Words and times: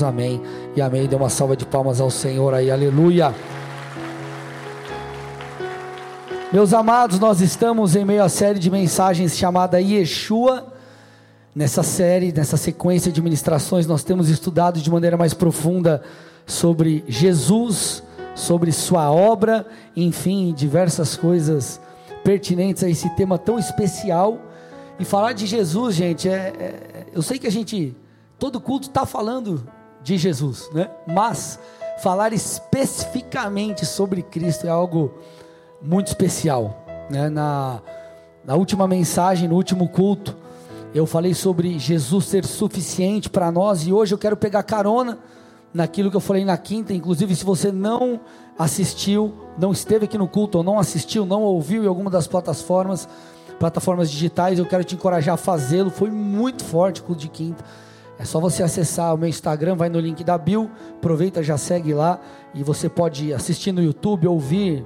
Amém 0.00 0.40
e 0.76 0.80
amém. 0.80 1.08
Dê 1.08 1.16
uma 1.16 1.28
salva 1.28 1.56
de 1.56 1.66
palmas 1.66 2.00
ao 2.00 2.12
Senhor 2.12 2.54
aí, 2.54 2.70
aleluia. 2.70 3.34
Meus 6.52 6.72
amados, 6.72 7.18
nós 7.18 7.40
estamos 7.40 7.96
em 7.96 8.04
meio 8.04 8.22
à 8.22 8.28
série 8.28 8.60
de 8.60 8.70
mensagens 8.70 9.36
chamada 9.36 9.80
Yeshua. 9.80 10.72
Nessa 11.52 11.82
série, 11.82 12.30
nessa 12.30 12.56
sequência 12.56 13.10
de 13.10 13.20
ministrações, 13.20 13.84
nós 13.84 14.04
temos 14.04 14.28
estudado 14.28 14.80
de 14.80 14.88
maneira 14.88 15.16
mais 15.16 15.34
profunda 15.34 16.04
sobre 16.46 17.04
Jesus, 17.08 18.00
sobre 18.36 18.70
Sua 18.70 19.10
obra, 19.10 19.66
enfim, 19.96 20.54
diversas 20.56 21.16
coisas 21.16 21.80
pertinentes 22.22 22.84
a 22.84 22.88
esse 22.88 23.10
tema 23.16 23.36
tão 23.36 23.58
especial. 23.58 24.38
E 25.00 25.04
falar 25.04 25.32
de 25.32 25.46
Jesus, 25.46 25.96
gente, 25.96 26.28
é, 26.28 26.52
é 26.60 27.06
eu 27.12 27.22
sei 27.22 27.40
que 27.40 27.48
a 27.48 27.50
gente, 27.50 27.92
todo 28.38 28.60
culto 28.60 28.86
está 28.86 29.04
falando 29.04 29.68
de 30.02 30.16
Jesus, 30.16 30.70
né? 30.72 30.90
Mas 31.06 31.58
falar 32.02 32.32
especificamente 32.32 33.84
sobre 33.84 34.22
Cristo 34.22 34.66
é 34.66 34.70
algo 34.70 35.14
muito 35.80 36.08
especial, 36.08 36.84
né? 37.10 37.28
Na, 37.28 37.80
na 38.44 38.54
última 38.54 38.86
mensagem, 38.88 39.48
no 39.48 39.56
último 39.56 39.88
culto, 39.88 40.36
eu 40.94 41.06
falei 41.06 41.34
sobre 41.34 41.78
Jesus 41.78 42.24
ser 42.26 42.44
suficiente 42.44 43.30
para 43.30 43.50
nós 43.52 43.86
e 43.86 43.92
hoje 43.92 44.14
eu 44.14 44.18
quero 44.18 44.36
pegar 44.36 44.62
carona 44.62 45.18
naquilo 45.72 46.10
que 46.10 46.16
eu 46.16 46.20
falei 46.20 46.44
na 46.44 46.56
quinta, 46.56 46.92
inclusive 46.92 47.36
se 47.36 47.44
você 47.44 47.70
não 47.70 48.20
assistiu, 48.58 49.32
não 49.56 49.72
esteve 49.72 50.04
aqui 50.04 50.18
no 50.18 50.26
culto 50.26 50.58
ou 50.58 50.64
não 50.64 50.78
assistiu, 50.78 51.24
não 51.24 51.42
ouviu 51.42 51.84
em 51.84 51.86
alguma 51.86 52.10
das 52.10 52.26
plataformas, 52.26 53.08
plataformas 53.58 54.10
digitais, 54.10 54.58
eu 54.58 54.66
quero 54.66 54.82
te 54.82 54.94
encorajar 54.94 55.34
a 55.34 55.38
fazê-lo. 55.38 55.90
Foi 55.90 56.10
muito 56.10 56.64
forte 56.64 57.00
o 57.00 57.04
culto 57.04 57.20
de 57.20 57.28
quinta. 57.28 57.64
É 58.20 58.24
só 58.26 58.38
você 58.38 58.62
acessar 58.62 59.14
o 59.14 59.16
meu 59.16 59.30
Instagram, 59.30 59.76
vai 59.76 59.88
no 59.88 59.98
link 59.98 60.22
da 60.22 60.36
Bill, 60.36 60.70
aproveita, 60.98 61.42
já 61.42 61.56
segue 61.56 61.94
lá 61.94 62.20
e 62.52 62.62
você 62.62 62.86
pode 62.86 63.32
assistir 63.32 63.72
no 63.72 63.82
YouTube, 63.82 64.28
ouvir 64.28 64.84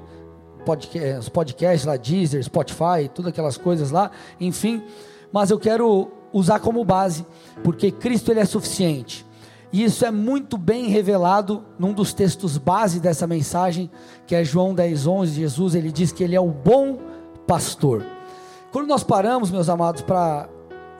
podcast, 0.64 1.18
os 1.18 1.28
podcasts 1.28 1.84
lá, 1.84 1.96
Deezer, 1.96 2.40
Spotify, 2.44 3.10
todas 3.12 3.30
aquelas 3.30 3.56
coisas 3.56 3.90
lá, 3.90 4.12
enfim. 4.40 4.84
Mas 5.32 5.50
eu 5.50 5.58
quero 5.58 6.12
usar 6.32 6.60
como 6.60 6.84
base, 6.84 7.26
porque 7.64 7.90
Cristo 7.90 8.30
ele 8.30 8.38
é 8.38 8.44
suficiente. 8.44 9.26
E 9.72 9.82
isso 9.82 10.06
é 10.06 10.12
muito 10.12 10.56
bem 10.56 10.86
revelado 10.86 11.64
num 11.76 11.92
dos 11.92 12.14
textos 12.14 12.56
base 12.56 13.00
dessa 13.00 13.26
mensagem, 13.26 13.90
que 14.28 14.36
é 14.36 14.44
João 14.44 14.72
10, 14.72 15.08
11. 15.08 15.32
Jesus 15.32 15.74
ele 15.74 15.90
diz 15.90 16.12
que 16.12 16.22
ele 16.22 16.36
é 16.36 16.40
o 16.40 16.52
bom 16.52 17.00
pastor. 17.48 18.06
Quando 18.70 18.86
nós 18.86 19.02
paramos, 19.02 19.50
meus 19.50 19.68
amados, 19.68 20.02
para 20.02 20.48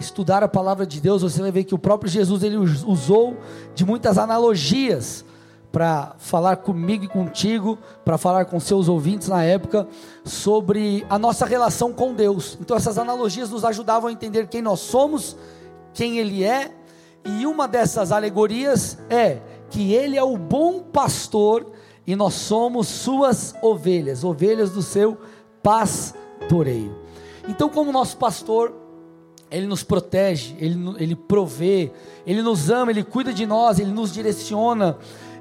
estudar 0.05 0.43
a 0.43 0.49
palavra 0.49 0.87
de 0.87 1.01
Deus, 1.01 1.23
você 1.23 1.41
vai 1.41 1.51
ver 1.51 1.65
que 1.65 1.75
o 1.75 1.79
próprio 1.79 2.11
Jesus 2.11 2.43
ele 2.43 2.57
usou 2.57 3.37
de 3.75 3.85
muitas 3.85 4.19
analogias 4.19 5.25
para 5.73 6.15
falar 6.19 6.59
comigo 6.59 7.05
e 7.05 7.09
contigo, 7.09 7.77
para 8.05 8.17
falar 8.17 8.45
com 8.45 8.61
seus 8.61 8.89
ouvintes 8.89 9.27
na 9.27 9.43
época 9.43 9.89
sobre 10.25 11.05
a 11.11 11.19
nossa 11.19 11.45
relação 11.45 11.93
com 11.93 12.15
Deus. 12.15 12.57
Então 12.61 12.77
essas 12.77 12.97
analogias 12.97 13.51
nos 13.51 13.65
ajudavam 13.65 14.09
a 14.09 14.13
entender 14.13 14.47
quem 14.47 14.63
nós 14.63 14.81
somos, 14.81 15.37
quem 15.93 16.19
ele 16.19 16.45
é, 16.45 16.71
e 17.25 17.47
uma 17.47 17.67
dessas 17.67 18.13
alegorias 18.13 18.99
é 19.09 19.39
que 19.71 19.93
ele 19.93 20.17
é 20.17 20.23
o 20.23 20.37
bom 20.37 20.81
pastor 20.81 21.73
e 22.07 22.15
nós 22.15 22.35
somos 22.35 22.87
suas 22.87 23.55
ovelhas, 23.63 24.23
ovelhas 24.23 24.71
do 24.71 24.83
seu 24.83 25.19
pastoreio. 25.63 26.95
Então, 27.49 27.69
como 27.69 27.91
nosso 27.91 28.17
pastor, 28.17 28.73
ele 29.57 29.67
nos 29.67 29.83
protege, 29.83 30.57
Ele, 30.59 30.95
Ele 30.99 31.15
provê, 31.15 31.93
Ele 32.27 32.43
nos 32.43 32.71
ama, 32.71 32.91
Ele 32.91 33.05
cuida 33.05 33.33
de 33.33 33.47
nós, 33.47 33.79
Ele 33.79 33.93
nos 33.93 34.13
direciona. 34.13 34.99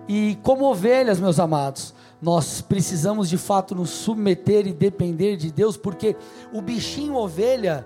E 0.07 0.37
como 0.43 0.65
ovelhas, 0.65 1.19
meus 1.19 1.39
amados, 1.39 1.93
nós 2.21 2.61
precisamos 2.61 3.27
de 3.27 3.37
fato 3.37 3.73
nos 3.73 3.89
submeter 3.89 4.67
e 4.67 4.73
depender 4.73 5.35
de 5.35 5.51
Deus, 5.51 5.77
porque 5.77 6.15
o 6.53 6.61
bichinho 6.61 7.15
ovelha, 7.15 7.85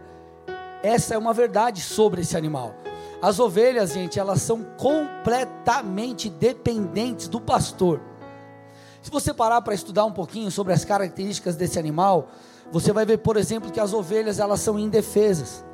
essa 0.84 1.16
é 1.16 1.18
uma 1.18 1.34
verdade 1.34 1.82
sobre 1.82 2.22
esse 2.22 2.36
animal. 2.36 2.76
As 3.22 3.40
ovelhas, 3.40 3.94
gente, 3.94 4.20
elas 4.20 4.42
são 4.42 4.64
completamente 4.78 6.30
dependentes 6.30 7.28
do 7.28 7.42
pastor. 7.42 8.00
Se 9.02 9.10
você 9.10 9.34
parar 9.34 9.62
para 9.62 9.74
estudar 9.74 10.06
um 10.06 10.12
pouquinho 10.12 10.52
sobre 10.52 10.74
as 10.74 10.84
características 10.84 11.56
desse 11.56 11.80
animal, 11.80 12.28
você 12.72 12.92
vai 12.92 13.06
ver, 13.06 13.20
por 13.20 13.38
exemplo, 13.38 13.72
que 13.72 13.80
as 13.80 13.94
ovelhas 13.94 14.40
elas 14.40 14.60
são 14.60 14.78
indefesas. 14.78 15.66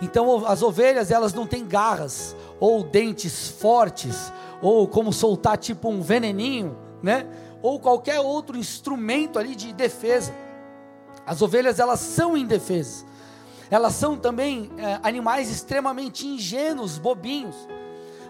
Então 0.00 0.46
as 0.46 0.62
ovelhas 0.62 1.10
elas 1.10 1.34
não 1.34 1.46
têm 1.46 1.66
garras 1.66 2.36
ou 2.60 2.84
dentes 2.84 3.48
fortes 3.48 4.32
ou 4.62 4.86
como 4.86 5.12
soltar 5.12 5.58
tipo 5.58 5.88
um 5.88 6.00
veneninho, 6.00 6.76
né? 7.02 7.26
Ou 7.62 7.80
qualquer 7.80 8.20
outro 8.20 8.56
instrumento 8.56 9.38
ali 9.38 9.54
de 9.54 9.72
defesa. 9.72 10.32
As 11.26 11.42
ovelhas 11.42 11.78
elas 11.78 12.00
são 12.00 12.36
indefesas. 12.36 13.04
Elas 13.70 13.94
são 13.94 14.16
também 14.16 14.70
é, 14.78 14.98
animais 15.02 15.50
extremamente 15.50 16.26
ingênuos, 16.26 16.96
bobinhos. 16.96 17.56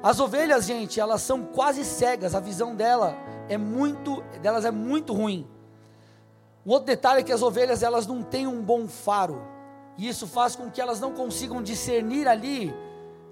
As 0.02 0.18
ovelhas, 0.20 0.66
gente, 0.66 0.98
elas 0.98 1.22
são 1.22 1.44
quase 1.44 1.84
cegas. 1.84 2.34
A 2.34 2.40
visão 2.40 2.74
dela 2.74 3.16
é 3.48 3.56
muito, 3.56 4.22
delas 4.42 4.64
é 4.64 4.70
muito 4.70 5.12
ruim. 5.12 5.46
Um 6.66 6.70
outro 6.70 6.86
detalhe 6.86 7.20
é 7.20 7.22
que 7.22 7.32
as 7.32 7.42
ovelhas 7.42 7.82
elas 7.82 8.06
não 8.06 8.22
têm 8.22 8.46
um 8.46 8.62
bom 8.62 8.88
faro. 8.88 9.40
E 9.98 10.08
isso 10.08 10.28
faz 10.28 10.54
com 10.54 10.70
que 10.70 10.80
elas 10.80 11.00
não 11.00 11.12
consigam 11.12 11.60
discernir 11.60 12.28
ali, 12.28 12.72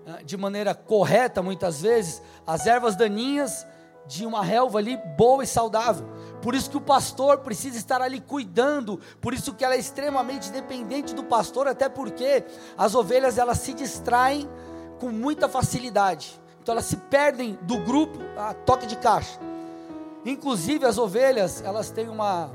ah, 0.04 0.20
de 0.24 0.36
maneira 0.36 0.74
correta, 0.74 1.40
muitas 1.40 1.80
vezes, 1.80 2.20
as 2.44 2.66
ervas 2.66 2.96
daninhas 2.96 3.64
de 4.06 4.26
uma 4.26 4.42
relva 4.42 4.78
ali 4.78 4.96
boa 5.16 5.44
e 5.44 5.46
saudável. 5.46 6.06
Por 6.42 6.54
isso 6.54 6.68
que 6.68 6.76
o 6.76 6.80
pastor 6.80 7.38
precisa 7.38 7.78
estar 7.78 8.02
ali 8.02 8.20
cuidando, 8.20 9.00
por 9.20 9.32
isso 9.32 9.54
que 9.54 9.64
ela 9.64 9.74
é 9.74 9.78
extremamente 9.78 10.50
dependente 10.50 11.14
do 11.14 11.24
pastor, 11.24 11.68
até 11.68 11.88
porque 11.88 12.44
as 12.76 12.94
ovelhas 12.94 13.38
elas 13.38 13.58
se 13.58 13.72
distraem 13.72 14.48
com 14.98 15.10
muita 15.10 15.48
facilidade. 15.48 16.40
Então 16.60 16.72
elas 16.72 16.86
se 16.86 16.96
perdem 16.96 17.56
do 17.62 17.78
grupo 17.78 18.18
a 18.36 18.54
toque 18.54 18.86
de 18.86 18.96
caixa. 18.96 19.38
Inclusive 20.24 20.84
as 20.84 20.98
ovelhas, 20.98 21.62
elas 21.62 21.90
têm 21.90 22.08
uma, 22.08 22.50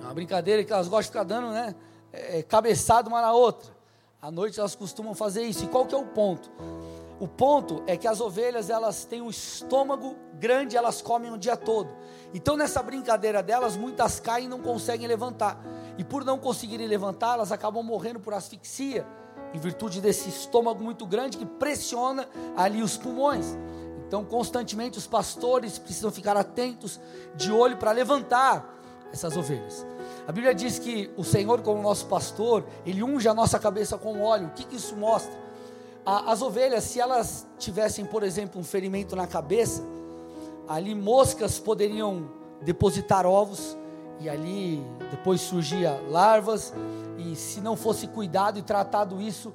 uma 0.00 0.14
brincadeira 0.14 0.62
que 0.62 0.72
elas 0.72 0.86
gostam 0.86 1.02
de 1.02 1.08
ficar 1.08 1.24
dando, 1.24 1.50
né? 1.50 1.74
É, 2.18 2.42
cabeçada 2.42 3.08
uma 3.08 3.20
na 3.20 3.32
outra. 3.32 3.76
À 4.20 4.30
noite 4.30 4.58
elas 4.58 4.74
costumam 4.74 5.14
fazer 5.14 5.42
isso. 5.42 5.64
E 5.64 5.68
qual 5.68 5.86
que 5.86 5.94
é 5.94 5.98
o 5.98 6.06
ponto? 6.06 6.50
O 7.20 7.26
ponto 7.26 7.82
é 7.86 7.96
que 7.96 8.06
as 8.06 8.20
ovelhas 8.20 8.70
elas 8.70 9.04
têm 9.04 9.20
um 9.20 9.30
estômago 9.30 10.16
grande, 10.34 10.76
elas 10.76 11.02
comem 11.02 11.32
o 11.32 11.38
dia 11.38 11.56
todo. 11.56 11.90
Então 12.32 12.56
nessa 12.56 12.82
brincadeira 12.82 13.42
delas, 13.42 13.76
muitas 13.76 14.20
caem 14.20 14.46
e 14.46 14.48
não 14.48 14.60
conseguem 14.60 15.06
levantar. 15.06 15.60
E 15.96 16.04
por 16.04 16.24
não 16.24 16.38
conseguirem 16.38 16.86
levantar, 16.86 17.34
elas 17.34 17.50
acabam 17.50 17.82
morrendo 17.82 18.20
por 18.20 18.34
asfixia, 18.34 19.04
em 19.52 19.58
virtude 19.58 20.00
desse 20.00 20.28
estômago 20.28 20.82
muito 20.82 21.06
grande 21.06 21.38
que 21.38 21.46
pressiona 21.46 22.28
ali 22.56 22.82
os 22.82 22.96
pulmões. 22.96 23.46
Então 24.06 24.24
constantemente 24.24 24.96
os 24.96 25.06
pastores 25.06 25.76
precisam 25.76 26.10
ficar 26.10 26.36
atentos, 26.36 27.00
de 27.34 27.50
olho 27.50 27.76
para 27.76 27.90
levantar 27.90 28.77
essas 29.12 29.36
ovelhas. 29.36 29.86
A 30.26 30.32
Bíblia 30.32 30.54
diz 30.54 30.78
que 30.78 31.10
o 31.16 31.24
Senhor, 31.24 31.62
como 31.62 31.82
nosso 31.82 32.06
pastor, 32.06 32.64
ele 32.84 33.02
unge 33.02 33.28
a 33.28 33.34
nossa 33.34 33.58
cabeça 33.58 33.96
com 33.96 34.20
óleo. 34.20 34.48
O 34.48 34.50
que, 34.50 34.64
que 34.64 34.76
isso 34.76 34.96
mostra? 34.96 35.48
as 36.26 36.40
ovelhas, 36.40 36.84
se 36.84 36.98
elas 36.98 37.46
tivessem, 37.58 38.02
por 38.02 38.22
exemplo, 38.22 38.58
um 38.58 38.64
ferimento 38.64 39.14
na 39.14 39.26
cabeça, 39.26 39.82
ali 40.66 40.94
moscas 40.94 41.58
poderiam 41.58 42.30
depositar 42.62 43.26
ovos 43.26 43.76
e 44.18 44.26
ali 44.26 44.82
depois 45.10 45.42
surgia 45.42 46.00
larvas 46.08 46.72
e 47.18 47.36
se 47.36 47.60
não 47.60 47.76
fosse 47.76 48.06
cuidado 48.06 48.58
e 48.58 48.62
tratado 48.62 49.20
isso, 49.20 49.52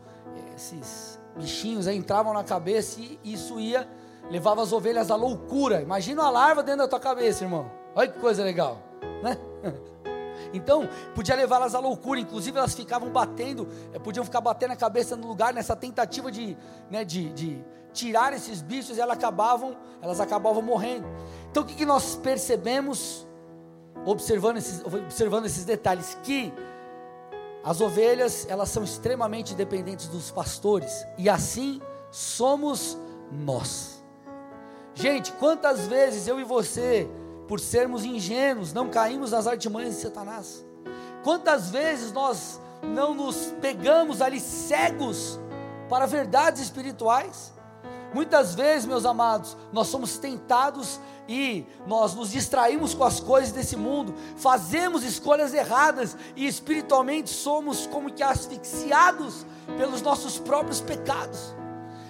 esses 0.56 1.20
bichinhos 1.36 1.88
aí 1.88 1.98
entravam 1.98 2.34
na 2.34 2.44
cabeça 2.44 3.00
e 3.00 3.20
isso 3.24 3.60
ia 3.60 3.88
levava 4.30 4.62
as 4.62 4.72
ovelhas 4.72 5.12
à 5.12 5.16
loucura. 5.16 5.82
Imagina 5.82 6.22
uma 6.22 6.30
larva 6.30 6.64
dentro 6.64 6.82
da 6.82 6.88
tua 6.88 7.00
cabeça, 7.00 7.44
irmão. 7.44 7.70
Olha 7.96 8.08
que 8.08 8.20
coisa 8.20 8.44
legal, 8.44 8.78
né? 9.22 9.38
Então, 10.54 10.88
podia 11.16 11.36
levá-las 11.36 11.74
à 11.74 11.80
loucura, 11.80 12.20
inclusive 12.20 12.58
elas 12.58 12.76
ficavam 12.76 13.10
batendo, 13.10 13.68
eh, 13.92 14.00
podiam 14.00 14.24
ficar 14.24 14.42
batendo 14.42 14.72
a 14.72 14.76
cabeça 14.76 15.16
no 15.16 15.28
lugar 15.28 15.54
nessa 15.54 15.76
tentativa 15.76 16.32
de, 16.32 16.56
né, 16.92 17.04
de, 17.04 17.30
de 17.30 17.64
tirar 17.92 18.34
esses 18.34 18.62
bichos 18.62 18.98
e 18.98 19.02
elas 19.02 19.18
acabavam, 19.18 19.76
elas 20.02 20.20
acabavam 20.20 20.62
morrendo. 20.62 21.08
Então, 21.50 21.64
o 21.64 21.66
que, 21.66 21.76
que 21.76 21.86
nós 21.86 22.16
percebemos 22.16 23.28
observando 24.06 24.58
esses, 24.58 24.84
observando 24.86 25.46
esses 25.46 25.66
detalhes? 25.66 26.18
Que 26.24 26.54
as 27.64 27.80
ovelhas, 27.80 28.46
elas 28.50 28.70
são 28.70 28.84
extremamente 28.84 29.56
dependentes 29.56 30.08
dos 30.08 30.30
pastores, 30.30 31.06
e 31.18 31.30
assim 31.30 31.82
somos 32.12 32.98
nós. 33.32 34.04
Gente, 34.94 35.32
quantas 35.34 35.88
vezes 35.88 36.28
eu 36.28 36.40
e 36.40 36.44
você 36.44 37.10
por 37.48 37.60
sermos 37.60 38.06
ingênuos, 38.06 38.74
não 38.74 38.90
caímos 38.90 39.32
nas 39.32 39.48
artimanhas 39.48 39.96
de 39.96 40.02
Satanás. 40.02 40.66
Quantas 41.24 41.70
vezes 41.70 42.12
nós 42.12 42.60
não 42.82 43.14
nos 43.14 43.54
pegamos 43.62 44.22
ali 44.22 44.40
cegos 44.40 45.40
para 45.90 46.06
verdades 46.06 46.62
espirituais? 46.62 47.54
Muitas 48.14 48.54
vezes, 48.54 48.86
meus 48.86 49.06
amados, 49.06 49.58
nós 49.72 49.88
somos 49.88 50.18
tentados 50.18 51.00
e 51.28 51.66
nós 51.88 52.14
nos 52.14 52.32
distraímos 52.32 52.94
com 52.94 53.04
as 53.04 53.20
coisas 53.20 53.52
desse 53.52 53.76
mundo, 53.76 54.14
fazemos 54.36 55.04
escolhas 55.04 55.54
erradas 55.54 56.16
e 56.36 56.46
espiritualmente 56.46 57.30
somos 57.30 57.88
como 57.88 58.12
que 58.12 58.22
asfixiados 58.22 59.46
pelos 59.78 60.02
nossos 60.02 60.38
próprios 60.38 60.80
pecados. 60.80 61.56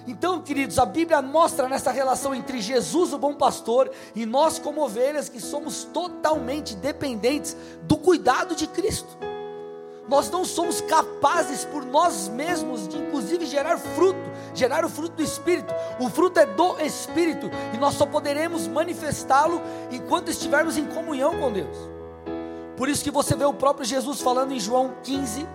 Então, 0.06 0.42
queridos, 0.42 0.78
a 0.80 0.86
Bíblia 0.86 1.22
mostra 1.22 1.70
nessa 1.70 1.92
relação 1.92 2.36
entre 2.36 2.62
Jesus, 2.62 3.14
o 3.14 3.18
bom 3.18 3.34
pastor, 3.34 3.90
e 4.14 4.26
nós, 4.26 4.60
como 4.60 4.84
ovelhas, 4.84 5.30
que 5.30 5.40
somos 5.40 5.86
totalmente 5.86 6.76
dependentes 6.76 7.56
do 7.84 7.96
cuidado 7.96 8.56
de 8.56 8.68
Cristo. 8.68 9.18
Nós 10.08 10.30
não 10.30 10.44
somos 10.44 10.82
capazes 10.82 11.64
por 11.64 11.86
nós 11.86 12.28
mesmos 12.28 12.88
de, 12.88 12.98
inclusive, 12.98 13.46
gerar 13.46 13.78
fruto, 13.78 14.20
gerar 14.54 14.84
o 14.84 14.90
fruto 14.90 15.16
do 15.16 15.24
Espírito. 15.24 15.74
O 16.00 16.10
fruto 16.10 16.40
é 16.40 16.46
do 16.46 16.78
Espírito 16.82 17.50
e 17.74 17.78
nós 17.78 17.96
só 17.96 18.06
poderemos 18.06 18.68
manifestá-lo 18.68 19.62
enquanto 19.90 20.30
estivermos 20.30 20.78
em 20.78 20.86
comunhão 20.86 21.40
com 21.40 21.52
Deus. 21.52 21.78
Por 22.76 22.90
isso 22.90 23.04
que 23.04 23.12
você 23.12 23.36
vê 23.36 23.46
o 23.46 23.54
próprio 23.54 23.86
Jesus 23.86 24.20
falando 24.20 24.52
em 24.52 24.60
João 24.60 24.94
15, 25.04 25.48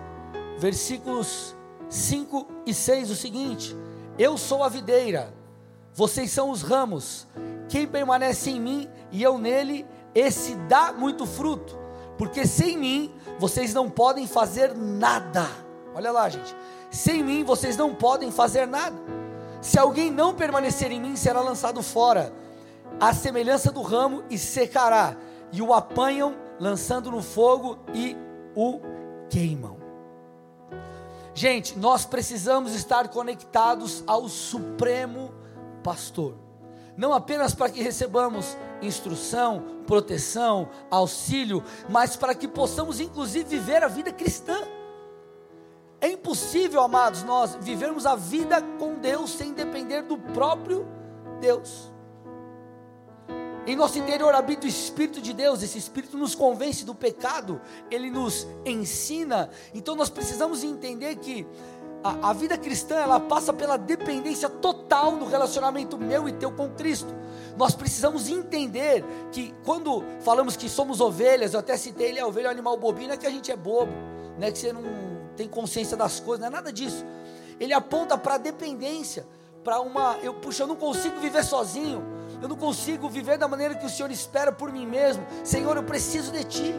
versículos 0.57 1.55
5 1.87 2.47
e 2.65 2.73
6 2.73 3.11
o 3.11 3.15
seguinte: 3.15 3.75
Eu 4.19 4.37
sou 4.37 4.65
a 4.65 4.67
videira, 4.67 5.33
vocês 5.93 6.29
são 6.29 6.49
os 6.49 6.61
ramos. 6.61 7.25
Quem 7.69 7.87
permanece 7.87 8.49
em 8.49 8.59
mim 8.59 8.89
e 9.13 9.23
eu 9.23 9.37
nele, 9.37 9.87
esse 10.13 10.55
dá 10.67 10.91
muito 10.91 11.25
fruto, 11.25 11.79
porque 12.17 12.45
sem 12.45 12.77
mim 12.77 13.15
vocês 13.39 13.73
não 13.73 13.89
podem 13.89 14.27
fazer 14.27 14.75
nada. 14.75 15.47
Olha 15.95 16.11
lá, 16.11 16.27
gente. 16.27 16.53
Sem 16.91 17.23
mim 17.23 17.45
vocês 17.45 17.77
não 17.77 17.95
podem 17.95 18.29
fazer 18.29 18.67
nada. 18.67 18.97
Se 19.61 19.79
alguém 19.79 20.11
não 20.11 20.35
permanecer 20.35 20.91
em 20.91 20.99
mim, 20.99 21.15
será 21.15 21.39
lançado 21.39 21.81
fora, 21.81 22.33
à 22.99 23.13
semelhança 23.13 23.71
do 23.71 23.81
ramo, 23.81 24.23
e 24.29 24.37
secará. 24.37 25.15
E 25.49 25.61
o 25.61 25.73
apanham, 25.73 26.35
lançando 26.59 27.09
no 27.09 27.21
fogo 27.21 27.79
e 27.93 28.17
o 28.53 28.81
queimam. 29.29 29.78
Gente, 31.39 31.79
nós 31.79 32.05
precisamos 32.05 32.75
estar 32.75 33.07
conectados 33.07 34.03
ao 34.05 34.27
Supremo 34.27 35.33
Pastor, 35.81 36.35
não 36.97 37.13
apenas 37.13 37.55
para 37.55 37.69
que 37.69 37.81
recebamos 37.81 38.57
instrução, 38.81 39.63
proteção, 39.87 40.67
auxílio, 40.91 41.63
mas 41.87 42.17
para 42.17 42.35
que 42.35 42.45
possamos 42.45 42.99
inclusive 42.99 43.57
viver 43.57 43.81
a 43.81 43.87
vida 43.87 44.11
cristã. 44.11 44.57
É 46.01 46.09
impossível, 46.09 46.81
amados, 46.81 47.23
nós 47.23 47.55
vivermos 47.61 48.05
a 48.05 48.17
vida 48.17 48.61
com 48.77 48.95
Deus 48.95 49.31
sem 49.31 49.53
depender 49.53 50.01
do 50.01 50.17
próprio 50.17 50.85
Deus. 51.39 51.89
Em 53.69 53.75
nosso 53.75 53.99
interior 53.99 54.33
habita 54.33 54.65
o 54.65 54.67
Espírito 54.67 55.21
de 55.21 55.31
Deus, 55.31 55.61
esse 55.61 55.77
Espírito 55.77 56.17
nos 56.17 56.33
convence 56.33 56.83
do 56.83 56.95
pecado, 56.95 57.61
ele 57.91 58.09
nos 58.09 58.47
ensina. 58.65 59.51
Então 59.75 59.95
nós 59.95 60.09
precisamos 60.09 60.63
entender 60.63 61.17
que 61.17 61.45
a, 62.03 62.29
a, 62.29 62.33
vida 62.33 62.57
cristã 62.57 62.95
ela 62.95 63.19
passa 63.19 63.53
pela 63.53 63.77
dependência 63.77 64.49
total 64.49 65.11
no 65.11 65.27
relacionamento 65.27 65.99
meu 65.99 66.27
e 66.27 66.31
teu 66.31 66.51
com 66.51 66.67
Cristo. 66.71 67.13
Nós 67.57 67.75
precisamos 67.75 68.27
entender 68.27 69.05
que 69.31 69.53
quando 69.63 70.03
falamos 70.21 70.57
que 70.57 70.67
somos 70.67 70.99
ovelhas, 70.99 71.53
eu 71.53 71.59
até 71.59 71.77
citei 71.77 72.07
ele, 72.07 72.19
a 72.19 72.25
ovelha 72.25 72.47
é 72.47 72.49
um 72.49 72.53
animal 72.53 72.75
bobino, 72.75 73.13
é 73.13 73.17
que 73.17 73.27
a 73.27 73.29
gente 73.29 73.51
é 73.51 73.55
bobo, 73.55 73.93
né? 74.39 74.51
que 74.51 74.57
você 74.57 74.73
não 74.73 74.81
tem 75.37 75.47
consciência 75.47 75.95
das 75.95 76.19
coisas, 76.19 76.41
não 76.41 76.47
é 76.47 76.49
nada 76.49 76.73
disso. 76.73 77.05
Ele 77.59 77.73
aponta 77.73 78.17
para 78.17 78.33
a 78.33 78.37
dependência, 78.39 79.27
para 79.63 79.79
uma, 79.79 80.17
eu 80.23 80.33
puxa, 80.33 80.63
eu 80.63 80.67
não 80.67 80.75
consigo 80.75 81.19
viver 81.19 81.43
sozinho, 81.43 82.17
eu 82.41 82.47
não 82.47 82.55
consigo 82.55 83.09
viver 83.09 83.37
da 83.37 83.47
maneira 83.47 83.75
que 83.75 83.85
o 83.85 83.89
Senhor 83.89 84.11
espera 84.11 84.51
por 84.51 84.71
mim 84.71 84.85
mesmo. 84.85 85.25
Senhor, 85.43 85.75
eu 85.75 85.83
preciso 85.83 86.31
de 86.31 86.43
Ti. 86.43 86.73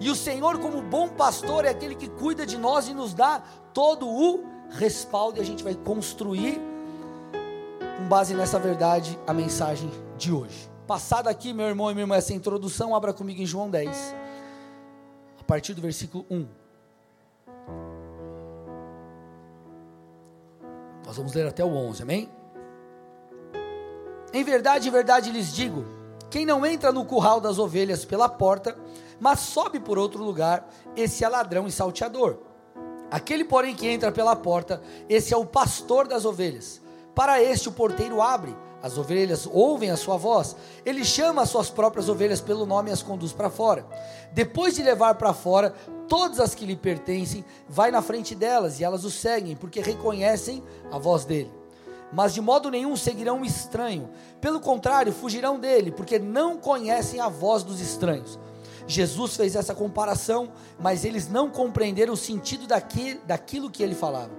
E 0.00 0.08
o 0.08 0.16
Senhor, 0.16 0.58
como 0.58 0.80
bom 0.80 1.08
pastor, 1.08 1.66
é 1.66 1.68
aquele 1.68 1.94
que 1.94 2.08
cuida 2.08 2.46
de 2.46 2.56
nós 2.56 2.88
e 2.88 2.94
nos 2.94 3.12
dá 3.12 3.42
todo 3.74 4.08
o 4.08 4.44
respaldo, 4.70 5.38
e 5.38 5.42
a 5.42 5.44
gente 5.44 5.62
vai 5.62 5.74
construir, 5.74 6.58
com 7.98 8.08
base 8.08 8.34
nessa 8.34 8.58
verdade, 8.58 9.18
a 9.26 9.34
mensagem 9.34 9.90
de 10.16 10.32
hoje. 10.32 10.70
Passada 10.86 11.28
aqui, 11.28 11.52
meu 11.52 11.66
irmão 11.66 11.90
e 11.90 11.94
minha 11.94 12.04
irmã, 12.04 12.16
essa 12.16 12.32
introdução, 12.32 12.94
abra 12.94 13.12
comigo 13.12 13.42
em 13.42 13.46
João 13.46 13.68
10, 13.68 14.14
a 15.38 15.44
partir 15.44 15.74
do 15.74 15.82
versículo 15.82 16.24
1. 16.30 16.46
Nós 21.04 21.16
vamos 21.16 21.34
ler 21.34 21.46
até 21.46 21.64
o 21.64 21.68
11, 21.68 22.02
amém? 22.02 22.39
Em 24.32 24.44
verdade, 24.44 24.88
em 24.88 24.92
verdade 24.92 25.30
lhes 25.30 25.52
digo: 25.52 25.84
quem 26.30 26.46
não 26.46 26.64
entra 26.64 26.92
no 26.92 27.04
curral 27.04 27.40
das 27.40 27.58
ovelhas 27.58 28.04
pela 28.04 28.28
porta, 28.28 28.76
mas 29.18 29.40
sobe 29.40 29.80
por 29.80 29.98
outro 29.98 30.22
lugar, 30.22 30.68
esse 30.96 31.24
é 31.24 31.28
ladrão 31.28 31.66
e 31.66 31.72
salteador. 31.72 32.38
Aquele, 33.10 33.44
porém, 33.44 33.74
que 33.74 33.88
entra 33.88 34.12
pela 34.12 34.36
porta, 34.36 34.80
esse 35.08 35.34
é 35.34 35.36
o 35.36 35.44
pastor 35.44 36.06
das 36.06 36.24
ovelhas. 36.24 36.80
Para 37.14 37.42
este 37.42 37.68
o 37.68 37.72
porteiro 37.72 38.22
abre, 38.22 38.56
as 38.80 38.96
ovelhas 38.96 39.48
ouvem 39.50 39.90
a 39.90 39.96
sua 39.96 40.16
voz. 40.16 40.54
Ele 40.86 41.04
chama 41.04 41.42
as 41.42 41.50
suas 41.50 41.68
próprias 41.68 42.08
ovelhas 42.08 42.40
pelo 42.40 42.64
nome 42.64 42.90
e 42.90 42.92
as 42.92 43.02
conduz 43.02 43.32
para 43.32 43.50
fora. 43.50 43.84
Depois 44.32 44.76
de 44.76 44.82
levar 44.82 45.16
para 45.16 45.34
fora 45.34 45.74
todas 46.08 46.38
as 46.38 46.54
que 46.54 46.64
lhe 46.64 46.76
pertencem, 46.76 47.44
vai 47.68 47.90
na 47.90 48.00
frente 48.00 48.34
delas 48.34 48.78
e 48.78 48.84
elas 48.84 49.04
o 49.04 49.10
seguem, 49.10 49.56
porque 49.56 49.80
reconhecem 49.80 50.62
a 50.90 50.98
voz 50.98 51.24
dele. 51.24 51.59
Mas 52.12 52.34
de 52.34 52.40
modo 52.40 52.70
nenhum 52.70 52.96
seguirão 52.96 53.42
o 53.42 53.44
estranho. 53.44 54.10
Pelo 54.40 54.60
contrário, 54.60 55.12
fugirão 55.12 55.58
dele, 55.58 55.92
porque 55.92 56.18
não 56.18 56.56
conhecem 56.56 57.20
a 57.20 57.28
voz 57.28 57.62
dos 57.62 57.80
estranhos. 57.80 58.38
Jesus 58.86 59.36
fez 59.36 59.54
essa 59.54 59.74
comparação, 59.74 60.50
mas 60.78 61.04
eles 61.04 61.28
não 61.28 61.48
compreenderam 61.48 62.14
o 62.14 62.16
sentido 62.16 62.66
daquilo, 62.66 63.70
que 63.70 63.82
ele 63.82 63.94
falava. 63.94 64.30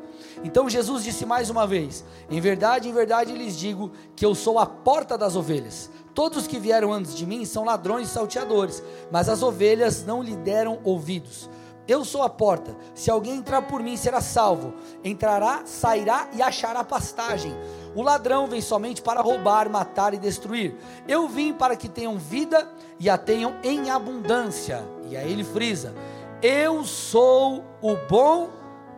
Então 0.44 0.70
Jesus 0.70 1.04
disse 1.04 1.26
mais 1.26 1.50
uma 1.50 1.66
vez: 1.66 2.04
Em 2.30 2.42
verdade, 2.42 2.90
em 2.90 2.94
verdade 2.94 3.32
lhes 3.32 3.58
digo 3.58 3.92
que 4.16 4.26
eu 4.26 4.36
sou 4.36 4.60
a 4.60 4.66
porta 4.66 5.18
das 5.18 5.36
ovelhas. 5.36 5.90
Todos 6.14 6.48
que 6.48 6.60
vieram 6.60 6.92
antes 6.92 7.16
de 7.16 7.26
mim 7.26 7.46
são 7.46 7.64
ladrões 7.64 8.10
e 8.10 8.12
salteadores, 8.12 8.84
mas 9.10 9.30
as 9.30 9.42
ovelhas 9.42 10.06
não 10.06 10.22
lhe 10.22 10.36
deram 10.36 10.80
ouvidos. 10.84 11.50
Eu 11.92 12.06
sou 12.06 12.24
a 12.24 12.30
porta. 12.30 12.74
Se 12.96 13.12
alguém 13.12 13.36
entrar 13.36 13.64
por 13.64 13.84
mim, 13.84 13.98
será 13.98 14.22
salvo. 14.22 14.74
Entrará, 15.04 15.64
sairá 15.66 16.30
e 16.32 16.42
achará 16.42 16.86
pastagem. 16.86 17.54
O 17.94 18.02
ladrão 18.02 18.48
vem 18.48 18.62
somente 18.62 19.02
para 19.02 19.20
roubar, 19.20 19.70
matar 19.70 20.14
e 20.14 20.18
destruir. 20.18 20.74
Eu 21.06 21.28
vim 21.28 21.52
para 21.52 21.76
que 21.76 21.90
tenham 21.90 22.18
vida 22.18 22.66
e 22.98 23.10
a 23.10 23.18
tenham 23.18 23.56
em 23.62 23.90
abundância. 23.90 24.82
E 25.10 25.18
aí 25.18 25.30
ele 25.30 25.44
frisa: 25.44 25.94
Eu 26.42 26.86
sou 26.86 27.66
o 27.82 27.98
bom 28.08 28.50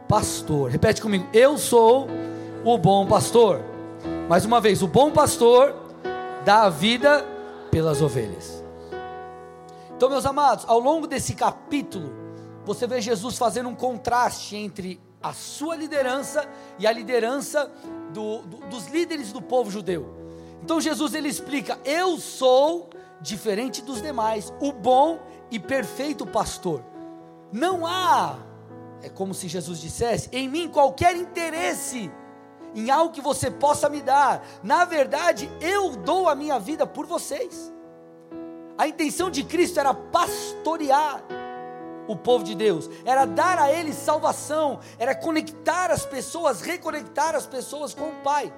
pastor. 0.07 0.69
Repete 0.69 1.01
comigo: 1.01 1.27
Eu 1.33 1.57
sou 1.57 2.07
o 2.63 2.77
bom 2.77 3.07
pastor. 3.07 3.59
Mais 4.29 4.45
uma 4.45 4.61
vez: 4.61 4.83
o 4.83 4.87
bom 4.87 5.09
pastor 5.09 5.73
dá 6.45 6.65
a 6.65 6.69
vida 6.69 7.25
pelas 7.71 8.03
ovelhas. 8.03 8.63
Então, 9.97 10.11
meus 10.11 10.27
amados, 10.27 10.63
ao 10.67 10.79
longo 10.79 11.07
desse 11.07 11.33
capítulo, 11.33 12.22
você 12.65 12.87
vê 12.87 13.01
Jesus 13.01 13.37
fazendo 13.37 13.69
um 13.69 13.75
contraste 13.75 14.55
entre 14.55 14.99
a 15.21 15.33
sua 15.33 15.75
liderança 15.75 16.47
e 16.77 16.85
a 16.85 16.91
liderança 16.91 17.71
do, 18.11 18.39
do, 18.39 18.57
dos 18.67 18.87
líderes 18.87 19.31
do 19.31 19.41
povo 19.41 19.71
judeu. 19.71 20.13
Então 20.61 20.79
Jesus 20.79 21.13
ele 21.13 21.29
explica: 21.29 21.79
Eu 21.85 22.17
sou 22.17 22.89
diferente 23.21 23.81
dos 23.81 24.01
demais, 24.01 24.53
o 24.59 24.71
bom 24.71 25.19
e 25.49 25.59
perfeito 25.59 26.25
pastor. 26.25 26.83
Não 27.51 27.85
há, 27.85 28.37
é 29.01 29.09
como 29.09 29.33
se 29.33 29.47
Jesus 29.47 29.79
dissesse, 29.79 30.29
em 30.31 30.49
mim 30.49 30.67
qualquer 30.67 31.15
interesse 31.15 32.11
em 32.75 32.89
algo 32.89 33.13
que 33.13 33.21
você 33.21 33.51
possa 33.51 33.87
me 33.87 34.01
dar. 34.01 34.43
Na 34.63 34.83
verdade, 34.83 35.49
eu 35.61 35.91
dou 35.91 36.27
a 36.27 36.35
minha 36.35 36.59
vida 36.59 36.87
por 36.87 37.05
vocês. 37.05 37.71
A 38.77 38.87
intenção 38.87 39.29
de 39.29 39.43
Cristo 39.43 39.79
era 39.79 39.93
pastorear 39.93 41.23
o 42.07 42.15
povo 42.15 42.43
de 42.43 42.55
Deus, 42.55 42.89
era 43.05 43.25
dar 43.25 43.57
a 43.59 43.71
eles 43.71 43.95
salvação, 43.95 44.79
era 44.97 45.15
conectar 45.15 45.91
as 45.91 46.05
pessoas, 46.05 46.61
reconectar 46.61 47.35
as 47.35 47.45
pessoas 47.45 47.93
com 47.93 48.09
o 48.09 48.15
Pai. 48.23 48.53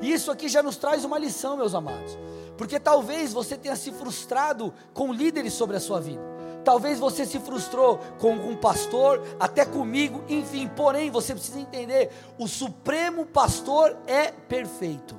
E 0.00 0.12
isso 0.12 0.30
aqui 0.30 0.48
já 0.48 0.62
nos 0.62 0.76
traz 0.76 1.04
uma 1.04 1.18
lição, 1.18 1.56
meus 1.56 1.74
amados, 1.74 2.18
porque 2.56 2.78
talvez 2.78 3.32
você 3.32 3.56
tenha 3.56 3.76
se 3.76 3.90
frustrado 3.92 4.72
com 4.92 5.12
líderes 5.12 5.52
sobre 5.52 5.76
a 5.76 5.80
sua 5.80 6.00
vida. 6.00 6.22
Talvez 6.64 6.98
você 6.98 7.24
se 7.24 7.38
frustrou 7.38 7.98
com 8.18 8.32
um 8.34 8.56
pastor, 8.56 9.22
até 9.40 9.64
comigo, 9.64 10.22
enfim, 10.28 10.68
porém 10.68 11.10
você 11.10 11.34
precisa 11.34 11.58
entender: 11.58 12.10
o 12.38 12.46
Supremo 12.46 13.24
Pastor 13.24 13.96
é 14.06 14.30
perfeito. 14.30 15.16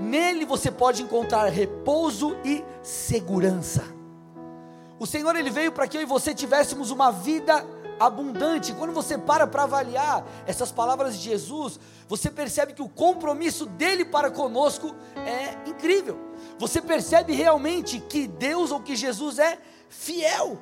Nele 0.00 0.44
você 0.44 0.70
pode 0.70 1.02
encontrar 1.02 1.46
repouso 1.46 2.36
e 2.44 2.64
segurança. 2.82 3.95
O 4.98 5.06
Senhor 5.06 5.36
ele 5.36 5.50
veio 5.50 5.72
para 5.72 5.86
que 5.86 5.96
eu 5.96 6.02
e 6.02 6.06
você 6.06 6.34
tivéssemos 6.34 6.90
uma 6.90 7.10
vida 7.10 7.64
abundante. 7.98 8.72
Quando 8.72 8.92
você 8.92 9.18
para 9.18 9.46
para 9.46 9.64
avaliar 9.64 10.24
essas 10.46 10.70
palavras 10.70 11.18
de 11.18 11.24
Jesus, 11.24 11.78
você 12.08 12.30
percebe 12.30 12.72
que 12.72 12.82
o 12.82 12.88
compromisso 12.88 13.66
dele 13.66 14.04
para 14.04 14.30
conosco 14.30 14.94
é 15.16 15.68
incrível. 15.68 16.18
Você 16.58 16.80
percebe 16.80 17.32
realmente 17.32 18.00
que 18.00 18.26
Deus 18.26 18.70
ou 18.70 18.80
que 18.80 18.96
Jesus 18.96 19.38
é 19.38 19.58
fiel. 19.88 20.58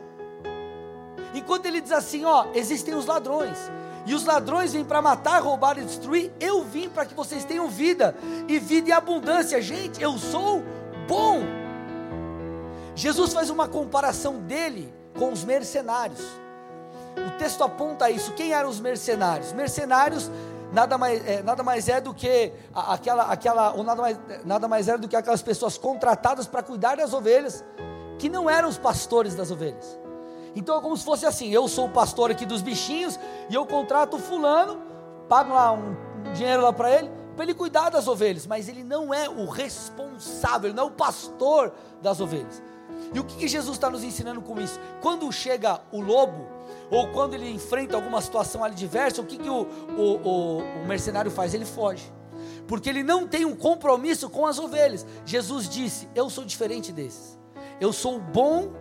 Enquanto 1.34 1.66
ele 1.66 1.80
diz 1.80 1.92
assim: 1.92 2.24
ó, 2.24 2.46
existem 2.54 2.94
os 2.94 3.06
ladrões, 3.06 3.58
e 4.06 4.14
os 4.14 4.24
ladrões 4.24 4.72
vêm 4.72 4.84
para 4.84 5.02
matar, 5.02 5.42
roubar 5.42 5.78
e 5.78 5.84
destruir, 5.84 6.32
eu 6.40 6.62
vim 6.62 6.88
para 6.88 7.04
que 7.04 7.14
vocês 7.14 7.44
tenham 7.44 7.68
vida, 7.68 8.16
e 8.48 8.58
vida 8.58 8.90
em 8.90 8.92
abundância. 8.92 9.60
Gente, 9.60 10.02
eu 10.02 10.18
sou 10.18 10.62
bom. 11.08 11.63
Jesus 12.94 13.32
faz 13.32 13.50
uma 13.50 13.68
comparação 13.68 14.40
dele 14.40 14.92
com 15.18 15.32
os 15.32 15.44
mercenários. 15.44 16.20
O 17.16 17.38
texto 17.38 17.62
aponta 17.62 18.10
isso. 18.10 18.32
Quem 18.32 18.52
eram 18.52 18.68
os 18.68 18.80
mercenários? 18.80 19.52
Mercenários 19.52 20.30
nada 20.72 20.98
mais 20.98 21.26
é, 21.26 21.42
nada 21.42 21.62
mais 21.62 21.88
é 21.88 22.00
do 22.00 22.12
que 22.12 22.52
aquela 22.74 23.24
aquela 23.24 23.72
ou 23.74 23.84
nada 23.84 24.02
mais 24.02 24.18
nada 24.44 24.68
mais 24.68 24.88
é 24.88 24.98
do 24.98 25.08
que 25.08 25.14
aquelas 25.14 25.42
pessoas 25.42 25.78
contratadas 25.78 26.46
para 26.46 26.62
cuidar 26.62 26.96
das 26.96 27.12
ovelhas, 27.12 27.64
que 28.18 28.28
não 28.28 28.50
eram 28.50 28.68
os 28.68 28.76
pastores 28.76 29.34
das 29.34 29.50
ovelhas. 29.50 29.98
Então 30.56 30.76
é 30.76 30.80
como 30.80 30.96
se 30.96 31.04
fosse 31.04 31.24
assim: 31.24 31.50
eu 31.50 31.68
sou 31.68 31.86
o 31.86 31.90
pastor 31.90 32.30
aqui 32.30 32.44
dos 32.44 32.60
bichinhos 32.60 33.18
e 33.48 33.54
eu 33.54 33.64
contrato 33.64 34.18
fulano, 34.18 34.82
pago 35.28 35.54
lá 35.54 35.72
um 35.72 35.96
dinheiro 36.34 36.62
lá 36.62 36.72
para 36.72 36.90
ele, 36.90 37.10
para 37.36 37.44
ele 37.44 37.54
cuidar 37.54 37.90
das 37.90 38.08
ovelhas, 38.08 38.46
mas 38.46 38.68
ele 38.68 38.82
não 38.82 39.14
é 39.14 39.28
o 39.28 39.46
responsável, 39.46 40.68
ele 40.68 40.76
não 40.76 40.84
é 40.84 40.86
o 40.86 40.92
pastor 40.92 41.72
das 42.02 42.20
ovelhas. 42.20 42.62
E 43.14 43.20
o 43.20 43.24
que, 43.24 43.36
que 43.36 43.48
Jesus 43.48 43.76
está 43.76 43.88
nos 43.88 44.02
ensinando 44.02 44.42
com 44.42 44.60
isso? 44.60 44.78
Quando 45.00 45.30
chega 45.30 45.80
o 45.92 46.00
lobo, 46.00 46.48
ou 46.90 47.06
quando 47.12 47.34
ele 47.34 47.48
enfrenta 47.48 47.94
alguma 47.94 48.20
situação 48.20 48.64
adversa, 48.64 49.22
o 49.22 49.24
que, 49.24 49.38
que 49.38 49.48
o, 49.48 49.62
o, 49.96 50.02
o, 50.28 50.58
o 50.58 50.86
mercenário 50.86 51.30
faz? 51.30 51.54
Ele 51.54 51.64
foge, 51.64 52.12
porque 52.66 52.90
ele 52.90 53.04
não 53.04 53.26
tem 53.26 53.44
um 53.44 53.54
compromisso 53.54 54.28
com 54.28 54.44
as 54.44 54.58
ovelhas. 54.58 55.06
Jesus 55.24 55.68
disse: 55.68 56.08
Eu 56.12 56.28
sou 56.28 56.44
diferente 56.44 56.90
desses, 56.90 57.38
eu 57.80 57.92
sou 57.92 58.16
o 58.16 58.20
bom, 58.20 58.72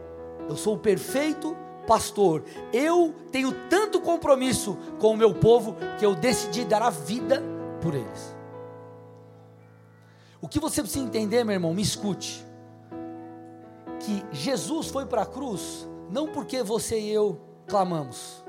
eu 0.50 0.58
sou 0.58 0.74
o 0.74 0.80
perfeito 0.80 1.56
pastor. 1.86 2.44
Eu 2.74 3.14
tenho 3.32 3.52
tanto 3.70 4.02
compromisso 4.02 4.76
com 5.00 5.12
o 5.12 5.18
meu 5.18 5.36
povo 5.36 5.76
que 6.00 6.06
eu 6.06 6.16
decidi 6.16 6.66
dar 6.66 6.82
a 6.82 6.90
vida 6.90 7.44
por 7.80 7.94
eles. 7.94 8.36
O 10.42 10.48
que 10.48 10.60
você 10.60 10.82
precisa 10.82 11.06
entender, 11.06 11.44
meu 11.44 11.54
irmão, 11.54 11.72
me 11.72 11.84
escute 11.84 12.44
que 14.04 14.26
Jesus 14.32 14.88
foi 14.88 15.06
para 15.06 15.22
a 15.22 15.26
cruz 15.26 15.88
não 16.10 16.28
porque 16.28 16.62
você 16.62 17.00
e 17.00 17.10
eu 17.10 17.40
clamamos. 17.68 18.44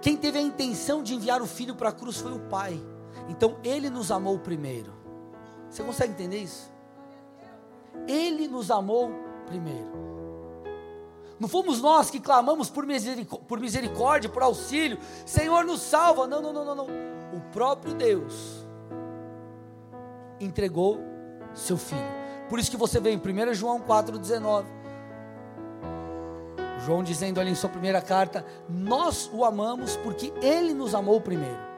Quem 0.00 0.16
teve 0.16 0.38
a 0.38 0.42
intenção 0.42 1.02
de 1.02 1.14
enviar 1.14 1.42
o 1.42 1.46
filho 1.46 1.74
para 1.74 1.90
a 1.90 1.92
cruz 1.92 2.16
foi 2.16 2.32
o 2.32 2.40
Pai. 2.40 2.80
Então 3.28 3.58
ele 3.62 3.90
nos 3.90 4.10
amou 4.10 4.38
primeiro. 4.38 4.92
Você 5.68 5.82
consegue 5.82 6.12
entender 6.12 6.38
isso? 6.38 6.72
Ele 8.08 8.48
nos 8.48 8.70
amou 8.70 9.12
primeiro. 9.46 10.00
Não 11.38 11.48
fomos 11.48 11.80
nós 11.80 12.10
que 12.10 12.18
clamamos 12.18 12.68
por 12.68 12.84
misericórdia, 12.84 14.28
por, 14.28 14.42
auxílio. 14.42 14.98
Senhor, 15.24 15.64
nos 15.64 15.80
salva. 15.80 16.26
Não, 16.26 16.42
não, 16.42 16.52
não, 16.52 16.64
não, 16.64 16.74
não. 16.74 16.86
O 17.32 17.40
próprio 17.52 17.94
Deus 17.94 18.66
entregou 20.40 20.98
seu 21.54 21.76
filho. 21.76 22.19
Por 22.50 22.58
isso 22.58 22.70
que 22.70 22.76
você 22.76 22.98
vê 22.98 23.12
em 23.12 23.16
1 23.16 23.54
João 23.54 23.80
4,19. 23.80 24.64
João 26.84 27.04
dizendo 27.04 27.40
ali 27.40 27.52
em 27.52 27.54
sua 27.54 27.70
primeira 27.70 28.02
carta: 28.02 28.44
Nós 28.68 29.30
o 29.32 29.44
amamos 29.44 29.96
porque 29.98 30.32
ele 30.42 30.74
nos 30.74 30.94
amou 30.94 31.20
primeiro. 31.20 31.70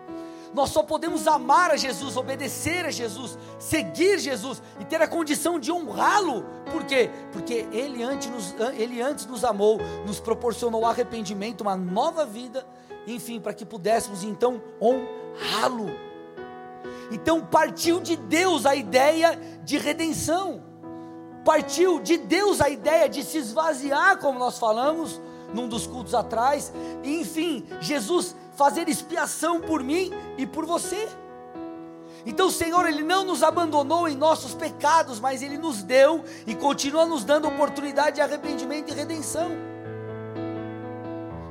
Nós 0.54 0.70
só 0.70 0.82
podemos 0.82 1.26
amar 1.26 1.70
a 1.70 1.76
Jesus, 1.76 2.16
obedecer 2.16 2.84
a 2.84 2.90
Jesus, 2.90 3.38
seguir 3.58 4.18
Jesus 4.18 4.62
e 4.80 4.84
ter 4.84 5.00
a 5.00 5.08
condição 5.08 5.58
de 5.58 5.72
honrá-lo. 5.72 6.44
Por 6.70 6.84
quê? 6.84 7.10
Porque 7.32 7.66
ele 7.72 8.02
antes, 8.02 8.28
nos, 8.28 8.54
ele 8.76 9.00
antes 9.00 9.26
nos 9.26 9.44
amou, 9.44 9.78
nos 10.06 10.20
proporcionou 10.20 10.84
arrependimento, 10.84 11.62
uma 11.62 11.76
nova 11.76 12.26
vida, 12.26 12.66
enfim, 13.06 13.40
para 13.40 13.54
que 13.54 13.64
pudéssemos 13.64 14.22
então 14.24 14.62
honrá-lo. 14.80 16.11
Então 17.12 17.44
partiu 17.44 18.00
de 18.00 18.16
Deus 18.16 18.64
a 18.64 18.74
ideia 18.74 19.38
de 19.62 19.76
redenção. 19.76 20.62
Partiu 21.44 22.00
de 22.00 22.16
Deus 22.16 22.60
a 22.60 22.70
ideia 22.70 23.08
de 23.08 23.22
se 23.22 23.36
esvaziar, 23.36 24.18
como 24.18 24.38
nós 24.38 24.58
falamos 24.58 25.20
num 25.52 25.68
dos 25.68 25.86
cultos 25.86 26.14
atrás, 26.14 26.72
e 27.02 27.20
enfim, 27.20 27.66
Jesus 27.78 28.34
fazer 28.56 28.88
expiação 28.88 29.60
por 29.60 29.82
mim 29.82 30.10
e 30.38 30.46
por 30.46 30.64
você. 30.64 31.08
Então 32.24 32.46
o 32.46 32.50
Senhor, 32.50 32.86
Ele 32.86 33.02
não 33.02 33.24
nos 33.24 33.42
abandonou 33.42 34.08
em 34.08 34.16
nossos 34.16 34.54
pecados, 34.54 35.20
mas 35.20 35.42
Ele 35.42 35.58
nos 35.58 35.82
deu 35.82 36.24
e 36.46 36.54
continua 36.54 37.04
nos 37.04 37.24
dando 37.24 37.48
oportunidade 37.48 38.16
de 38.16 38.22
arrependimento 38.22 38.90
e 38.90 38.94
redenção. 38.94 39.50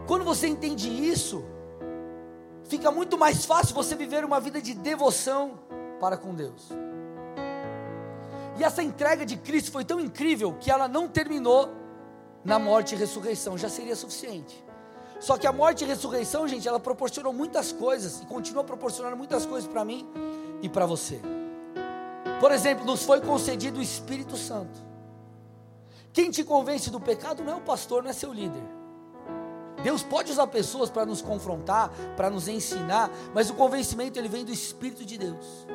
Quando 0.08 0.24
você 0.26 0.48
entende 0.48 0.90
isso, 0.90 1.44
fica 2.72 2.90
muito 2.90 3.18
mais 3.18 3.44
fácil 3.44 3.76
você 3.76 3.96
viver 3.98 4.24
uma 4.24 4.40
vida 4.40 4.62
de 4.62 4.74
devoção 4.74 5.60
para 6.00 6.16
com 6.16 6.34
Deus. 6.34 6.70
E 8.58 8.64
essa 8.64 8.82
entrega 8.82 9.26
de 9.26 9.36
Cristo 9.36 9.74
foi 9.74 9.84
tão 9.84 10.00
incrível 10.00 10.56
que 10.58 10.72
ela 10.72 10.88
não 10.88 11.06
terminou 11.06 11.70
na 12.46 12.58
morte 12.58 12.96
e 12.96 12.98
ressurreição, 12.98 13.58
já 13.58 13.68
seria 13.68 13.94
suficiente. 13.94 14.64
Só 15.20 15.38
que 15.38 15.46
a 15.46 15.52
morte 15.52 15.84
e 15.84 15.88
ressurreição, 15.88 16.48
gente, 16.48 16.66
ela 16.66 16.80
proporcionou 16.80 17.34
muitas 17.34 17.74
coisas 17.74 18.22
e 18.22 18.26
continua 18.26 18.64
proporcionando 18.64 19.18
muitas 19.18 19.46
coisas 19.46 19.70
para 19.70 19.84
mim 19.84 20.08
e 20.62 20.70
para 20.70 20.86
você. 20.86 21.20
Por 22.40 22.54
exemplo, 22.54 22.86
nos 22.86 23.04
foi 23.04 23.20
concedido 23.20 23.80
o 23.80 23.84
Espírito 23.84 24.38
Santo. 24.38 24.80
Quem 26.14 26.32
te 26.32 26.42
convence 26.42 26.90
do 26.90 27.02
pecado 27.02 27.44
não 27.44 27.54
é 27.54 27.56
o 27.58 27.62
pastor, 27.62 28.02
não 28.02 28.10
é 28.10 28.14
seu 28.14 28.32
líder. 28.32 28.81
Deus 29.84 30.04
pode 30.04 30.32
usar 30.32 30.48
pessoas 30.48 30.90
para 30.90 31.06
nos 31.06 31.22
confrontar, 31.22 31.90
para 32.16 32.30
nos 32.30 32.48
ensinar, 32.48 33.10
mas 33.34 33.50
o 33.50 33.54
convencimento 33.54 34.20
ele 34.20 34.28
vem 34.28 34.46
do 34.46 34.52
Espírito 34.52 35.06
de 35.06 35.18
Deus. 35.18 35.68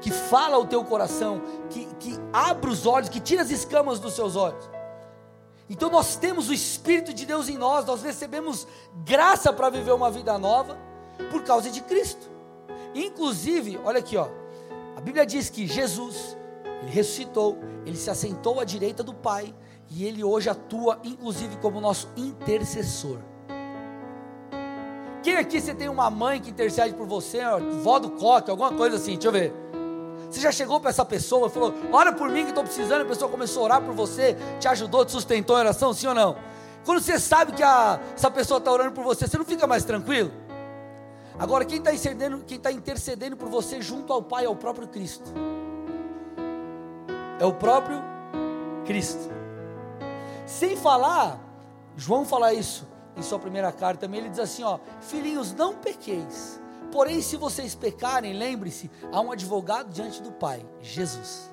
Que 0.00 0.10
fala 0.10 0.58
o 0.58 0.66
teu 0.66 0.84
coração, 0.84 1.42
que, 1.70 1.86
que 1.98 2.14
abre 2.32 2.70
os 2.70 2.86
olhos, 2.86 3.08
que 3.08 3.20
tira 3.20 3.42
as 3.42 3.50
escamas 3.50 3.98
dos 3.98 4.14
seus 4.14 4.36
olhos. 4.36 4.68
Então 5.68 5.90
nós 5.90 6.16
temos 6.16 6.48
o 6.48 6.54
Espírito 6.54 7.12
de 7.12 7.26
Deus 7.26 7.48
em 7.48 7.58
nós, 7.58 7.84
nós 7.84 8.02
recebemos 8.02 8.66
graça 9.04 9.52
para 9.52 9.68
viver 9.68 9.92
uma 9.92 10.10
vida 10.10 10.38
nova 10.38 10.78
por 11.30 11.42
causa 11.42 11.70
de 11.70 11.80
Cristo. 11.80 12.30
Inclusive, 12.94 13.78
olha 13.84 13.98
aqui, 13.98 14.16
ó, 14.16 14.28
a 14.96 15.00
Bíblia 15.00 15.26
diz 15.26 15.50
que 15.50 15.66
Jesus, 15.66 16.36
ele 16.82 16.90
ressuscitou, 16.90 17.58
ele 17.84 17.96
se 17.96 18.08
assentou 18.08 18.60
à 18.60 18.64
direita 18.64 19.02
do 19.02 19.12
Pai, 19.12 19.54
e 19.90 20.04
ele 20.04 20.24
hoje 20.24 20.48
atua, 20.48 20.98
inclusive, 21.04 21.56
como 21.56 21.80
nosso 21.80 22.08
intercessor. 22.16 23.18
Quem 25.22 25.36
aqui 25.36 25.60
você 25.60 25.74
tem 25.74 25.88
uma 25.88 26.08
mãe 26.08 26.40
que 26.40 26.50
intercede 26.50 26.94
por 26.94 27.06
você, 27.06 27.40
vó 27.82 27.98
do 27.98 28.10
coque, 28.10 28.50
alguma 28.50 28.72
coisa 28.72 28.96
assim, 28.96 29.14
deixa 29.14 29.28
eu 29.28 29.32
ver. 29.32 29.52
Você 30.30 30.40
já 30.40 30.52
chegou 30.52 30.80
para 30.80 30.90
essa 30.90 31.04
pessoa 31.04 31.48
e 31.48 31.50
falou: 31.50 31.74
Ora 31.92 32.12
por 32.12 32.28
mim 32.28 32.42
que 32.42 32.50
estou 32.50 32.64
precisando, 32.64 33.02
a 33.02 33.04
pessoa 33.04 33.30
começou 33.30 33.62
a 33.62 33.64
orar 33.64 33.82
por 33.82 33.94
você, 33.94 34.36
te 34.60 34.68
ajudou, 34.68 35.04
te 35.04 35.12
sustentou 35.12 35.56
em 35.56 35.60
oração, 35.60 35.92
sim 35.92 36.06
ou 36.06 36.14
não? 36.14 36.36
Quando 36.84 37.00
você 37.00 37.18
sabe 37.18 37.52
que 37.52 37.62
a, 37.62 38.00
essa 38.14 38.30
pessoa 38.30 38.58
está 38.58 38.70
orando 38.70 38.92
por 38.92 39.02
você, 39.02 39.26
você 39.26 39.36
não 39.36 39.44
fica 39.44 39.66
mais 39.66 39.84
tranquilo? 39.84 40.30
Agora, 41.38 41.64
quem 41.64 41.78
está 41.78 41.90
intercedendo, 41.90 42.44
quem 42.46 42.58
tá 42.58 42.72
intercedendo 42.72 43.36
por 43.36 43.48
você 43.48 43.82
junto 43.82 44.12
ao 44.12 44.22
Pai 44.22 44.44
é 44.44 44.48
o 44.48 44.56
próprio 44.56 44.88
Cristo. 44.88 45.32
É 47.38 47.44
o 47.44 47.52
próprio 47.52 48.02
Cristo. 48.84 49.35
Sem 50.46 50.76
falar, 50.76 51.38
João 51.96 52.24
fala 52.24 52.54
isso 52.54 52.86
em 53.16 53.22
sua 53.22 53.38
primeira 53.38 53.72
carta 53.72 54.02
também, 54.02 54.20
ele 54.20 54.28
diz 54.28 54.38
assim: 54.38 54.62
ó, 54.62 54.78
filhinhos, 55.00 55.52
não 55.52 55.74
pequeis. 55.74 56.60
Porém, 56.92 57.20
se 57.20 57.36
vocês 57.36 57.74
pecarem, 57.74 58.32
lembre-se, 58.32 58.90
há 59.12 59.20
um 59.20 59.32
advogado 59.32 59.90
diante 59.90 60.22
do 60.22 60.30
Pai, 60.30 60.64
Jesus. 60.80 61.50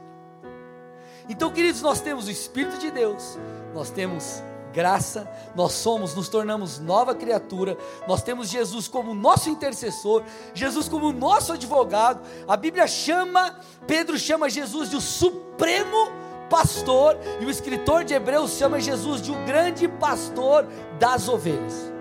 Então, 1.28 1.52
queridos, 1.52 1.82
nós 1.82 2.02
temos 2.02 2.28
o 2.28 2.32
Espírito 2.32 2.78
de 2.78 2.92
Deus, 2.92 3.38
nós 3.74 3.90
temos 3.90 4.44
graça, 4.74 5.30
nós 5.56 5.72
somos, 5.72 6.16
nos 6.16 6.28
tornamos 6.28 6.80
nova 6.80 7.16
criatura, 7.16 7.78
nós 8.08 8.22
temos 8.22 8.50
Jesus 8.50 8.88
como 8.88 9.14
nosso 9.14 9.50
intercessor, 9.50 10.24
Jesus 10.54 10.90
como 10.90 11.14
nosso 11.14 11.54
advogado. 11.54 12.22
A 12.48 12.58
Bíblia 12.58 12.88
chama, 12.88 13.60
Pedro 13.88 14.18
chama 14.18 14.50
Jesus 14.50 14.90
de 14.90 14.98
o 14.98 15.02
supremo 15.02 16.23
pastor, 16.54 17.18
e 17.42 17.46
o 17.46 17.50
escritor 17.50 18.04
de 18.04 18.14
Hebreus 18.14 18.52
chama 18.52 18.80
Jesus 18.80 19.24
de 19.24 19.32
o 19.32 19.44
grande 19.44 19.88
pastor 19.88 20.68
das 21.00 21.28
ovelhas. 21.28 21.92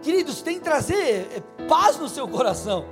Queridos, 0.00 0.42
tem 0.42 0.58
que 0.58 0.64
trazer 0.64 1.28
é, 1.34 1.64
paz 1.64 1.98
no 1.98 2.08
seu 2.08 2.28
coração. 2.28 2.84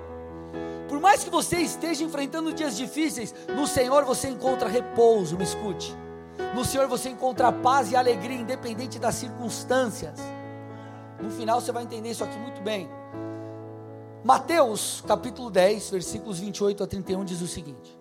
Por 0.89 0.99
mais 0.99 1.23
que 1.23 1.31
você 1.31 1.59
esteja 1.59 2.03
enfrentando 2.03 2.53
dias 2.53 2.77
difíceis, 2.77 3.33
no 3.57 3.65
Senhor 3.65 4.05
você 4.05 4.29
encontra 4.29 4.69
repouso, 4.69 5.39
me 5.39 5.45
escute. 5.45 5.97
No 6.53 6.65
Senhor 6.65 6.89
você 6.89 7.11
encontra 7.11 7.53
paz 7.53 7.93
e 7.93 7.97
alegria, 7.97 8.37
independente 8.37 8.99
das 8.99 9.15
circunstâncias. 9.15 10.19
No 11.23 11.31
final 11.31 11.61
você 11.61 11.71
vai 11.71 11.85
entender 11.85 12.11
isso 12.11 12.25
aqui 12.25 12.37
muito 12.39 12.61
bem. 12.61 12.91
Mateus 14.25 15.05
capítulo 15.07 15.49
10, 15.49 15.91
versículos 15.91 16.41
28 16.41 16.83
a 16.83 16.87
31 16.89 17.25
diz 17.25 17.41
o 17.41 17.47
seguinte: 17.47 17.96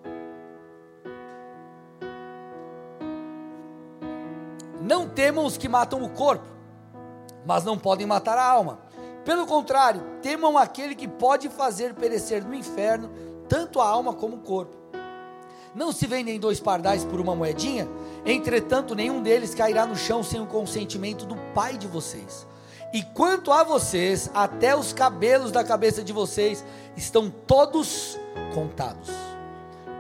Não 4.85 5.09
temam 5.09 5.45
os 5.45 5.57
que 5.57 5.67
matam 5.67 6.03
o 6.03 6.09
corpo, 6.09 6.45
mas 7.43 7.63
não 7.63 7.75
podem 7.75 8.05
matar 8.05 8.37
a 8.37 8.45
alma. 8.45 8.79
Pelo 9.23 9.47
contrário, 9.47 10.03
temam 10.21 10.55
aquele 10.59 10.93
que 10.93 11.07
pode 11.07 11.49
fazer 11.49 11.95
perecer 11.95 12.45
no 12.45 12.53
inferno 12.53 13.09
tanto 13.49 13.81
a 13.81 13.89
alma 13.89 14.13
como 14.13 14.35
o 14.35 14.41
corpo. 14.41 14.77
Não 15.73 15.91
se 15.91 16.05
vendem 16.05 16.39
dois 16.39 16.59
pardais 16.59 17.03
por 17.03 17.19
uma 17.19 17.35
moedinha? 17.35 17.87
Entretanto, 18.23 18.93
nenhum 18.93 19.23
deles 19.23 19.55
cairá 19.55 19.87
no 19.87 19.95
chão 19.95 20.21
sem 20.21 20.39
o 20.39 20.45
consentimento 20.45 21.25
do 21.25 21.35
Pai 21.55 21.77
de 21.77 21.87
vocês. 21.87 22.47
E 22.93 23.01
quanto 23.01 23.51
a 23.51 23.63
vocês, 23.63 24.29
até 24.35 24.75
os 24.75 24.93
cabelos 24.93 25.51
da 25.51 25.63
cabeça 25.63 26.03
de 26.03 26.13
vocês 26.13 26.63
estão 26.95 27.29
todos 27.29 28.19
contados. 28.53 29.09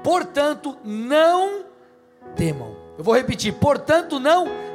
Portanto, 0.03 0.77
não 0.83 1.65
temam. 2.35 2.75
Eu 2.97 3.03
vou 3.03 3.15
repetir: 3.15 3.51
portanto, 3.55 4.19
não 4.19 4.45
temam. 4.45 4.74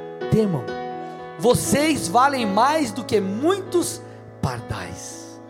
Vocês 1.40 2.06
valem 2.06 2.44
mais 2.44 2.92
do 2.92 3.02
que 3.02 3.18
muitos 3.18 4.02
pardais. 4.42 5.40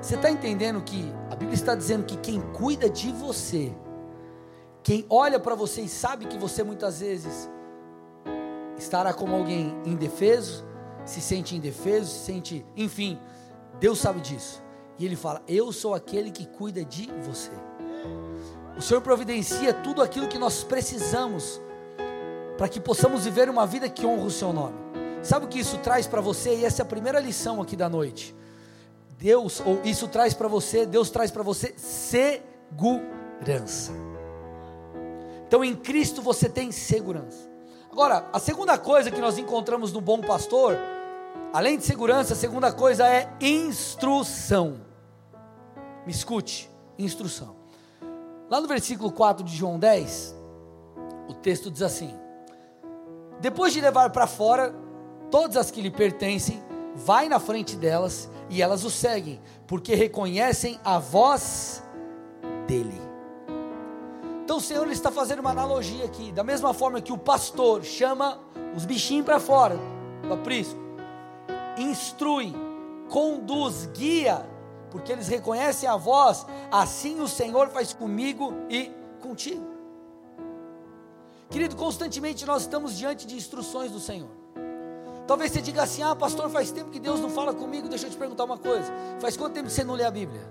Você 0.00 0.14
está 0.14 0.30
entendendo 0.30 0.82
que 0.82 1.12
a 1.30 1.36
Bíblia 1.36 1.54
está 1.54 1.74
dizendo 1.74 2.04
que 2.04 2.16
quem 2.16 2.40
cuida 2.52 2.88
de 2.88 3.12
você, 3.12 3.70
quem 4.82 5.04
olha 5.10 5.38
para 5.38 5.54
você 5.54 5.82
e 5.82 5.88
sabe 5.88 6.26
que 6.26 6.38
você 6.38 6.62
muitas 6.62 7.00
vezes 7.00 7.50
estará 8.78 9.12
como 9.12 9.36
alguém 9.36 9.76
indefeso, 9.84 10.64
se 11.04 11.20
sente 11.20 11.54
indefeso, 11.54 12.10
se 12.10 12.20
sente, 12.20 12.66
enfim, 12.76 13.18
Deus 13.78 13.98
sabe 13.98 14.20
disso. 14.20 14.62
E 14.98 15.04
Ele 15.04 15.16
fala: 15.16 15.42
Eu 15.46 15.70
sou 15.70 15.94
aquele 15.94 16.30
que 16.30 16.46
cuida 16.46 16.84
de 16.84 17.10
você. 17.22 17.50
O 18.76 18.82
Senhor 18.82 19.00
providencia 19.00 19.72
tudo 19.72 20.02
aquilo 20.02 20.28
que 20.28 20.38
nós 20.38 20.64
precisamos 20.64 21.60
para 22.56 22.68
que 22.68 22.80
possamos 22.80 23.24
viver 23.24 23.48
uma 23.48 23.66
vida 23.66 23.88
que 23.88 24.06
honra 24.06 24.26
o 24.26 24.30
Seu 24.30 24.52
nome. 24.52 24.76
Sabe 25.22 25.46
o 25.46 25.48
que 25.48 25.58
isso 25.58 25.78
traz 25.78 26.06
para 26.06 26.20
você? 26.20 26.56
E 26.56 26.64
essa 26.64 26.82
é 26.82 26.84
a 26.84 26.86
primeira 26.86 27.18
lição 27.18 27.62
aqui 27.62 27.76
da 27.76 27.88
noite. 27.88 28.34
Deus, 29.18 29.62
ou 29.64 29.80
isso 29.84 30.06
traz 30.06 30.34
para 30.34 30.48
você, 30.48 30.84
Deus 30.84 31.10
traz 31.10 31.30
para 31.30 31.42
você 31.42 31.74
segurança. 31.78 33.92
Então 35.46 35.64
em 35.64 35.74
Cristo 35.74 36.20
você 36.20 36.48
tem 36.48 36.70
segurança. 36.70 37.50
Agora, 37.90 38.28
a 38.32 38.38
segunda 38.38 38.76
coisa 38.76 39.10
que 39.10 39.20
nós 39.20 39.38
encontramos 39.38 39.92
no 39.92 40.00
bom 40.00 40.20
pastor, 40.20 40.76
além 41.52 41.78
de 41.78 41.84
segurança, 41.84 42.34
a 42.34 42.36
segunda 42.36 42.72
coisa 42.72 43.08
é 43.08 43.32
instrução. 43.40 44.80
Me 46.04 46.12
escute, 46.12 46.68
instrução. 46.98 47.56
Lá 48.50 48.60
no 48.60 48.68
versículo 48.68 49.10
4 49.10 49.44
de 49.44 49.56
João 49.56 49.78
10, 49.78 50.34
o 51.28 51.34
texto 51.34 51.70
diz 51.70 51.82
assim: 51.82 52.14
Depois 53.44 53.74
de 53.74 53.80
levar 53.82 54.08
para 54.08 54.26
fora 54.26 54.74
todas 55.30 55.58
as 55.58 55.70
que 55.70 55.82
lhe 55.82 55.90
pertencem, 55.90 56.64
vai 56.94 57.28
na 57.28 57.38
frente 57.38 57.76
delas 57.76 58.30
e 58.48 58.62
elas 58.62 58.84
o 58.84 58.90
seguem, 58.90 59.38
porque 59.66 59.94
reconhecem 59.94 60.80
a 60.82 60.98
voz 60.98 61.84
dele. 62.66 62.98
Então 64.42 64.56
o 64.56 64.60
Senhor 64.62 64.90
está 64.90 65.10
fazendo 65.10 65.40
uma 65.40 65.50
analogia 65.50 66.06
aqui, 66.06 66.32
da 66.32 66.42
mesma 66.42 66.72
forma 66.72 67.02
que 67.02 67.12
o 67.12 67.18
pastor 67.18 67.84
chama 67.84 68.40
os 68.74 68.86
bichinhos 68.86 69.26
para 69.26 69.38
fora 69.38 69.78
do 70.26 70.32
aprisco, 70.32 70.80
instrui, 71.76 72.50
conduz, 73.10 73.90
guia, 73.92 74.48
porque 74.90 75.12
eles 75.12 75.28
reconhecem 75.28 75.86
a 75.86 75.98
voz, 75.98 76.46
assim 76.72 77.20
o 77.20 77.28
Senhor 77.28 77.68
faz 77.68 77.92
comigo 77.92 78.54
e 78.70 78.90
contigo. 79.20 79.73
Querido, 81.50 81.76
constantemente 81.76 82.44
nós 82.46 82.62
estamos 82.62 82.96
diante 82.96 83.26
de 83.26 83.36
instruções 83.36 83.90
do 83.90 84.00
Senhor. 84.00 84.28
Talvez 85.26 85.52
você 85.52 85.62
diga 85.62 85.82
assim: 85.82 86.02
ah, 86.02 86.14
pastor, 86.14 86.50
faz 86.50 86.70
tempo 86.70 86.90
que 86.90 86.98
Deus 86.98 87.20
não 87.20 87.30
fala 87.30 87.54
comigo. 87.54 87.88
Deixa 87.88 88.06
eu 88.06 88.10
te 88.10 88.16
perguntar 88.16 88.44
uma 88.44 88.58
coisa: 88.58 88.92
faz 89.20 89.36
quanto 89.36 89.54
tempo 89.54 89.68
que 89.68 89.72
você 89.72 89.84
não 89.84 89.94
lê 89.94 90.04
a 90.04 90.10
Bíblia? 90.10 90.42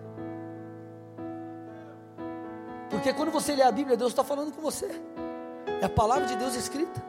Porque 2.89 3.13
quando 3.13 3.32
você 3.32 3.56
lê 3.56 3.63
a 3.63 3.71
Bíblia, 3.71 3.97
Deus 3.97 4.12
está 4.12 4.23
falando 4.23 4.51
com 4.51 4.62
você, 4.62 4.89
é 5.82 5.86
a 5.86 5.89
palavra 5.89 6.25
de 6.25 6.36
Deus 6.36 6.56
escrita. 6.56 7.03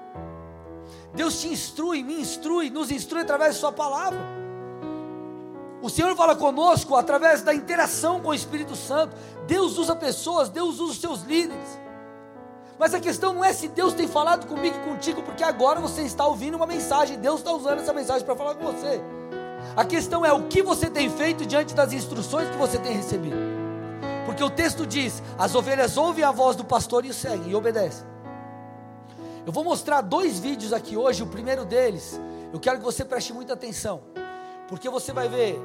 Deus 1.15 1.41
te 1.41 1.49
instrui, 1.49 2.03
me 2.03 2.21
instrui, 2.21 2.71
nos 2.71 2.91
instrui 2.91 3.23
através 3.23 3.55
da 3.55 3.61
Sua 3.61 3.73
palavra. 3.73 4.19
O 5.81 5.91
Senhor 5.91 6.17
fala 6.17 6.35
conosco 6.35 6.97
através 6.97 7.43
da 7.43 7.55
interação 7.55 8.19
com 8.19 8.31
o 8.31 8.35
Espírito 8.35 8.75
Santo. 8.75 9.15
Deus 9.47 9.77
usa 9.77 9.95
pessoas, 9.95 10.49
Deus 10.49 10.81
usa 10.81 10.93
os 10.93 10.99
seus 10.99 11.21
líderes. 11.21 11.79
Mas 12.79 12.93
a 12.93 13.01
questão 13.01 13.33
não 13.33 13.45
é 13.45 13.53
se 13.53 13.69
Deus 13.69 13.95
tem 13.95 14.09
falado 14.09 14.47
comigo 14.47 14.77
e 14.77 14.91
contigo, 14.91 15.23
porque 15.23 15.45
agora 15.45 15.81
você 15.81 16.03
está 16.03 16.27
ouvindo 16.27 16.57
uma 16.57 16.67
mensagem, 16.67 17.19
Deus 17.19 17.39
está 17.39 17.53
usando 17.53 17.81
essa 17.81 17.93
mensagem 17.93 18.25
para 18.25 18.35
falar 18.35 18.57
com 18.57 18.65
você. 18.65 19.01
A 19.77 19.85
questão 19.85 20.25
é 20.25 20.33
o 20.33 20.49
que 20.49 20.63
você 20.63 20.91
tem 20.91 21.09
feito 21.09 21.47
diante 21.47 21.75
das 21.75 21.93
instruções 21.93 22.49
que 22.49 22.57
você 22.57 22.79
tem 22.79 22.97
recebido. 22.97 23.37
Porque 24.27 24.43
o 24.43 24.51
texto 24.51 24.87
diz: 24.87 25.23
as 25.39 25.55
ovelhas 25.55 25.97
ouvem 25.97 26.25
a 26.25 26.33
voz 26.33 26.57
do 26.57 26.65
pastor 26.65 27.05
e 27.05 27.11
o 27.11 27.15
seguem 27.15 27.51
e 27.51 27.55
obedecem. 27.55 28.07
Eu 29.47 29.53
vou 29.53 29.63
mostrar 29.63 30.01
dois 30.01 30.39
vídeos 30.39 30.73
aqui 30.73 30.97
hoje. 30.97 31.23
O 31.23 31.27
primeiro 31.27 31.65
deles, 31.65 32.21
eu 32.53 32.59
quero 32.59 32.79
que 32.79 32.85
você 32.85 33.05
preste 33.05 33.33
muita 33.33 33.53
atenção, 33.53 34.03
porque 34.69 34.89
você 34.89 35.13
vai 35.13 35.29
ver, 35.29 35.61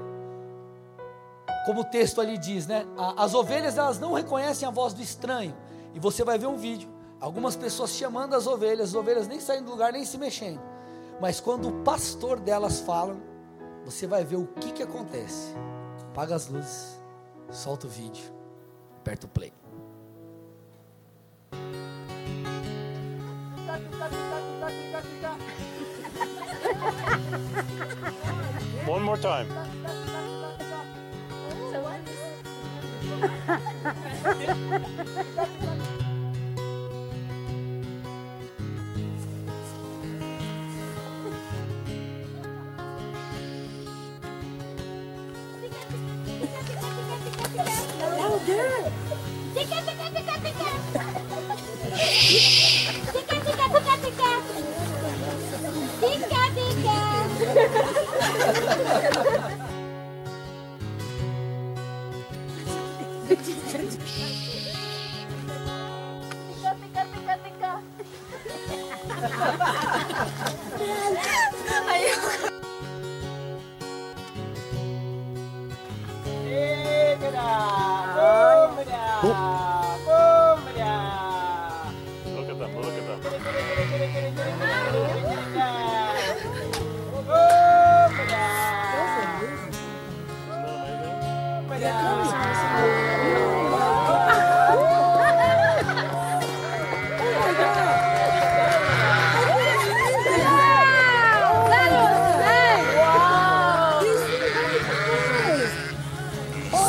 como 1.66 1.82
o 1.82 1.86
texto 1.86 2.22
ali 2.22 2.38
diz, 2.38 2.68
né? 2.68 2.86
As 3.18 3.34
ovelhas 3.34 3.78
elas 3.78 4.00
não 4.00 4.14
reconhecem 4.14 4.68
a 4.68 4.72
voz 4.72 4.94
do 4.94 5.02
estranho. 5.02 5.56
E 5.94 6.00
você 6.00 6.24
vai 6.24 6.38
ver 6.38 6.46
um 6.46 6.56
vídeo 6.56 6.99
Algumas 7.20 7.56
pessoas 7.56 7.92
chamando 7.92 8.34
as 8.34 8.48
ovelhas, 8.48 8.90
as 8.90 8.96
ovelhas 8.96 9.28
nem 9.28 9.40
saindo 9.40 9.66
do 9.66 9.72
lugar, 9.72 9.92
nem 9.92 10.06
se 10.06 10.18
mexendo. 10.18 10.62
Mas 11.20 11.42
quando 11.42 11.68
o 11.68 11.84
pastor 11.84 12.40
delas 12.40 12.80
fala, 12.80 13.18
você 13.84 14.08
vai 14.08 14.24
ver 14.24 14.38
o 14.38 14.48
que, 14.48 14.72
que 14.72 14.84
acontece. 14.84 15.54
Apaga 16.12 16.36
as 16.36 16.48
luzes, 16.48 16.98
solta 17.52 17.88
o 17.88 17.90
vídeo, 17.90 18.24
aperta 19.00 19.26
o 19.26 19.30
play. 19.30 19.52
One 28.88 29.04
more 29.04 29.20
time. 29.20 29.48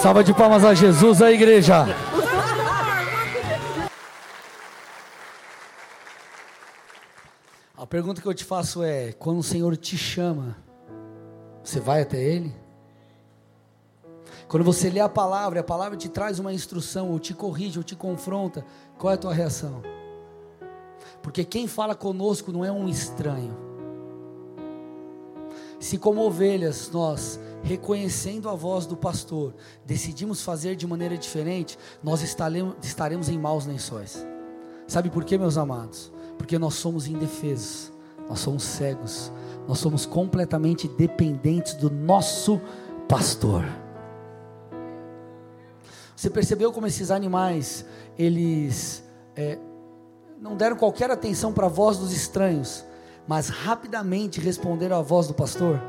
Salva 0.02 0.24
de 0.24 0.32
palmas 0.32 0.64
a 0.64 0.72
Jesus, 0.72 1.20
a 1.20 1.30
igreja. 1.30 1.84
A 7.76 7.86
pergunta 7.86 8.22
que 8.22 8.26
eu 8.26 8.32
te 8.32 8.42
faço 8.42 8.82
é: 8.82 9.12
quando 9.12 9.40
o 9.40 9.42
Senhor 9.42 9.76
te 9.76 9.98
chama, 9.98 10.56
você 11.62 11.78
vai 11.78 12.00
até 12.00 12.18
Ele? 12.18 12.56
Quando 14.48 14.64
você 14.64 14.88
lê 14.88 15.00
a 15.00 15.08
palavra, 15.08 15.60
a 15.60 15.64
palavra 15.64 15.98
te 15.98 16.08
traz 16.08 16.38
uma 16.38 16.52
instrução, 16.52 17.10
ou 17.10 17.18
te 17.18 17.34
corrige, 17.34 17.76
ou 17.76 17.84
te 17.84 17.94
confronta, 17.94 18.64
qual 18.96 19.10
é 19.10 19.14
a 19.16 19.18
tua 19.18 19.34
reação? 19.34 19.82
Porque 21.22 21.44
quem 21.44 21.66
fala 21.66 21.94
conosco 21.94 22.50
não 22.50 22.64
é 22.64 22.72
um 22.72 22.88
estranho. 22.88 23.54
Se, 25.78 25.98
como 25.98 26.22
ovelhas, 26.22 26.90
nós, 26.90 27.38
reconhecendo 27.62 28.48
a 28.48 28.54
voz 28.54 28.86
do 28.86 28.96
pastor, 28.96 29.54
decidimos 29.84 30.42
fazer 30.42 30.76
de 30.76 30.86
maneira 30.86 31.16
diferente, 31.16 31.78
nós 32.02 32.22
estaremos 32.22 33.28
em 33.28 33.38
maus 33.38 33.66
lençóis. 33.66 34.26
Sabe 34.86 35.10
por 35.10 35.24
quê, 35.24 35.38
meus 35.38 35.56
amados? 35.56 36.12
Porque 36.36 36.58
nós 36.58 36.74
somos 36.74 37.06
indefesos, 37.06 37.92
nós 38.28 38.40
somos 38.40 38.62
cegos, 38.62 39.30
nós 39.68 39.78
somos 39.78 40.06
completamente 40.06 40.88
dependentes 40.88 41.74
do 41.74 41.90
nosso 41.90 42.60
pastor. 43.08 43.64
Você 46.16 46.28
percebeu 46.28 46.72
como 46.72 46.86
esses 46.86 47.10
animais, 47.10 47.84
eles 48.18 49.02
é, 49.34 49.58
não 50.40 50.56
deram 50.56 50.76
qualquer 50.76 51.10
atenção 51.10 51.52
para 51.52 51.66
a 51.66 51.70
voz 51.70 51.98
dos 51.98 52.12
estranhos, 52.12 52.84
mas 53.26 53.48
rapidamente 53.48 54.40
responderam 54.40 54.98
à 54.98 55.02
voz 55.02 55.26
do 55.28 55.34
pastor? 55.34 55.80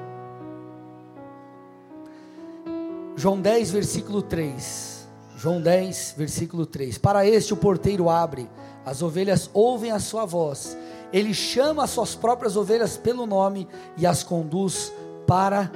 João 3.15 3.39
10, 3.39 3.71
versículo 3.71 4.21
3. 4.21 5.07
João 5.37 5.61
10, 5.61 6.15
versículo 6.17 6.65
3. 6.65 6.97
Para 6.97 7.25
este 7.25 7.53
o 7.53 7.57
porteiro 7.57 8.09
abre, 8.09 8.49
as 8.85 9.01
ovelhas 9.01 9.49
ouvem 9.53 9.91
a 9.91 9.99
sua 9.99 10.25
voz. 10.25 10.77
Ele 11.11 11.33
chama 11.33 11.83
as 11.83 11.89
suas 11.89 12.15
próprias 12.15 12.55
ovelhas 12.55 12.95
pelo 12.95 13.25
nome 13.25 13.67
e 13.97 14.05
as 14.05 14.23
conduz 14.23 14.93
para 15.27 15.71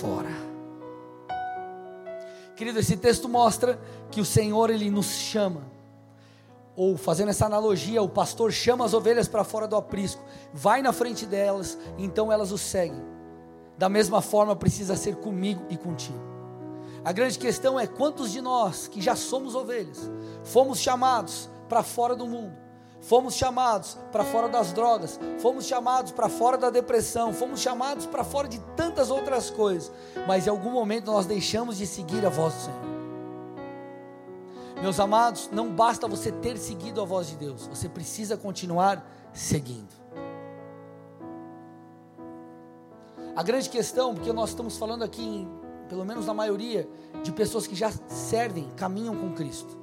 fora. 0.00 0.48
Querido, 2.54 2.80
esse 2.80 2.96
texto 2.96 3.28
mostra 3.28 3.78
que 4.10 4.20
o 4.20 4.24
Senhor 4.24 4.68
ele 4.68 4.90
nos 4.90 5.06
chama. 5.06 5.62
Ou 6.74 6.96
fazendo 6.96 7.28
essa 7.30 7.46
analogia, 7.46 8.02
o 8.02 8.08
pastor 8.08 8.52
chama 8.52 8.84
as 8.84 8.94
ovelhas 8.94 9.26
para 9.26 9.44
fora 9.44 9.66
do 9.66 9.76
aprisco, 9.76 10.22
vai 10.52 10.82
na 10.82 10.92
frente 10.92 11.26
delas, 11.26 11.78
então 11.96 12.32
elas 12.32 12.52
o 12.52 12.58
seguem. 12.58 13.02
Da 13.76 13.88
mesma 13.88 14.20
forma 14.20 14.54
precisa 14.56 14.96
ser 14.96 15.16
comigo 15.16 15.62
e 15.70 15.76
contigo. 15.76 16.27
A 17.04 17.12
grande 17.12 17.38
questão 17.38 17.78
é 17.78 17.86
quantos 17.86 18.32
de 18.32 18.40
nós 18.40 18.88
que 18.88 19.00
já 19.00 19.14
somos 19.14 19.54
ovelhas, 19.54 20.10
fomos 20.44 20.78
chamados 20.78 21.48
para 21.68 21.82
fora 21.82 22.14
do 22.16 22.26
mundo. 22.26 22.68
Fomos 23.00 23.34
chamados 23.34 23.96
para 24.10 24.24
fora 24.24 24.48
das 24.48 24.72
drogas, 24.72 25.20
fomos 25.38 25.66
chamados 25.66 26.10
para 26.10 26.28
fora 26.28 26.58
da 26.58 26.68
depressão, 26.68 27.32
fomos 27.32 27.60
chamados 27.60 28.06
para 28.06 28.24
fora 28.24 28.48
de 28.48 28.58
tantas 28.76 29.08
outras 29.10 29.50
coisas, 29.50 29.92
mas 30.26 30.46
em 30.46 30.50
algum 30.50 30.70
momento 30.70 31.06
nós 31.06 31.24
deixamos 31.24 31.78
de 31.78 31.86
seguir 31.86 32.26
a 32.26 32.28
voz 32.28 32.54
do 32.54 32.60
Senhor. 32.62 32.98
Meus 34.82 34.98
amados, 34.98 35.48
não 35.52 35.70
basta 35.70 36.08
você 36.08 36.32
ter 36.32 36.56
seguido 36.56 37.00
a 37.00 37.04
voz 37.04 37.28
de 37.28 37.36
Deus, 37.36 37.68
você 37.68 37.88
precisa 37.88 38.36
continuar 38.36 39.08
seguindo. 39.32 39.96
A 43.34 43.42
grande 43.44 43.68
questão, 43.70 44.14
porque 44.14 44.32
nós 44.32 44.50
estamos 44.50 44.76
falando 44.76 45.04
aqui, 45.04 45.22
em, 45.22 45.48
pelo 45.88 46.04
menos 46.04 46.26
na 46.26 46.34
maioria, 46.34 46.88
de 47.22 47.32
pessoas 47.32 47.66
que 47.66 47.74
já 47.74 47.90
servem, 48.06 48.68
caminham 48.76 49.16
com 49.16 49.32
Cristo. 49.32 49.76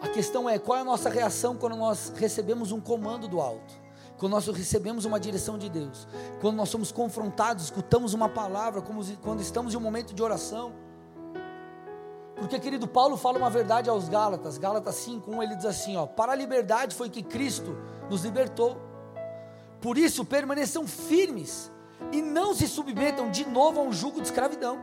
A 0.00 0.08
questão 0.08 0.48
é 0.48 0.58
qual 0.58 0.78
é 0.78 0.80
a 0.80 0.84
nossa 0.84 1.10
reação 1.10 1.56
quando 1.56 1.76
nós 1.76 2.12
recebemos 2.16 2.72
um 2.72 2.80
comando 2.80 3.28
do 3.28 3.40
alto, 3.40 3.74
quando 4.16 4.32
nós 4.32 4.46
recebemos 4.46 5.04
uma 5.04 5.20
direção 5.20 5.58
de 5.58 5.68
Deus, 5.68 6.08
quando 6.40 6.56
nós 6.56 6.68
somos 6.68 6.90
confrontados, 6.90 7.64
escutamos 7.64 8.14
uma 8.14 8.28
palavra, 8.28 8.82
quando 8.82 9.40
estamos 9.40 9.74
em 9.74 9.76
um 9.76 9.80
momento 9.80 10.14
de 10.14 10.22
oração. 10.22 10.72
Porque, 12.36 12.58
querido, 12.58 12.88
Paulo 12.88 13.18
fala 13.18 13.36
uma 13.36 13.50
verdade 13.50 13.90
aos 13.90 14.08
Gálatas, 14.08 14.56
Gálatas 14.56 14.94
5:1, 15.06 15.42
ele 15.42 15.56
diz 15.56 15.66
assim: 15.66 15.96
ó, 15.96 16.06
para 16.06 16.32
a 16.32 16.34
liberdade 16.34 16.94
foi 16.94 17.10
que 17.10 17.22
Cristo 17.22 17.76
nos 18.08 18.24
libertou. 18.24 18.80
Por 19.80 19.98
isso 19.98 20.24
permaneçam 20.24 20.86
firmes 20.86 21.70
e 22.12 22.20
não 22.22 22.54
se 22.54 22.66
submetam 22.66 23.30
de 23.30 23.46
novo 23.46 23.80
a 23.80 23.82
um 23.82 23.92
jugo 23.92 24.20
de 24.20 24.26
escravidão. 24.26 24.78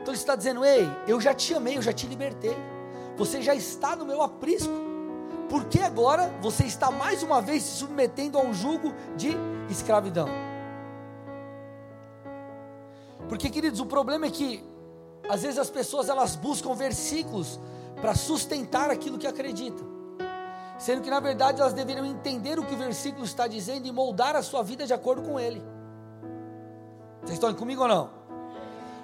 Então 0.00 0.12
ele 0.12 0.16
está 0.16 0.34
dizendo: 0.34 0.64
Ei, 0.64 0.88
eu 1.06 1.20
já 1.20 1.34
te 1.34 1.54
amei, 1.54 1.76
eu 1.76 1.82
já 1.82 1.92
te 1.92 2.06
libertei 2.06 2.56
você 3.18 3.42
já 3.42 3.54
está 3.54 3.96
no 3.96 4.06
meu 4.06 4.22
aprisco. 4.22 4.72
Porque 5.50 5.80
agora 5.80 6.32
você 6.40 6.64
está 6.64 6.90
mais 6.90 7.22
uma 7.22 7.40
vez 7.42 7.62
se 7.62 7.78
submetendo 7.78 8.38
a 8.38 8.42
um 8.42 8.54
jugo 8.54 8.92
de 9.16 9.36
escravidão? 9.68 10.28
Porque, 13.28 13.50
queridos, 13.50 13.80
o 13.80 13.86
problema 13.86 14.26
é 14.26 14.30
que 14.30 14.62
às 15.28 15.42
vezes 15.42 15.58
as 15.58 15.68
pessoas 15.68 16.08
elas 16.08 16.36
buscam 16.36 16.74
versículos 16.74 17.58
para 18.00 18.14
sustentar 18.14 18.90
aquilo 18.90 19.18
que 19.18 19.26
acreditam, 19.26 19.86
sendo 20.78 21.02
que 21.02 21.10
na 21.10 21.20
verdade 21.20 21.60
elas 21.60 21.72
deveriam 21.72 22.06
entender 22.06 22.58
o 22.58 22.64
que 22.64 22.74
o 22.74 22.78
versículo 22.78 23.24
está 23.24 23.46
dizendo 23.46 23.86
e 23.86 23.92
moldar 23.92 24.36
a 24.36 24.42
sua 24.42 24.62
vida 24.62 24.86
de 24.86 24.94
acordo 24.94 25.22
com 25.22 25.38
ele. 25.38 25.62
Vocês 27.20 27.32
estão 27.32 27.52
comigo 27.54 27.82
ou 27.82 27.88
não? 27.88 28.10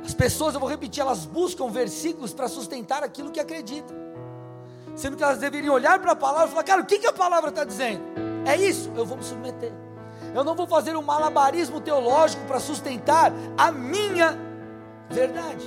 As 0.05 0.15
pessoas, 0.15 0.55
eu 0.55 0.61
vou 0.61 0.69
repetir, 0.69 1.01
elas 1.01 1.25
buscam 1.25 1.69
versículos 1.69 2.33
para 2.33 2.47
sustentar 2.49 3.03
aquilo 3.03 3.31
que 3.31 3.41
acreditam 3.41 4.05
sendo 4.97 5.17
que 5.17 5.25
elas 5.25 5.39
deveriam 5.39 5.75
olhar 5.75 5.99
para 5.99 6.13
a 6.13 6.17
palavra 6.17 6.47
e 6.49 6.51
falar: 6.51 6.65
cara, 6.65 6.83
o 6.83 6.87
que, 6.87 6.99
que 6.99 7.07
a 7.07 7.13
palavra 7.13 7.51
está 7.51 7.65
dizendo? 7.65 8.03
É 8.47 8.57
isso, 8.57 8.91
eu 8.97 9.05
vou 9.05 9.17
me 9.17 9.25
submeter. 9.25 9.73
Eu 10.35 10.45
não 10.45 10.55
vou 10.55 10.67
fazer 10.67 10.97
um 10.97 11.03
malabarismo 11.03 11.81
teológico 11.81 12.45
para 12.47 12.61
sustentar 12.61 13.33
a 13.57 13.71
minha 13.71 14.39
verdade. 15.09 15.65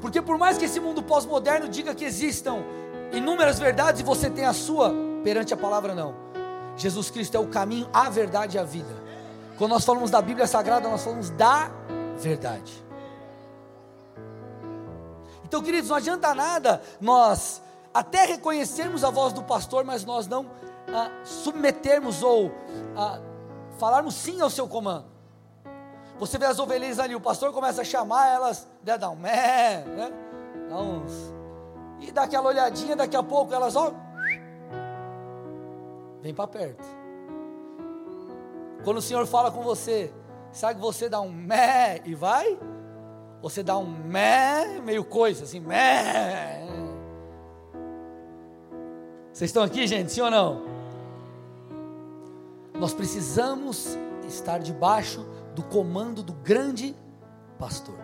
Porque 0.00 0.20
por 0.20 0.38
mais 0.38 0.56
que 0.56 0.64
esse 0.64 0.80
mundo 0.80 1.02
pós-moderno 1.02 1.68
diga 1.68 1.94
que 1.94 2.04
existam 2.04 2.62
inúmeras 3.12 3.58
verdades 3.58 4.00
e 4.00 4.04
você 4.04 4.30
tem 4.30 4.44
a 4.44 4.52
sua, 4.52 4.94
perante 5.22 5.54
a 5.54 5.56
palavra 5.56 5.94
não. 5.94 6.14
Jesus 6.76 7.10
Cristo 7.10 7.36
é 7.36 7.40
o 7.40 7.48
caminho, 7.48 7.88
a 7.92 8.08
verdade 8.08 8.56
e 8.56 8.60
a 8.60 8.64
vida. 8.64 8.94
Quando 9.58 9.72
nós 9.72 9.84
falamos 9.84 10.10
da 10.10 10.22
Bíblia 10.22 10.46
Sagrada, 10.46 10.88
nós 10.88 11.02
falamos 11.02 11.30
da 11.30 11.70
verdade. 12.18 12.82
Então, 15.44 15.62
queridos, 15.62 15.90
não 15.90 15.96
adianta 15.96 16.34
nada 16.34 16.80
nós 17.00 17.60
até 17.92 18.24
reconhecermos 18.24 19.02
a 19.04 19.10
voz 19.10 19.32
do 19.32 19.42
pastor, 19.42 19.84
mas 19.84 20.04
nós 20.04 20.26
não 20.26 20.46
ah, 20.88 21.10
submetermos 21.24 22.22
ou 22.22 22.52
ah, 22.96 23.20
falarmos 23.78 24.14
sim 24.14 24.40
ao 24.40 24.48
seu 24.48 24.68
comando. 24.68 25.06
Você 26.18 26.38
vê 26.38 26.46
as 26.46 26.58
ovelhinhas 26.58 26.98
ali, 26.98 27.14
o 27.14 27.20
pastor 27.20 27.52
começa 27.52 27.80
a 27.80 27.84
chamar 27.84 28.28
elas, 28.28 28.68
né, 28.84 28.98
dá 28.98 29.08
um 29.08 29.16
mé, 29.16 29.84
né, 29.86 30.12
dá 30.68 30.76
uns, 30.76 31.12
e 31.98 32.12
dá 32.12 32.24
aquela 32.24 32.48
olhadinha, 32.48 32.94
daqui 32.94 33.16
a 33.16 33.22
pouco 33.22 33.54
elas, 33.54 33.74
ó, 33.74 33.92
vem 36.22 36.34
para 36.34 36.46
perto. 36.46 36.84
Quando 38.84 38.98
o 38.98 39.02
Senhor 39.02 39.26
fala 39.26 39.50
com 39.50 39.62
você, 39.62 40.12
sabe 40.52 40.76
que 40.76 40.80
você 40.80 41.08
dá 41.08 41.20
um 41.20 41.32
mé 41.32 42.00
e 42.04 42.14
vai? 42.14 42.58
Você 43.42 43.62
dá 43.62 43.76
um 43.76 43.86
mé, 43.86 44.80
meio 44.82 45.04
coisa 45.04 45.44
assim, 45.44 45.60
mé. 45.60 46.66
Vocês 49.32 49.48
estão 49.48 49.62
aqui, 49.62 49.86
gente? 49.86 50.12
Sim 50.12 50.22
ou 50.22 50.30
não? 50.30 50.62
Nós 52.74 52.92
precisamos 52.92 53.96
estar 54.26 54.58
debaixo 54.58 55.26
do 55.54 55.62
comando 55.62 56.22
do 56.22 56.32
grande 56.32 56.96
pastor. 57.58 57.98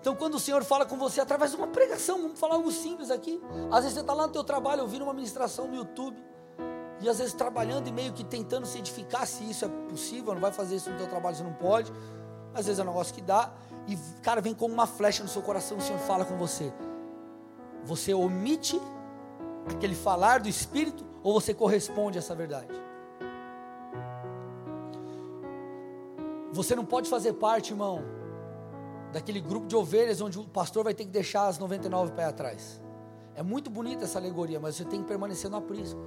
Então, 0.00 0.16
quando 0.16 0.34
o 0.34 0.40
Senhor 0.40 0.64
fala 0.64 0.84
com 0.84 0.96
você 0.96 1.20
através 1.20 1.52
de 1.52 1.56
uma 1.56 1.68
pregação, 1.68 2.22
vamos 2.22 2.40
falar 2.40 2.54
algo 2.54 2.72
simples 2.72 3.10
aqui. 3.10 3.40
Às 3.70 3.84
vezes 3.84 3.94
você 3.94 4.00
está 4.00 4.12
lá 4.12 4.26
no 4.26 4.32
teu 4.32 4.42
trabalho 4.42 4.82
ouvindo 4.82 5.02
uma 5.02 5.14
ministração 5.14 5.68
no 5.68 5.76
YouTube, 5.76 6.16
e 7.02 7.08
às 7.08 7.18
vezes 7.18 7.34
trabalhando 7.34 7.88
e 7.88 7.92
meio 7.92 8.12
que 8.12 8.24
tentando 8.24 8.66
se 8.66 8.78
edificar 8.78 9.26
se 9.26 9.48
isso 9.48 9.64
é 9.64 9.68
possível, 9.68 10.34
não 10.34 10.40
vai 10.40 10.52
fazer 10.52 10.76
isso 10.76 10.90
no 10.90 10.96
teu 10.96 11.08
trabalho, 11.08 11.36
você 11.36 11.42
não 11.42 11.52
pode. 11.52 11.92
Às 12.54 12.66
vezes 12.66 12.78
é 12.78 12.82
um 12.82 12.86
negócio 12.86 13.14
que 13.14 13.20
dá, 13.20 13.52
e 13.88 13.96
cara, 14.22 14.40
vem 14.40 14.54
como 14.54 14.72
uma 14.72 14.86
flecha 14.86 15.22
no 15.22 15.28
seu 15.28 15.42
coração, 15.42 15.78
o 15.78 15.80
Senhor 15.80 15.98
fala 16.00 16.24
com 16.24 16.36
você. 16.36 16.72
Você 17.84 18.14
omite 18.14 18.80
aquele 19.66 19.94
falar 19.94 20.40
do 20.40 20.48
Espírito, 20.48 21.04
ou 21.22 21.32
você 21.32 21.52
corresponde 21.52 22.18
a 22.18 22.20
essa 22.20 22.34
verdade? 22.34 22.72
Você 26.52 26.76
não 26.76 26.84
pode 26.84 27.08
fazer 27.08 27.32
parte, 27.32 27.72
irmão, 27.72 28.02
daquele 29.12 29.40
grupo 29.40 29.66
de 29.66 29.74
ovelhas 29.74 30.20
onde 30.20 30.38
o 30.38 30.44
pastor 30.44 30.84
vai 30.84 30.94
ter 30.94 31.04
que 31.04 31.10
deixar 31.10 31.46
as 31.46 31.58
99 31.58 32.12
pés 32.12 32.28
atrás. 32.28 32.82
É 33.34 33.42
muito 33.42 33.70
bonita 33.70 34.04
essa 34.04 34.18
alegoria, 34.18 34.60
mas 34.60 34.76
você 34.76 34.84
tem 34.84 35.00
que 35.00 35.08
permanecer 35.08 35.50
no 35.50 35.56
aprisco. 35.56 36.00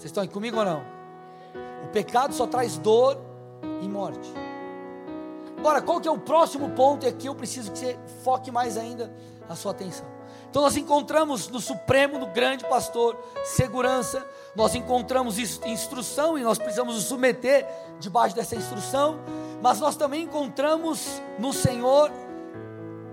Vocês 0.00 0.08
estão 0.08 0.22
aí 0.22 0.28
comigo 0.30 0.56
ou 0.56 0.64
não? 0.64 0.82
O 1.84 1.88
pecado 1.88 2.32
só 2.32 2.46
traz 2.46 2.78
dor 2.78 3.18
e 3.82 3.86
morte. 3.86 4.32
Agora, 5.58 5.82
qual 5.82 6.00
que 6.00 6.08
é 6.08 6.10
o 6.10 6.16
próximo 6.16 6.70
ponto? 6.70 7.04
É 7.04 7.12
que 7.12 7.28
eu 7.28 7.34
preciso 7.34 7.70
que 7.70 7.78
você 7.78 7.98
foque 8.24 8.50
mais 8.50 8.78
ainda 8.78 9.12
a 9.46 9.54
sua 9.54 9.72
atenção. 9.72 10.06
Então 10.48 10.62
nós 10.62 10.74
encontramos 10.74 11.48
no 11.48 11.60
Supremo, 11.60 12.18
no 12.18 12.28
grande 12.28 12.64
pastor, 12.64 13.14
segurança, 13.44 14.26
nós 14.56 14.74
encontramos 14.74 15.38
instrução 15.38 16.38
e 16.38 16.42
nós 16.42 16.56
precisamos 16.56 16.94
nos 16.94 17.04
submeter 17.04 17.68
debaixo 17.98 18.34
dessa 18.34 18.56
instrução, 18.56 19.20
mas 19.60 19.80
nós 19.80 19.96
também 19.96 20.22
encontramos 20.22 21.20
no 21.38 21.52
Senhor 21.52 22.10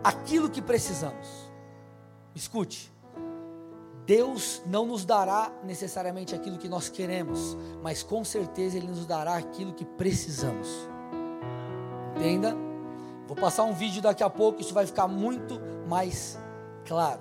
aquilo 0.01 0.49
que 0.49 0.61
precisamos. 0.61 1.27
Escute, 2.33 2.89
Deus 4.07 4.61
não 4.65 4.85
nos 4.85 5.03
dará 5.03 5.51
necessariamente 5.65 6.33
aquilo 6.33 6.57
que 6.57 6.69
nós 6.69 6.87
queremos, 6.87 7.57
mas 7.83 8.01
com 8.01 8.23
certeza 8.23 8.77
Ele 8.77 8.87
nos 8.87 9.05
dará 9.05 9.35
aquilo 9.35 9.73
que 9.73 9.83
precisamos. 9.83 10.69
Entenda? 12.15 12.55
Vou 13.27 13.35
passar 13.35 13.63
um 13.63 13.73
vídeo 13.73 14.01
daqui 14.01 14.23
a 14.23 14.29
pouco, 14.29 14.61
isso 14.61 14.73
vai 14.73 14.85
ficar 14.85 15.09
muito 15.09 15.59
mais 15.89 16.39
claro. 16.85 17.19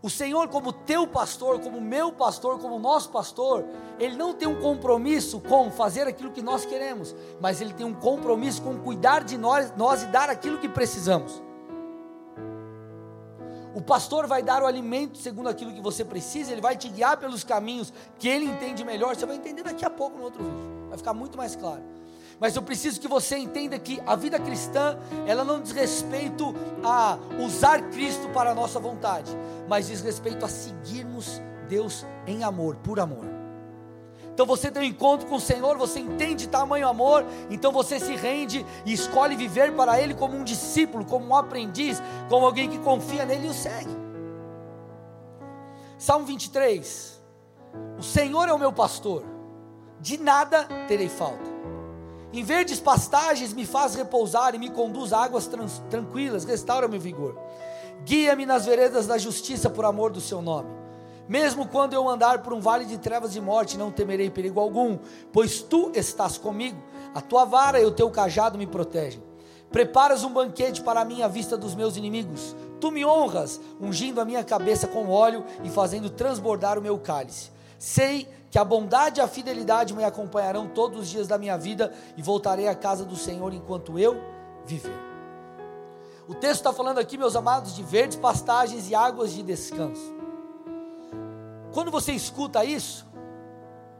O 0.00 0.08
Senhor, 0.08 0.46
como 0.46 0.72
teu 0.72 1.04
pastor, 1.04 1.58
como 1.58 1.80
meu 1.80 2.12
pastor, 2.12 2.60
como 2.60 2.78
nosso 2.78 3.10
pastor, 3.10 3.64
Ele 3.98 4.14
não 4.14 4.32
tem 4.32 4.46
um 4.46 4.60
compromisso 4.60 5.40
com 5.40 5.68
fazer 5.72 6.06
aquilo 6.06 6.30
que 6.30 6.40
nós 6.40 6.64
queremos, 6.64 7.12
mas 7.40 7.60
Ele 7.60 7.74
tem 7.74 7.84
um 7.84 7.94
compromisso 7.94 8.62
com 8.62 8.78
cuidar 8.78 9.24
de 9.24 9.36
nós, 9.36 9.74
nós 9.76 10.04
e 10.04 10.06
dar 10.06 10.30
aquilo 10.30 10.58
que 10.58 10.68
precisamos. 10.68 11.42
O 13.74 13.80
pastor 13.80 14.26
vai 14.26 14.42
dar 14.42 14.62
o 14.62 14.66
alimento 14.66 15.18
segundo 15.18 15.48
aquilo 15.48 15.72
que 15.72 15.80
você 15.80 16.04
precisa, 16.04 16.52
ele 16.52 16.60
vai 16.60 16.76
te 16.76 16.88
guiar 16.88 17.16
pelos 17.16 17.44
caminhos 17.44 17.92
que 18.18 18.28
ele 18.28 18.46
entende 18.46 18.84
melhor. 18.84 19.14
Você 19.14 19.26
vai 19.26 19.36
entender 19.36 19.62
daqui 19.62 19.84
a 19.84 19.90
pouco 19.90 20.18
no 20.18 20.24
outro 20.24 20.42
vídeo, 20.42 20.88
vai 20.88 20.98
ficar 20.98 21.14
muito 21.14 21.36
mais 21.36 21.54
claro. 21.54 21.82
Mas 22.40 22.54
eu 22.54 22.62
preciso 22.62 23.00
que 23.00 23.08
você 23.08 23.36
entenda 23.36 23.78
que 23.78 24.00
a 24.06 24.14
vida 24.14 24.38
cristã, 24.38 24.96
ela 25.26 25.42
não 25.42 25.60
diz 25.60 25.72
respeito 25.72 26.54
a 26.84 27.18
usar 27.44 27.90
Cristo 27.90 28.28
para 28.28 28.50
a 28.50 28.54
nossa 28.54 28.78
vontade, 28.78 29.30
mas 29.68 29.88
diz 29.88 30.00
respeito 30.00 30.44
a 30.44 30.48
seguirmos 30.48 31.42
Deus 31.68 32.06
em 32.26 32.44
amor, 32.44 32.76
por 32.76 33.00
amor. 33.00 33.26
Então 34.38 34.46
você 34.46 34.70
tem 34.70 34.84
um 34.84 34.86
encontro 34.86 35.26
com 35.26 35.34
o 35.34 35.40
Senhor, 35.40 35.76
você 35.76 35.98
entende 35.98 36.46
tamanho 36.46 36.86
amor, 36.86 37.26
então 37.50 37.72
você 37.72 37.98
se 37.98 38.14
rende 38.14 38.64
e 38.86 38.92
escolhe 38.92 39.34
viver 39.34 39.74
para 39.74 40.00
Ele 40.00 40.14
como 40.14 40.36
um 40.36 40.44
discípulo, 40.44 41.04
como 41.04 41.26
um 41.26 41.34
aprendiz, 41.34 42.00
como 42.28 42.46
alguém 42.46 42.70
que 42.70 42.78
confia 42.78 43.26
nele 43.26 43.48
e 43.48 43.50
o 43.50 43.52
segue. 43.52 43.90
Salmo 45.98 46.24
23: 46.24 47.20
O 47.98 48.02
Senhor 48.04 48.48
é 48.48 48.52
o 48.52 48.58
meu 48.60 48.72
pastor, 48.72 49.24
de 50.00 50.16
nada 50.16 50.68
terei 50.86 51.08
falta. 51.08 51.50
Em 52.32 52.44
verdes 52.44 52.78
pastagens 52.78 53.52
me 53.52 53.66
faz 53.66 53.96
repousar 53.96 54.54
e 54.54 54.58
me 54.58 54.70
conduz 54.70 55.12
a 55.12 55.24
águas 55.24 55.50
tranquilas, 55.90 56.44
restaura 56.44 56.86
meu 56.86 57.00
vigor. 57.00 57.36
Guia-me 58.04 58.46
nas 58.46 58.66
veredas 58.66 59.04
da 59.04 59.18
justiça 59.18 59.68
por 59.68 59.84
amor 59.84 60.12
do 60.12 60.20
seu 60.20 60.40
nome. 60.40 60.78
Mesmo 61.28 61.68
quando 61.68 61.92
eu 61.92 62.08
andar 62.08 62.42
por 62.42 62.54
um 62.54 62.60
vale 62.60 62.86
de 62.86 62.96
trevas 62.96 63.36
e 63.36 63.40
morte, 63.40 63.76
não 63.76 63.90
temerei 63.90 64.30
perigo 64.30 64.58
algum, 64.58 64.98
pois 65.30 65.60
tu 65.60 65.92
estás 65.94 66.38
comigo. 66.38 66.82
A 67.14 67.20
tua 67.20 67.44
vara 67.44 67.78
e 67.78 67.84
o 67.84 67.90
teu 67.90 68.10
cajado 68.10 68.56
me 68.56 68.66
protegem. 68.66 69.22
Preparas 69.70 70.24
um 70.24 70.32
banquete 70.32 70.80
para 70.80 71.04
mim 71.04 71.20
à 71.20 71.28
vista 71.28 71.56
dos 71.56 71.74
meus 71.74 71.96
inimigos. 71.96 72.56
Tu 72.80 72.90
me 72.90 73.04
honras, 73.04 73.60
ungindo 73.78 74.20
a 74.20 74.24
minha 74.24 74.42
cabeça 74.42 74.86
com 74.86 75.10
óleo 75.10 75.44
e 75.62 75.68
fazendo 75.68 76.08
transbordar 76.08 76.78
o 76.78 76.82
meu 76.82 76.98
cálice. 76.98 77.50
Sei 77.78 78.26
que 78.50 78.58
a 78.58 78.64
bondade 78.64 79.20
e 79.20 79.22
a 79.22 79.28
fidelidade 79.28 79.94
me 79.94 80.04
acompanharão 80.04 80.68
todos 80.68 81.00
os 81.00 81.08
dias 81.08 81.28
da 81.28 81.36
minha 81.36 81.58
vida 81.58 81.92
e 82.16 82.22
voltarei 82.22 82.66
à 82.66 82.74
casa 82.74 83.04
do 83.04 83.16
Senhor 83.16 83.52
enquanto 83.52 83.98
eu 83.98 84.16
viver. 84.64 84.96
O 86.26 86.34
texto 86.34 86.60
está 86.60 86.72
falando 86.72 86.98
aqui, 86.98 87.18
meus 87.18 87.36
amados, 87.36 87.74
de 87.74 87.82
verdes 87.82 88.16
pastagens 88.16 88.88
e 88.88 88.94
águas 88.94 89.32
de 89.32 89.42
descanso. 89.42 90.16
Quando 91.72 91.90
você 91.90 92.12
escuta 92.12 92.64
isso, 92.64 93.06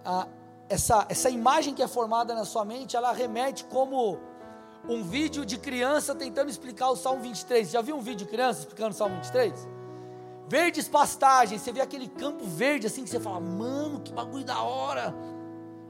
a, 0.04 0.26
essa, 0.68 1.06
essa 1.08 1.30
imagem 1.30 1.74
que 1.74 1.82
é 1.82 1.88
formada 1.88 2.34
na 2.34 2.44
sua 2.44 2.64
mente, 2.64 2.96
ela 2.96 3.12
remete 3.12 3.64
como 3.64 4.18
um 4.88 5.02
vídeo 5.02 5.44
de 5.44 5.58
criança 5.58 6.14
tentando 6.14 6.50
explicar 6.50 6.90
o 6.90 6.96
Salmo 6.96 7.22
23. 7.22 7.70
Já 7.70 7.80
viu 7.80 7.96
um 7.96 8.00
vídeo 8.00 8.26
de 8.26 8.30
criança 8.30 8.60
explicando 8.60 8.90
o 8.90 8.94
Salmo 8.94 9.16
23? 9.16 9.68
Verdes 10.48 10.88
pastagens, 10.88 11.60
você 11.60 11.72
vê 11.72 11.80
aquele 11.80 12.08
campo 12.08 12.44
verde 12.44 12.86
assim 12.86 13.04
que 13.04 13.10
você 13.10 13.20
fala, 13.20 13.38
mano, 13.38 14.00
que 14.00 14.12
bagulho 14.12 14.44
da 14.44 14.62
hora. 14.62 15.14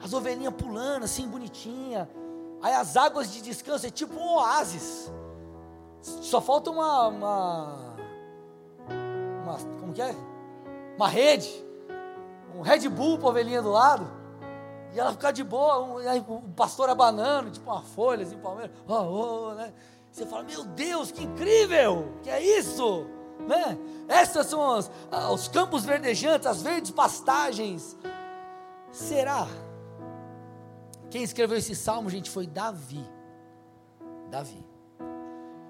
As 0.00 0.12
ovelhinhas 0.12 0.54
pulando 0.54 1.04
assim, 1.04 1.28
bonitinha. 1.28 2.08
Aí 2.60 2.74
as 2.74 2.96
águas 2.96 3.32
de 3.32 3.40
descanso 3.40 3.86
é 3.86 3.90
tipo 3.90 4.14
um 4.14 4.34
oásis. 4.34 5.12
Só 6.02 6.40
falta 6.40 6.70
uma, 6.70 7.06
uma, 7.08 7.96
uma 9.44 9.58
como 9.80 9.92
que 9.92 10.02
é? 10.02 10.14
Uma 10.96 11.08
rede 11.08 11.67
um 12.58 12.62
Red 12.62 12.88
Bull 12.88 13.18
para 13.18 13.28
a 13.28 13.30
ovelhinha 13.30 13.62
do 13.62 13.70
lado, 13.70 14.10
e 14.92 14.98
ela 14.98 15.12
ficar 15.12 15.30
de 15.30 15.44
boa, 15.44 15.80
um, 15.80 16.52
pastor 16.52 16.90
abanando, 16.90 17.50
tipo 17.50 17.70
uma 17.70 17.82
folha 17.82 18.24
assim, 18.24 18.36
palmeira, 18.38 18.72
oh, 18.88 18.94
oh, 18.94 19.54
né? 19.54 19.72
Você 20.10 20.26
fala, 20.26 20.42
meu 20.42 20.64
Deus, 20.64 21.12
que 21.12 21.22
incrível, 21.22 22.14
que 22.22 22.30
é 22.30 22.42
isso, 22.42 23.06
né? 23.46 23.78
Essas 24.08 24.46
são 24.46 24.74
as, 24.74 24.90
os 25.32 25.46
campos 25.46 25.84
verdejantes, 25.84 26.46
as 26.46 26.62
verdes 26.62 26.90
pastagens. 26.90 27.96
Será? 28.90 29.46
Quem 31.10 31.22
escreveu 31.22 31.58
esse 31.58 31.76
salmo, 31.76 32.10
gente, 32.10 32.28
foi 32.28 32.46
Davi. 32.46 33.04
Davi. 34.30 34.66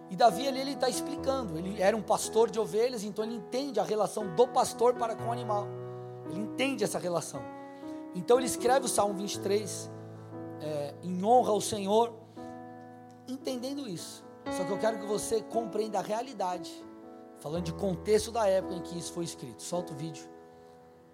E 0.08 0.16
Davi 0.16 0.48
ali 0.48 0.60
ele 0.60 0.72
está 0.72 0.88
explicando. 0.88 1.58
Ele 1.58 1.82
era 1.82 1.96
um 1.96 2.02
pastor 2.02 2.48
de 2.48 2.58
ovelhas, 2.58 3.04
então 3.04 3.24
ele 3.24 3.34
entende 3.34 3.78
a 3.78 3.84
relação 3.84 4.34
do 4.34 4.48
pastor 4.48 4.94
para 4.94 5.14
com 5.14 5.24
o 5.24 5.32
animal. 5.32 5.66
Ele 6.30 6.40
entende 6.40 6.84
essa 6.84 6.98
relação. 6.98 7.42
Então 8.14 8.38
ele 8.38 8.46
escreve 8.46 8.86
o 8.86 8.88
Salmo 8.88 9.14
23 9.14 9.90
é, 10.60 10.94
em 11.02 11.24
honra 11.24 11.50
ao 11.50 11.60
Senhor, 11.60 12.12
entendendo 13.26 13.88
isso. 13.88 14.24
Só 14.50 14.64
que 14.64 14.70
eu 14.70 14.78
quero 14.78 14.98
que 14.98 15.06
você 15.06 15.42
compreenda 15.42 15.98
a 15.98 16.02
realidade, 16.02 16.72
falando 17.38 17.64
de 17.64 17.72
contexto 17.72 18.32
da 18.32 18.46
época 18.48 18.74
em 18.74 18.82
que 18.82 18.98
isso 18.98 19.12
foi 19.12 19.24
escrito. 19.24 19.62
Solta 19.62 19.92
o 19.92 19.96
vídeo 19.96 20.24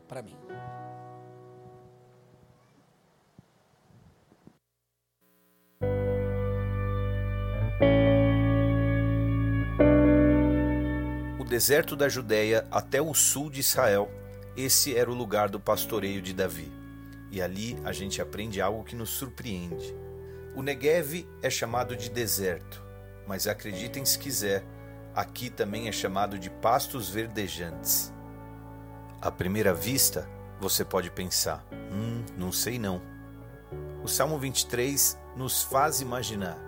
para 0.06 0.22
mim. 0.22 0.36
O 11.40 11.44
deserto 11.44 11.94
da 11.94 12.08
Judéia 12.08 12.66
até 12.70 13.02
o 13.02 13.12
sul 13.14 13.50
de 13.50 13.60
Israel 13.60 14.08
esse 14.56 14.96
era 14.96 15.10
o 15.10 15.14
lugar 15.14 15.48
do 15.48 15.58
pastoreio 15.58 16.22
de 16.22 16.32
Davi. 16.32 16.72
E 17.30 17.42
ali 17.42 17.76
a 17.84 17.92
gente 17.92 18.22
aprende 18.22 18.60
algo 18.60 18.84
que 18.84 18.94
nos 18.94 19.10
surpreende. 19.10 19.94
O 20.54 20.62
Negev 20.62 21.26
é 21.42 21.50
chamado 21.50 21.96
de 21.96 22.08
deserto, 22.08 22.82
mas 23.26 23.48
acreditem 23.48 24.04
se 24.04 24.18
quiser, 24.18 24.64
aqui 25.14 25.50
também 25.50 25.88
é 25.88 25.92
chamado 25.92 26.38
de 26.38 26.48
pastos 26.48 27.08
verdejantes. 27.08 28.12
À 29.20 29.32
primeira 29.32 29.74
vista, 29.74 30.28
você 30.60 30.84
pode 30.84 31.10
pensar: 31.10 31.64
hum, 31.90 32.24
não 32.36 32.52
sei 32.52 32.78
não. 32.78 33.02
O 34.04 34.08
Salmo 34.08 34.38
23 34.38 35.18
nos 35.36 35.62
faz 35.62 36.00
imaginar 36.00 36.58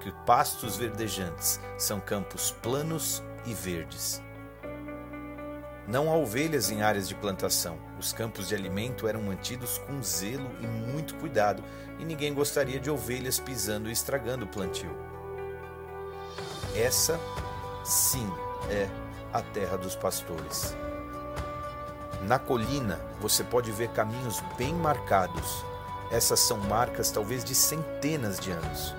que 0.00 0.10
pastos 0.24 0.76
verdejantes 0.76 1.60
são 1.78 2.00
campos 2.00 2.50
planos 2.62 3.22
e 3.44 3.54
verdes. 3.54 4.22
Não 5.86 6.10
há 6.10 6.16
ovelhas 6.16 6.68
em 6.68 6.82
áreas 6.82 7.06
de 7.08 7.14
plantação. 7.14 7.78
Os 7.98 8.12
campos 8.12 8.48
de 8.48 8.56
alimento 8.56 9.06
eram 9.06 9.22
mantidos 9.22 9.78
com 9.78 10.02
zelo 10.02 10.50
e 10.60 10.66
muito 10.66 11.14
cuidado, 11.14 11.62
e 11.98 12.04
ninguém 12.04 12.34
gostaria 12.34 12.80
de 12.80 12.90
ovelhas 12.90 13.38
pisando 13.38 13.88
e 13.88 13.92
estragando 13.92 14.46
o 14.46 14.48
plantio. 14.48 14.90
Essa, 16.74 17.20
sim, 17.84 18.28
é 18.68 18.88
a 19.32 19.40
terra 19.40 19.76
dos 19.78 19.94
pastores. 19.94 20.76
Na 22.22 22.38
colina 22.38 22.98
você 23.20 23.44
pode 23.44 23.70
ver 23.70 23.90
caminhos 23.90 24.42
bem 24.58 24.74
marcados. 24.74 25.64
Essas 26.10 26.40
são 26.40 26.58
marcas 26.58 27.12
talvez 27.12 27.44
de 27.44 27.54
centenas 27.54 28.40
de 28.40 28.50
anos. 28.50 28.94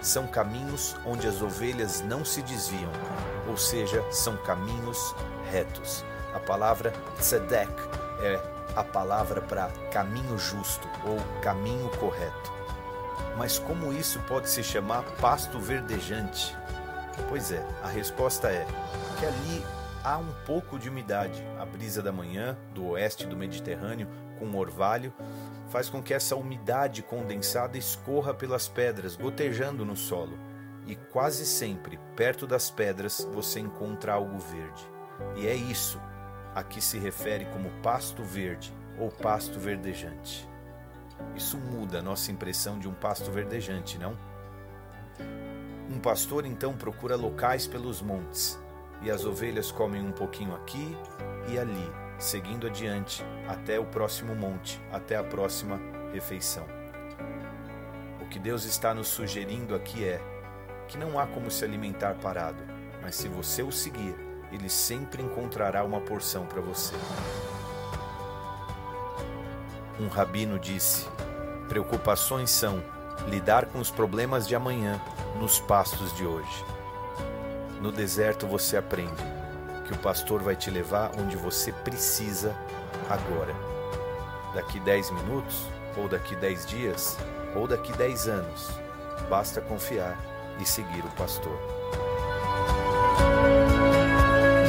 São 0.00 0.26
caminhos 0.26 0.96
onde 1.06 1.28
as 1.28 1.40
ovelhas 1.40 2.00
não 2.00 2.24
se 2.24 2.42
desviam, 2.42 2.90
ou 3.48 3.56
seja, 3.56 4.04
são 4.10 4.36
caminhos 4.38 5.14
retos. 5.52 6.04
A 6.34 6.40
palavra 6.40 6.92
tzedek 7.18 7.72
é 8.22 8.40
a 8.74 8.82
palavra 8.82 9.40
para 9.42 9.68
caminho 9.90 10.38
justo 10.38 10.88
ou 11.04 11.18
caminho 11.42 11.88
correto. 11.98 12.52
Mas 13.36 13.58
como 13.58 13.92
isso 13.92 14.18
pode 14.20 14.48
se 14.48 14.62
chamar 14.62 15.02
pasto 15.20 15.58
verdejante? 15.58 16.56
Pois 17.28 17.52
é, 17.52 17.66
a 17.82 17.88
resposta 17.88 18.48
é 18.48 18.66
que 19.18 19.26
ali 19.26 19.64
há 20.02 20.16
um 20.18 20.32
pouco 20.46 20.78
de 20.78 20.88
umidade. 20.88 21.42
A 21.58 21.64
brisa 21.64 22.02
da 22.02 22.12
manhã, 22.12 22.56
do 22.74 22.88
oeste 22.88 23.26
do 23.26 23.36
Mediterrâneo, 23.36 24.08
com 24.38 24.56
orvalho, 24.56 25.12
faz 25.68 25.88
com 25.88 26.02
que 26.02 26.14
essa 26.14 26.36
umidade 26.36 27.02
condensada 27.02 27.78
escorra 27.78 28.34
pelas 28.34 28.68
pedras, 28.68 29.16
gotejando 29.16 29.84
no 29.84 29.96
solo. 29.96 30.38
E 30.86 30.96
quase 30.96 31.46
sempre, 31.46 31.98
perto 32.16 32.46
das 32.46 32.70
pedras, 32.70 33.26
você 33.32 33.60
encontra 33.60 34.14
algo 34.14 34.38
verde. 34.38 34.82
E 35.36 35.46
é 35.46 35.54
isso 35.54 36.00
a 36.54 36.62
que 36.62 36.80
se 36.80 36.98
refere 36.98 37.46
como 37.46 37.70
pasto 37.82 38.22
verde 38.22 38.72
ou 38.98 39.10
pasto 39.10 39.58
verdejante. 39.58 40.48
Isso 41.34 41.56
muda 41.56 41.98
a 41.98 42.02
nossa 42.02 42.30
impressão 42.30 42.78
de 42.78 42.88
um 42.88 42.94
pasto 42.94 43.30
verdejante, 43.30 43.98
não? 43.98 44.16
Um 45.90 45.98
pastor 45.98 46.46
então 46.46 46.74
procura 46.74 47.16
locais 47.16 47.66
pelos 47.66 48.00
montes, 48.00 48.58
e 49.02 49.10
as 49.10 49.24
ovelhas 49.24 49.72
comem 49.72 50.02
um 50.02 50.12
pouquinho 50.12 50.54
aqui 50.54 50.96
e 51.48 51.58
ali, 51.58 51.90
seguindo 52.18 52.66
adiante 52.66 53.24
até 53.48 53.78
o 53.78 53.84
próximo 53.84 54.34
monte, 54.34 54.80
até 54.92 55.16
a 55.16 55.24
próxima 55.24 55.80
refeição. 56.12 56.66
O 58.20 58.26
que 58.28 58.38
Deus 58.38 58.64
está 58.64 58.94
nos 58.94 59.08
sugerindo 59.08 59.74
aqui 59.74 60.04
é 60.04 60.20
que 60.88 60.96
não 60.96 61.18
há 61.18 61.26
como 61.26 61.50
se 61.50 61.64
alimentar 61.64 62.14
parado, 62.14 62.62
mas 63.02 63.16
se 63.16 63.28
você 63.28 63.62
o 63.62 63.72
seguir, 63.72 64.14
ele 64.52 64.68
sempre 64.68 65.22
encontrará 65.22 65.82
uma 65.82 66.00
porção 66.00 66.44
para 66.46 66.60
você. 66.60 66.94
Um 69.98 70.08
rabino 70.08 70.58
disse: 70.58 71.06
Preocupações 71.68 72.50
são 72.50 72.82
lidar 73.28 73.66
com 73.66 73.78
os 73.78 73.90
problemas 73.90 74.46
de 74.46 74.54
amanhã 74.54 75.00
nos 75.38 75.58
pastos 75.60 76.14
de 76.16 76.26
hoje. 76.26 76.64
No 77.80 77.90
deserto 77.90 78.46
você 78.46 78.76
aprende 78.76 79.22
que 79.86 79.92
o 79.92 79.98
pastor 79.98 80.42
vai 80.42 80.54
te 80.54 80.70
levar 80.70 81.10
onde 81.18 81.36
você 81.36 81.72
precisa 81.72 82.54
agora. 83.08 83.54
Daqui 84.54 84.78
10 84.80 85.10
minutos, 85.10 85.66
ou 85.96 86.08
daqui 86.08 86.36
10 86.36 86.66
dias, 86.66 87.16
ou 87.54 87.66
daqui 87.66 87.92
10 87.92 88.28
anos, 88.28 88.68
basta 89.28 89.60
confiar 89.60 90.16
e 90.60 90.66
seguir 90.66 91.04
o 91.04 91.10
pastor. 91.16 91.81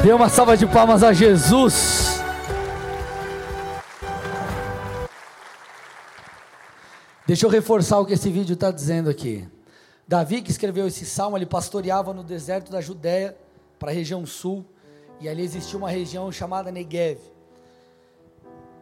Dê 0.04 0.12
uma 0.12 0.28
salva 0.28 0.58
de 0.58 0.68
palmas 0.68 1.02
a 1.02 1.13
Jesus. 1.13 2.20
Deixa 7.26 7.46
eu 7.46 7.50
reforçar 7.50 8.00
o 8.00 8.06
que 8.06 8.12
esse 8.12 8.30
vídeo 8.30 8.54
está 8.54 8.70
dizendo 8.70 9.10
aqui. 9.10 9.48
Davi, 10.06 10.42
que 10.42 10.52
escreveu 10.52 10.88
esse 10.88 11.06
salmo, 11.06 11.38
ele 11.38 11.46
pastoreava 11.46 12.13
no 12.13 12.22
deserto 12.22 12.70
da 12.70 12.82
Judéia, 12.82 13.38
para 13.80 13.92
a 13.92 13.94
região 13.94 14.26
sul, 14.26 14.66
e 15.22 15.30
ali 15.30 15.42
existia 15.42 15.80
uma 15.80 15.89
região 15.89 16.30
chamada 16.34 16.70
Negev. 16.70 17.20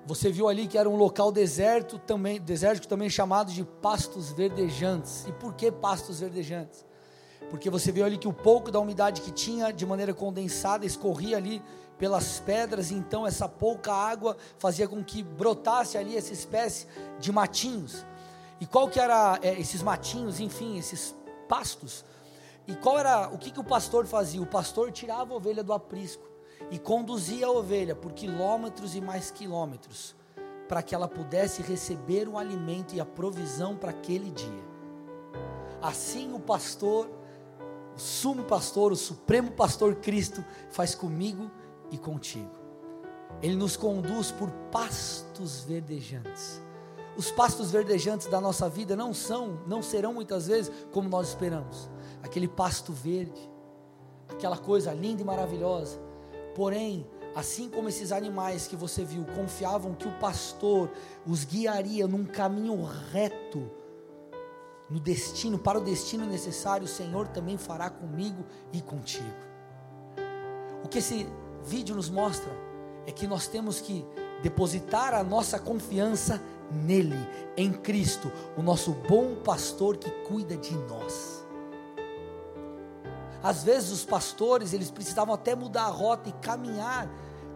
Você 0.07 0.31
viu 0.31 0.49
ali 0.49 0.65
que 0.65 0.75
era 0.75 0.89
um 0.89 0.95
local 0.95 1.31
deserto 1.31 1.99
também, 1.99 2.41
desértico 2.41 2.87
também 2.87 3.11
chamado 3.11 3.51
de 3.51 3.63
pastos 3.63 4.31
verdejantes. 4.31 5.27
E 5.27 5.31
por 5.33 5.53
que 5.53 5.71
pastos 5.71 6.19
verdejantes? 6.19 6.83
Porque 7.51 7.69
você 7.69 7.91
viu 7.91 8.05
ali 8.05 8.17
que 8.17 8.29
o 8.29 8.33
pouco 8.33 8.71
da 8.71 8.79
umidade 8.79 9.21
que 9.21 9.29
tinha 9.29 9.71
de 9.71 9.85
maneira 9.85 10.13
condensada 10.13 10.85
escorria 10.85 11.35
ali 11.35 11.61
pelas 11.97 12.39
pedras, 12.39 12.89
e 12.89 12.95
então 12.95 13.27
essa 13.27 13.47
pouca 13.47 13.93
água 13.93 14.35
fazia 14.57 14.87
com 14.87 15.03
que 15.03 15.21
brotasse 15.21 15.97
ali 15.97 16.17
essa 16.17 16.33
espécie 16.33 16.87
de 17.19 17.31
matinhos. 17.31 18.05
E 18.59 18.65
qual 18.65 18.87
que 18.87 18.99
era 18.99 19.37
é, 19.43 19.59
esses 19.59 19.83
matinhos, 19.83 20.39
enfim, 20.39 20.79
esses 20.79 21.13
pastos? 21.49 22.05
E 22.65 22.73
qual 22.73 22.97
era 22.97 23.27
o 23.27 23.37
que, 23.37 23.51
que 23.51 23.59
o 23.59 23.63
pastor 23.63 24.05
fazia? 24.05 24.41
O 24.41 24.47
pastor 24.47 24.91
tirava 24.91 25.33
a 25.33 25.37
ovelha 25.37 25.61
do 25.61 25.73
aprisco 25.73 26.23
e 26.71 26.79
conduzia 26.79 27.47
a 27.47 27.51
ovelha 27.51 27.95
por 27.95 28.13
quilômetros 28.13 28.95
e 28.95 29.01
mais 29.01 29.29
quilômetros 29.29 30.15
para 30.69 30.81
que 30.81 30.95
ela 30.95 31.07
pudesse 31.07 31.61
receber 31.61 32.29
o 32.29 32.37
alimento 32.37 32.95
e 32.95 33.01
a 33.01 33.05
provisão 33.05 33.75
para 33.75 33.89
aquele 33.89 34.31
dia. 34.31 34.63
Assim 35.81 36.33
o 36.33 36.39
pastor, 36.39 37.09
sumo 38.01 38.43
pastor, 38.43 38.91
o 38.91 38.95
supremo 38.95 39.51
pastor 39.51 39.95
Cristo 39.95 40.43
faz 40.69 40.95
comigo 40.95 41.49
e 41.91 41.97
contigo. 41.97 42.51
Ele 43.41 43.55
nos 43.55 43.77
conduz 43.77 44.31
por 44.31 44.49
pastos 44.71 45.61
verdejantes 45.63 46.61
os 47.15 47.29
pastos 47.29 47.71
verdejantes 47.71 48.27
da 48.27 48.39
nossa 48.39 48.69
vida 48.69 48.95
não 48.95 49.13
são, 49.13 49.59
não 49.67 49.81
serão 49.81 50.13
muitas 50.13 50.47
vezes 50.47 50.71
como 50.91 51.09
nós 51.09 51.29
esperamos. 51.29 51.89
Aquele 52.23 52.47
pasto 52.47 52.93
verde, 52.93 53.49
aquela 54.29 54.57
coisa 54.57 54.93
linda 54.93 55.21
e 55.21 55.25
maravilhosa. 55.25 55.99
Porém, 56.55 57.07
assim 57.35 57.69
como 57.69 57.89
esses 57.89 58.11
animais 58.11 58.67
que 58.67 58.75
você 58.75 59.03
viu 59.03 59.25
confiavam 59.35 59.93
que 59.93 60.07
o 60.07 60.19
pastor 60.19 60.89
os 61.25 61.43
guiaria 61.43 62.07
num 62.07 62.25
caminho 62.25 62.81
reto, 63.11 63.69
no 64.91 64.99
destino, 64.99 65.57
para 65.57 65.79
o 65.79 65.81
destino 65.81 66.25
necessário, 66.25 66.83
o 66.83 66.89
Senhor 66.89 67.29
também 67.29 67.57
fará 67.57 67.89
comigo 67.89 68.43
e 68.73 68.81
contigo. 68.81 69.25
O 70.83 70.89
que 70.89 70.97
esse 70.97 71.25
vídeo 71.63 71.95
nos 71.95 72.09
mostra 72.09 72.51
é 73.07 73.11
que 73.11 73.25
nós 73.25 73.47
temos 73.47 73.79
que 73.79 74.05
depositar 74.43 75.13
a 75.13 75.23
nossa 75.23 75.57
confiança 75.57 76.41
nele, 76.69 77.15
em 77.55 77.71
Cristo, 77.71 78.29
o 78.57 78.61
nosso 78.61 78.91
bom 78.91 79.35
pastor 79.35 79.95
que 79.95 80.09
cuida 80.27 80.57
de 80.57 80.75
nós. 80.75 81.45
Às 83.41 83.63
vezes 83.63 83.91
os 83.91 84.03
pastores, 84.03 84.73
eles 84.73 84.91
precisavam 84.91 85.33
até 85.33 85.55
mudar 85.55 85.85
a 85.85 85.89
rota 85.89 86.27
e 86.27 86.33
caminhar 86.33 87.09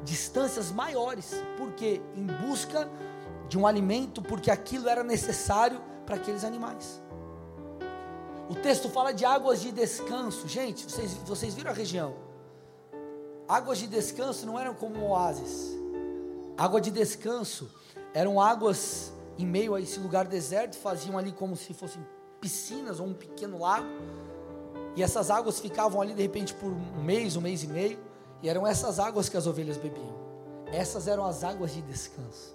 distâncias 0.06 0.72
maiores, 0.72 1.36
porque 1.58 2.02
em 2.16 2.26
busca 2.48 2.90
de 3.50 3.58
um 3.58 3.68
alimento, 3.68 4.22
porque 4.22 4.50
aquilo 4.50 4.88
era 4.88 5.04
necessário 5.04 5.82
para 6.06 6.16
aqueles 6.16 6.46
animais. 6.46 7.04
O 8.50 8.56
texto 8.56 8.90
fala 8.90 9.12
de 9.12 9.26
águas 9.26 9.62
de 9.62 9.72
descanso. 9.72 10.48
Gente, 10.48 10.90
vocês, 10.90 11.14
vocês 11.26 11.54
viram 11.56 11.72
a 11.72 11.74
região? 11.74 12.14
Águas 13.48 13.80
de 13.80 13.88
descanso 13.88 14.46
não 14.46 14.60
eram 14.60 14.74
como 14.74 15.04
oásis. 15.08 15.76
Água 16.58 16.80
de 16.80 16.92
descanso 16.92 17.70
eram 18.14 18.40
águas 18.40 19.12
em 19.38 19.46
meio 19.46 19.76
a 19.76 19.82
esse 19.82 20.00
lugar 20.00 20.26
deserto, 20.26 20.78
faziam 20.78 21.18
ali 21.18 21.32
como 21.32 21.56
se 21.56 21.74
fossem 21.74 22.06
piscinas 22.40 23.00
ou 23.00 23.08
um 23.08 23.14
pequeno 23.14 23.60
lago. 23.60 23.88
E 24.96 25.04
essas 25.04 25.30
águas 25.30 25.60
ficavam 25.60 26.00
ali 26.02 26.14
de 26.14 26.22
repente 26.22 26.54
por 26.54 26.72
um 26.72 27.04
mês, 27.04 27.36
um 27.36 27.42
mês 27.42 27.64
e 27.64 27.68
meio, 27.68 28.00
e 28.42 28.48
eram 28.48 28.66
essas 28.66 29.00
águas 29.00 29.28
que 29.28 29.36
as 29.36 29.46
ovelhas 29.46 29.78
bebiam. 29.78 30.16
Essas 30.68 31.08
eram 31.08 31.26
as 31.26 31.44
águas 31.44 31.74
de 31.74 31.82
descanso. 31.82 32.55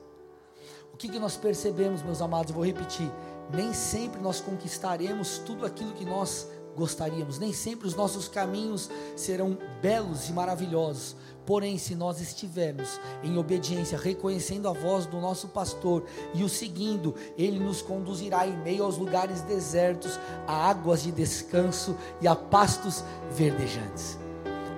Que, 1.01 1.09
que 1.09 1.19
nós 1.19 1.35
percebemos, 1.35 2.03
meus 2.03 2.21
amados? 2.21 2.53
Vou 2.53 2.63
repetir: 2.63 3.11
nem 3.51 3.73
sempre 3.73 4.21
nós 4.21 4.39
conquistaremos 4.39 5.39
tudo 5.39 5.65
aquilo 5.65 5.95
que 5.95 6.05
nós 6.05 6.47
gostaríamos, 6.77 7.39
nem 7.39 7.55
sempre 7.55 7.89
os 7.89 7.95
nossos 7.95 8.29
caminhos 8.29 8.91
serão 9.17 9.59
belos 9.81 10.29
e 10.29 10.33
maravilhosos, 10.33 11.17
Porém, 11.47 11.79
se 11.79 11.95
nós 11.97 12.21
estivermos 12.21 13.01
em 13.25 13.37
obediência, 13.37 13.99
reconhecendo 13.99 14.69
a 14.69 14.73
voz 14.73 15.07
do 15.07 15.19
nosso 15.21 15.49
pastor 15.49 16.05
e 16.33 16.45
o 16.45 16.49
seguindo, 16.49 17.15
ele 17.37 17.59
nos 17.59 17.83
conduzirá 17.83 18.47
em 18.47 18.57
meio 18.59 18.85
aos 18.85 18.97
lugares 18.97 19.41
desertos, 19.43 20.21
a 20.47 20.69
águas 20.69 21.03
de 21.03 21.11
descanso 21.11 21.97
e 22.21 22.29
a 22.29 22.37
pastos 22.37 23.03
verdejantes. 23.33 24.17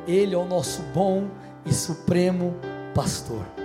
Ele 0.07 0.35
é 0.35 0.39
o 0.39 0.47
nosso 0.47 0.81
bom 0.95 1.29
e 1.67 1.75
supremo 1.75 2.55
pastor. 2.95 3.62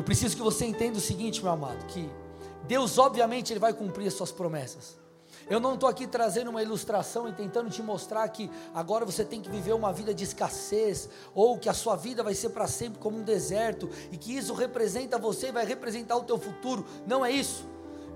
Eu 0.00 0.04
preciso 0.04 0.34
que 0.34 0.42
você 0.42 0.64
entenda 0.64 0.96
o 0.96 1.00
seguinte, 1.00 1.42
meu 1.42 1.52
amado, 1.52 1.84
que 1.84 2.08
Deus 2.66 2.96
obviamente 2.96 3.52
ele 3.52 3.60
vai 3.60 3.74
cumprir 3.74 4.08
as 4.08 4.14
suas 4.14 4.32
promessas. 4.32 4.96
Eu 5.46 5.60
não 5.60 5.74
estou 5.74 5.86
aqui 5.86 6.06
trazendo 6.06 6.48
uma 6.48 6.62
ilustração 6.62 7.28
e 7.28 7.32
tentando 7.34 7.68
te 7.68 7.82
mostrar 7.82 8.26
que 8.30 8.50
agora 8.72 9.04
você 9.04 9.26
tem 9.26 9.42
que 9.42 9.50
viver 9.50 9.74
uma 9.74 9.92
vida 9.92 10.14
de 10.14 10.24
escassez, 10.24 11.10
ou 11.34 11.58
que 11.58 11.68
a 11.68 11.74
sua 11.74 11.96
vida 11.96 12.22
vai 12.22 12.32
ser 12.32 12.48
para 12.48 12.66
sempre 12.66 12.98
como 12.98 13.18
um 13.18 13.22
deserto, 13.22 13.90
e 14.10 14.16
que 14.16 14.34
isso 14.34 14.54
representa 14.54 15.18
você 15.18 15.48
e 15.48 15.52
vai 15.52 15.66
representar 15.66 16.16
o 16.16 16.24
teu 16.24 16.38
futuro. 16.38 16.82
Não 17.06 17.22
é 17.22 17.30
isso. 17.30 17.68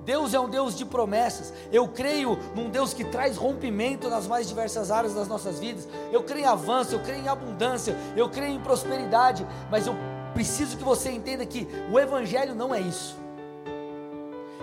Deus 0.06 0.32
é 0.32 0.40
um 0.40 0.48
Deus 0.48 0.74
de 0.74 0.86
promessas. 0.86 1.52
Eu 1.70 1.86
creio 1.86 2.38
num 2.56 2.70
Deus 2.70 2.94
que 2.94 3.04
traz 3.04 3.36
rompimento 3.36 4.08
nas 4.08 4.26
mais 4.26 4.48
diversas 4.48 4.90
áreas 4.90 5.12
das 5.12 5.28
nossas 5.28 5.58
vidas. 5.58 5.86
Eu 6.10 6.22
creio 6.22 6.44
em 6.44 6.48
avanço, 6.48 6.94
eu 6.94 7.00
creio 7.00 7.24
em 7.24 7.28
abundância, 7.28 7.94
eu 8.16 8.30
creio 8.30 8.54
em 8.54 8.60
prosperidade, 8.60 9.46
mas 9.70 9.86
eu 9.86 9.94
preciso 10.34 10.76
que 10.76 10.84
você 10.84 11.10
entenda 11.10 11.46
que 11.46 11.66
o 11.90 11.98
Evangelho 11.98 12.54
não 12.54 12.74
é 12.74 12.80
isso. 12.80 13.16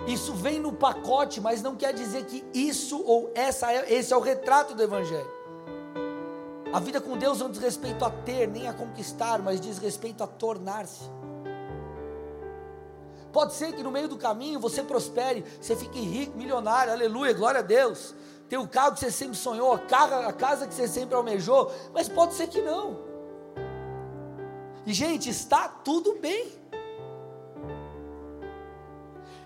Isso 0.06 0.34
vem 0.34 0.60
no 0.60 0.72
pacote, 0.72 1.40
mas 1.40 1.62
não 1.62 1.74
quer 1.74 1.92
dizer 1.94 2.26
que 2.26 2.44
isso 2.52 3.02
ou 3.04 3.30
essa 3.34 3.72
é, 3.72 3.92
esse 3.92 4.12
é 4.12 4.16
o 4.16 4.20
retrato 4.20 4.74
do 4.74 4.82
Evangelho. 4.82 5.30
A 6.72 6.80
vida 6.80 7.00
com 7.00 7.16
Deus 7.16 7.38
não 7.38 7.50
diz 7.50 7.60
respeito 7.60 8.04
a 8.04 8.10
ter, 8.10 8.48
nem 8.48 8.68
a 8.68 8.72
conquistar, 8.72 9.40
mas 9.40 9.60
diz 9.60 9.78
respeito 9.78 10.22
a 10.22 10.26
tornar-se. 10.26 11.04
Pode 13.32 13.54
ser 13.54 13.72
que 13.72 13.82
no 13.82 13.90
meio 13.90 14.08
do 14.08 14.16
caminho 14.16 14.60
você 14.60 14.82
prospere, 14.82 15.44
você 15.60 15.74
fique 15.74 16.00
rico, 16.00 16.36
milionário, 16.36 16.92
aleluia, 16.92 17.32
glória 17.32 17.60
a 17.60 17.62
Deus. 17.62 18.14
ter 18.48 18.58
o 18.58 18.68
carro 18.68 18.92
que 18.92 19.00
você 19.00 19.10
sempre 19.10 19.36
sonhou, 19.36 19.72
a 19.72 20.32
casa 20.32 20.66
que 20.66 20.74
você 20.74 20.86
sempre 20.86 21.14
almejou, 21.14 21.72
mas 21.94 22.08
pode 22.08 22.34
ser 22.34 22.48
que 22.48 22.60
não. 22.60 23.11
E 24.84 24.92
gente, 24.92 25.28
está 25.30 25.68
tudo 25.68 26.18
bem. 26.20 26.52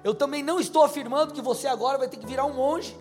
Eu 0.02 0.14
também 0.14 0.42
não 0.42 0.60
estou 0.60 0.84
afirmando 0.84 1.34
que 1.34 1.42
você 1.42 1.66
agora 1.66 1.98
vai 1.98 2.08
ter 2.08 2.16
que 2.16 2.26
virar 2.26 2.44
um 2.44 2.54
monge. 2.54 2.96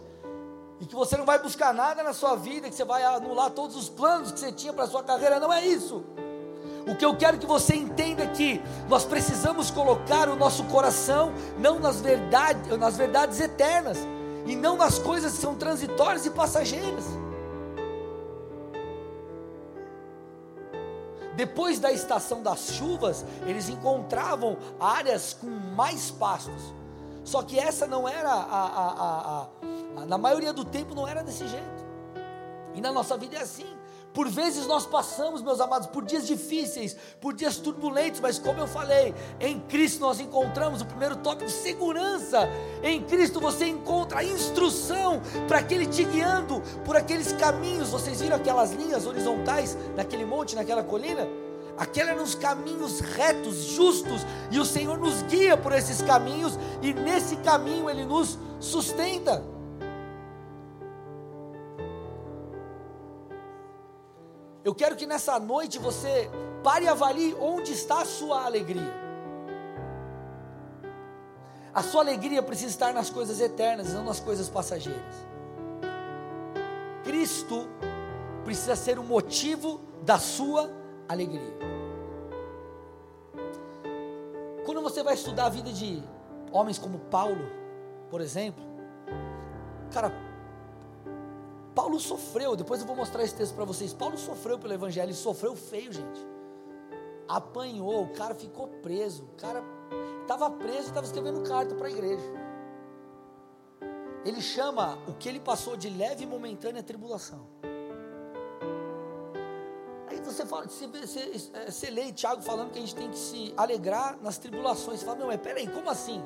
E 0.80 0.86
que 0.86 0.96
você 0.96 1.16
não 1.16 1.26
vai 1.26 1.40
buscar 1.40 1.74
nada 1.74 2.04
na 2.04 2.14
sua 2.14 2.36
vida, 2.36 2.68
que 2.68 2.76
você 2.76 2.84
vai 2.84 3.04
anular 3.04 3.50
todos 3.52 3.76
os 3.76 3.88
planos 3.88 4.32
que 4.32 4.40
você 4.40 4.52
tinha 4.52 4.74
para 4.74 4.84
a 4.84 4.88
sua 4.88 5.04
carreira. 5.04 5.40
Não 5.40 5.54
é 5.54 5.66
isso. 5.66 6.04
O 6.88 6.96
que 6.96 7.06
eu 7.06 7.16
quero 7.16 7.38
que 7.38 7.46
você 7.46 7.76
entenda 7.76 8.24
é 8.24 8.28
que 8.28 8.62
nós 8.88 9.06
precisamos 9.06 9.72
colocar 9.72 10.30
o 10.30 10.36
nosso 10.36 10.64
coração 10.66 11.34
não 11.58 11.80
nas 11.80 12.02
nas 12.78 12.98
verdades 12.98 13.40
eternas 13.40 13.98
e 14.46 14.56
não 14.56 14.76
nas 14.76 15.00
coisas 15.00 15.34
que 15.34 15.40
são 15.40 15.56
transitórias 15.56 16.26
e 16.26 16.30
passageiras. 16.30 17.06
Depois 21.36 21.80
da 21.80 21.92
estação 21.92 22.42
das 22.42 22.72
chuvas, 22.72 23.26
eles 23.46 23.68
encontravam 23.70 24.58
áreas 24.80 25.34
com 25.34 25.48
mais 25.48 26.10
pastos. 26.10 26.74
Só 27.24 27.42
que 27.42 27.60
essa 27.60 27.86
não 27.86 28.08
era 28.08 28.32
a, 28.32 28.36
a, 28.36 28.92
a, 28.92 29.48
a, 30.02 30.06
na 30.06 30.18
maioria 30.18 30.54
do 30.54 30.64
tempo 30.64 30.96
não 30.96 31.08
era 31.08 31.24
desse 31.24 31.48
jeito. 31.48 31.86
E 32.74 32.82
na 32.82 32.92
nossa 32.92 33.18
vida 33.18 33.38
é 33.38 33.42
assim. 33.42 33.75
Por 34.16 34.30
vezes 34.30 34.66
nós 34.66 34.86
passamos, 34.86 35.42
meus 35.42 35.60
amados, 35.60 35.88
por 35.88 36.06
dias 36.06 36.26
difíceis, 36.26 36.96
por 37.20 37.34
dias 37.34 37.58
turbulentos, 37.58 38.22
mas 38.22 38.40
como 38.40 38.62
eu 38.62 38.66
falei, 38.66 39.14
em 39.42 39.60
Cristo 39.60 40.00
nós 40.00 40.22
encontramos 40.22 40.82
o 40.82 40.86
primeiro 40.86 41.18
toque 41.18 41.44
de 41.44 41.52
segurança. 41.52 42.50
Em 42.82 43.04
Cristo 43.04 43.42
você 43.42 43.66
encontra 43.68 44.20
a 44.20 44.24
instrução 44.24 45.22
para 45.50 45.60
aquele 45.60 45.86
te 45.86 46.06
guiando 46.06 46.62
por 46.86 46.96
aqueles 46.96 47.34
caminhos. 47.34 47.90
Vocês 47.90 48.22
viram 48.22 48.38
aquelas 48.38 48.72
linhas 48.72 49.06
horizontais 49.06 49.78
naquele 49.98 50.26
monte, 50.26 50.56
naquela 50.56 50.82
colina? 50.82 51.28
Aqueles 51.78 52.10
eram 52.12 52.24
os 52.24 52.36
caminhos 52.36 53.02
retos, 53.02 53.66
justos, 53.66 54.26
e 54.50 54.58
o 54.60 54.66
Senhor 54.66 54.98
nos 54.98 55.24
guia 55.24 55.58
por 55.58 55.74
esses 55.74 56.02
caminhos, 56.02 56.58
e 56.82 56.94
nesse 56.94 57.36
caminho 57.38 57.90
Ele 57.90 58.06
nos 58.06 58.40
sustenta. 58.62 59.44
Eu 64.66 64.74
quero 64.74 64.96
que 64.96 65.06
nessa 65.06 65.40
noite 65.40 65.78
você 65.78 66.28
pare 66.64 66.86
e 66.86 66.88
avalie 66.88 67.36
onde 67.40 67.72
está 67.72 68.02
a 68.02 68.06
sua 68.06 68.46
alegria. 68.46 68.92
A 71.72 71.84
sua 71.84 72.02
alegria 72.02 72.42
precisa 72.42 72.72
estar 72.72 72.92
nas 72.92 73.12
coisas 73.12 73.40
eternas, 73.40 73.94
não 73.94 74.04
nas 74.04 74.20
coisas 74.20 74.50
passageiras. 74.50 75.16
Cristo 77.04 77.68
precisa 78.44 78.76
ser 78.76 78.98
o 78.98 79.04
motivo 79.04 79.82
da 80.02 80.18
sua 80.18 80.72
alegria. 81.08 81.54
Quando 84.66 84.82
você 84.82 85.04
vai 85.04 85.14
estudar 85.14 85.46
a 85.46 85.50
vida 85.50 85.72
de 85.72 86.02
homens 86.52 86.80
como 86.80 86.98
Paulo, 86.98 87.52
por 88.10 88.20
exemplo, 88.20 88.64
cara, 89.92 90.12
Paulo 91.76 92.00
sofreu, 92.00 92.56
depois 92.56 92.82
eu 92.82 92.88
vou 92.88 92.96
mostrar 92.96 93.24
esse 93.24 93.36
texto 93.36 93.54
para 93.54 93.66
vocês. 93.66 93.94
Paulo 93.94 94.18
sofreu 94.18 94.58
pelo 94.58 94.74
evangelho, 94.74 95.08
ele 95.08 95.14
sofreu 95.14 95.56
feio, 95.56 95.92
gente. 95.92 96.26
Apanhou, 97.28 98.04
o 98.04 98.10
cara 98.14 98.34
ficou 98.34 98.68
preso, 98.68 99.24
o 99.24 99.36
cara 99.36 99.62
estava 100.22 100.50
preso 100.50 100.86
e 100.86 100.88
estava 100.88 101.06
escrevendo 101.06 101.42
carta 101.42 101.76
para 101.76 101.88
a 101.88 101.92
igreja. 101.92 102.24
Ele 104.24 104.42
chama 104.42 104.98
o 105.08 105.14
que 105.14 105.30
ele 105.30 105.40
passou 105.40 105.76
de 105.76 105.90
leve 105.90 106.24
e 106.24 106.28
momentânea 106.28 106.82
tribulação 106.82 107.46
você, 110.36 110.46
fala, 110.46 110.68
você, 110.68 110.88
você, 110.88 111.50
é, 111.54 111.72
você 111.72 111.90
lê 111.90 112.12
Tiago 112.12 112.42
falando 112.42 112.72
que 112.72 112.78
a 112.78 112.82
gente 112.82 112.96
tem 112.96 113.10
que 113.10 113.18
se 113.18 113.54
alegrar 113.56 114.18
nas 114.22 114.38
tribulações. 114.38 115.00
Você 115.00 115.06
fala, 115.06 115.18
meu, 115.18 115.28
mas 115.28 115.40
peraí, 115.40 115.68
como 115.68 115.90
assim? 115.90 116.22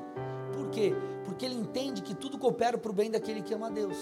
Por 0.54 0.70
quê? 0.70 0.94
Porque 1.26 1.46
ele 1.46 1.56
entende 1.56 2.02
que 2.02 2.16
tudo 2.16 2.38
coopera 2.38 2.78
para 2.78 2.90
o 2.90 2.94
bem 2.94 3.12
daquele 3.12 3.42
que 3.42 3.54
ama 3.54 3.68
a 3.68 3.70
Deus. 3.70 3.98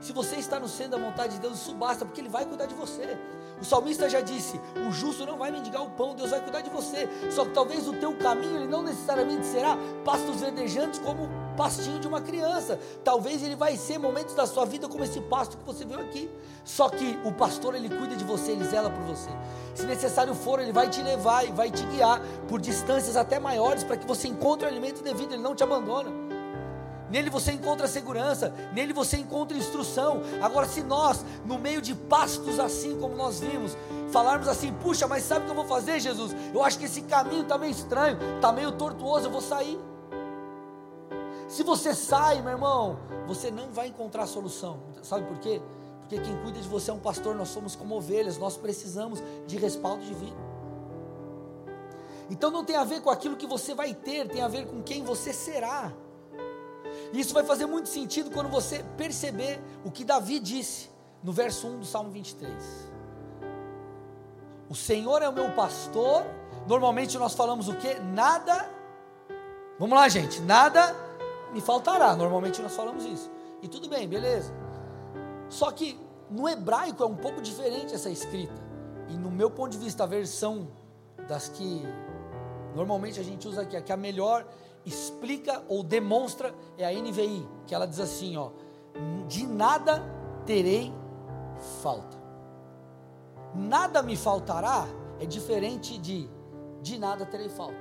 Se 0.00 0.12
você 0.12 0.36
está 0.36 0.60
no 0.60 0.68
centro 0.68 0.98
da 0.98 1.04
vontade 1.04 1.34
de 1.34 1.40
Deus, 1.40 1.54
isso 1.54 1.74
basta, 1.74 2.04
porque 2.04 2.20
Ele 2.20 2.28
vai 2.28 2.44
cuidar 2.44 2.66
de 2.66 2.74
você. 2.74 3.18
O 3.60 3.64
salmista 3.64 4.08
já 4.08 4.20
disse: 4.20 4.60
o 4.86 4.92
justo 4.92 5.24
não 5.24 5.38
vai 5.38 5.50
mendigar 5.50 5.82
o 5.82 5.90
pão, 5.90 6.14
Deus 6.14 6.30
vai 6.30 6.40
cuidar 6.40 6.60
de 6.60 6.70
você. 6.70 7.08
Só 7.30 7.44
que 7.44 7.52
talvez 7.52 7.88
o 7.88 7.92
teu 7.94 8.14
caminho 8.16 8.56
ele 8.56 8.66
não 8.66 8.82
necessariamente 8.82 9.46
será 9.46 9.76
pastos 10.04 10.40
verdejantes 10.40 11.00
como 11.00 11.24
o 11.24 11.56
pastinho 11.56 11.98
de 11.98 12.06
uma 12.06 12.20
criança. 12.20 12.78
Talvez 13.02 13.42
ele 13.42 13.56
vai 13.56 13.76
ser 13.76 13.98
momentos 13.98 14.34
da 14.34 14.46
sua 14.46 14.66
vida 14.66 14.88
como 14.88 15.02
esse 15.02 15.20
pasto 15.22 15.56
que 15.56 15.64
você 15.64 15.84
viu 15.84 15.98
aqui. 15.98 16.30
Só 16.64 16.88
que 16.88 17.18
o 17.24 17.32
pastor 17.32 17.74
ele 17.74 17.88
cuida 17.88 18.14
de 18.14 18.24
você, 18.24 18.52
ele 18.52 18.64
zela 18.64 18.90
por 18.90 19.02
você. 19.04 19.30
Se 19.74 19.86
necessário 19.86 20.34
for, 20.34 20.60
ele 20.60 20.72
vai 20.72 20.90
te 20.90 21.02
levar 21.02 21.44
e 21.44 21.52
vai 21.52 21.70
te 21.70 21.84
guiar 21.86 22.20
por 22.48 22.60
distâncias 22.60 23.16
até 23.16 23.38
maiores 23.38 23.84
para 23.84 23.96
que 23.96 24.06
você 24.06 24.28
encontre 24.28 24.66
o 24.66 24.68
alimento 24.68 25.02
devido, 25.02 25.32
ele 25.32 25.42
não 25.42 25.54
te 25.54 25.62
abandona. 25.62 26.25
Nele 27.10 27.30
você 27.30 27.52
encontra 27.52 27.86
segurança, 27.86 28.52
nele 28.72 28.92
você 28.92 29.16
encontra 29.16 29.56
instrução. 29.56 30.20
Agora, 30.42 30.66
se 30.66 30.82
nós, 30.82 31.24
no 31.44 31.58
meio 31.58 31.80
de 31.80 31.94
pastos 31.94 32.58
assim 32.58 32.98
como 32.98 33.14
nós 33.14 33.40
vimos, 33.40 33.76
falarmos 34.10 34.48
assim: 34.48 34.72
puxa, 34.72 35.06
mas 35.06 35.22
sabe 35.22 35.42
o 35.42 35.44
que 35.44 35.50
eu 35.52 35.56
vou 35.56 35.66
fazer, 35.66 36.00
Jesus? 36.00 36.34
Eu 36.52 36.64
acho 36.64 36.78
que 36.78 36.86
esse 36.86 37.02
caminho 37.02 37.42
está 37.42 37.56
meio 37.56 37.70
estranho, 37.70 38.18
está 38.36 38.52
meio 38.52 38.72
tortuoso, 38.72 39.26
eu 39.26 39.30
vou 39.30 39.40
sair. 39.40 39.78
Se 41.48 41.62
você 41.62 41.94
sai, 41.94 42.42
meu 42.42 42.52
irmão, 42.52 42.98
você 43.26 43.50
não 43.50 43.70
vai 43.70 43.86
encontrar 43.86 44.26
solução. 44.26 44.80
Sabe 45.02 45.26
por 45.26 45.38
quê? 45.38 45.62
Porque 46.00 46.18
quem 46.18 46.36
cuida 46.42 46.60
de 46.60 46.68
você 46.68 46.90
é 46.90 46.94
um 46.94 46.98
pastor, 46.98 47.34
nós 47.36 47.48
somos 47.48 47.76
como 47.76 47.96
ovelhas, 47.96 48.36
nós 48.36 48.56
precisamos 48.56 49.22
de 49.46 49.56
respaldo 49.56 50.04
divino. 50.04 50.36
Então 52.28 52.50
não 52.50 52.64
tem 52.64 52.76
a 52.76 52.84
ver 52.84 53.00
com 53.00 53.10
aquilo 53.10 53.36
que 53.36 53.46
você 53.46 53.74
vai 53.74 53.94
ter, 53.94 54.28
tem 54.28 54.42
a 54.42 54.48
ver 54.48 54.66
com 54.66 54.82
quem 54.82 55.04
você 55.04 55.32
será. 55.32 55.92
Isso 57.16 57.32
vai 57.32 57.44
fazer 57.44 57.64
muito 57.64 57.88
sentido 57.88 58.30
quando 58.30 58.50
você 58.50 58.84
perceber 58.96 59.58
o 59.84 59.90
que 59.90 60.04
Davi 60.04 60.38
disse 60.38 60.90
no 61.22 61.32
verso 61.32 61.66
1 61.66 61.78
do 61.80 61.86
Salmo 61.86 62.10
23. 62.10 62.52
O 64.68 64.74
Senhor 64.74 65.22
é 65.22 65.28
o 65.28 65.32
meu 65.32 65.50
pastor. 65.52 66.26
Normalmente 66.66 67.16
nós 67.16 67.34
falamos 67.34 67.68
o 67.68 67.74
que? 67.76 67.94
Nada. 68.00 68.68
Vamos 69.78 69.96
lá, 69.96 70.06
gente. 70.08 70.40
Nada 70.42 70.94
me 71.54 71.60
faltará. 71.62 72.14
Normalmente 72.14 72.60
nós 72.60 72.74
falamos 72.76 73.04
isso. 73.04 73.30
E 73.62 73.68
tudo 73.68 73.88
bem, 73.88 74.06
beleza. 74.06 74.52
Só 75.48 75.70
que 75.70 75.98
no 76.30 76.46
hebraico 76.46 77.02
é 77.02 77.06
um 77.06 77.16
pouco 77.16 77.40
diferente 77.40 77.94
essa 77.94 78.10
escrita. 78.10 78.60
E 79.08 79.16
no 79.16 79.30
meu 79.30 79.50
ponto 79.50 79.70
de 79.70 79.78
vista, 79.78 80.04
a 80.04 80.06
versão 80.06 80.68
das 81.26 81.48
que 81.48 81.82
normalmente 82.74 83.18
a 83.18 83.22
gente 83.22 83.48
usa 83.48 83.62
aqui, 83.62 83.74
a 83.74 83.80
que 83.80 83.90
é 83.90 83.94
a 83.94 83.98
melhor 83.98 84.46
explica 84.86 85.62
ou 85.68 85.82
demonstra 85.82 86.54
é 86.78 86.86
a 86.86 86.92
NVI, 86.92 87.46
que 87.66 87.74
ela 87.74 87.86
diz 87.86 88.00
assim, 88.00 88.36
ó: 88.36 88.50
de 89.26 89.46
nada 89.46 90.02
terei 90.46 90.92
falta. 91.82 92.16
Nada 93.54 94.02
me 94.02 94.16
faltará 94.16 94.86
é 95.18 95.26
diferente 95.26 95.98
de 95.98 96.30
de 96.80 96.98
nada 96.98 97.26
terei 97.26 97.48
falta. 97.48 97.74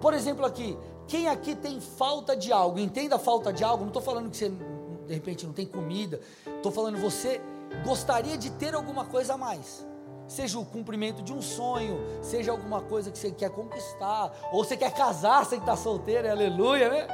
Por 0.00 0.14
exemplo, 0.14 0.46
aqui, 0.46 0.78
quem 1.08 1.26
aqui 1.26 1.56
tem 1.56 1.80
falta 1.80 2.36
de 2.36 2.52
algo? 2.52 2.78
Entenda 2.78 3.16
a 3.16 3.18
falta 3.18 3.52
de 3.52 3.64
algo. 3.64 3.80
Não 3.80 3.88
estou 3.88 4.02
falando 4.02 4.30
que 4.30 4.36
você 4.36 4.50
de 4.50 5.14
repente 5.14 5.44
não 5.44 5.52
tem 5.52 5.66
comida. 5.66 6.20
Estou 6.46 6.70
falando 6.70 6.98
você 6.98 7.40
gostaria 7.84 8.38
de 8.38 8.50
ter 8.50 8.74
alguma 8.74 9.04
coisa 9.04 9.34
a 9.34 9.36
mais 9.36 9.84
seja 10.26 10.58
o 10.58 10.64
cumprimento 10.64 11.22
de 11.22 11.32
um 11.32 11.40
sonho, 11.40 11.98
seja 12.22 12.50
alguma 12.50 12.80
coisa 12.80 13.10
que 13.10 13.18
você 13.18 13.30
quer 13.30 13.50
conquistar, 13.50 14.32
ou 14.52 14.64
você 14.64 14.76
quer 14.76 14.92
casar, 14.92 15.46
que 15.46 15.54
está 15.56 15.76
solteiro, 15.76 16.30
aleluia, 16.30 16.88
né? 16.88 17.06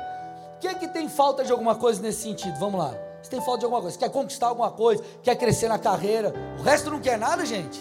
Quem 0.60 0.70
é 0.70 0.74
que 0.74 0.88
tem 0.88 1.08
falta 1.08 1.44
de 1.44 1.50
alguma 1.50 1.74
coisa 1.74 2.00
nesse 2.00 2.22
sentido? 2.22 2.58
Vamos 2.58 2.78
lá. 2.78 2.94
Você 3.22 3.30
tem 3.30 3.40
falta 3.40 3.60
de 3.60 3.64
alguma 3.64 3.82
coisa, 3.82 3.98
quer 3.98 4.10
conquistar 4.10 4.48
alguma 4.48 4.70
coisa, 4.70 5.02
quer 5.22 5.36
crescer 5.36 5.68
na 5.68 5.78
carreira, 5.78 6.32
o 6.58 6.62
resto 6.62 6.90
não 6.90 7.00
quer 7.00 7.18
nada, 7.18 7.44
gente. 7.46 7.80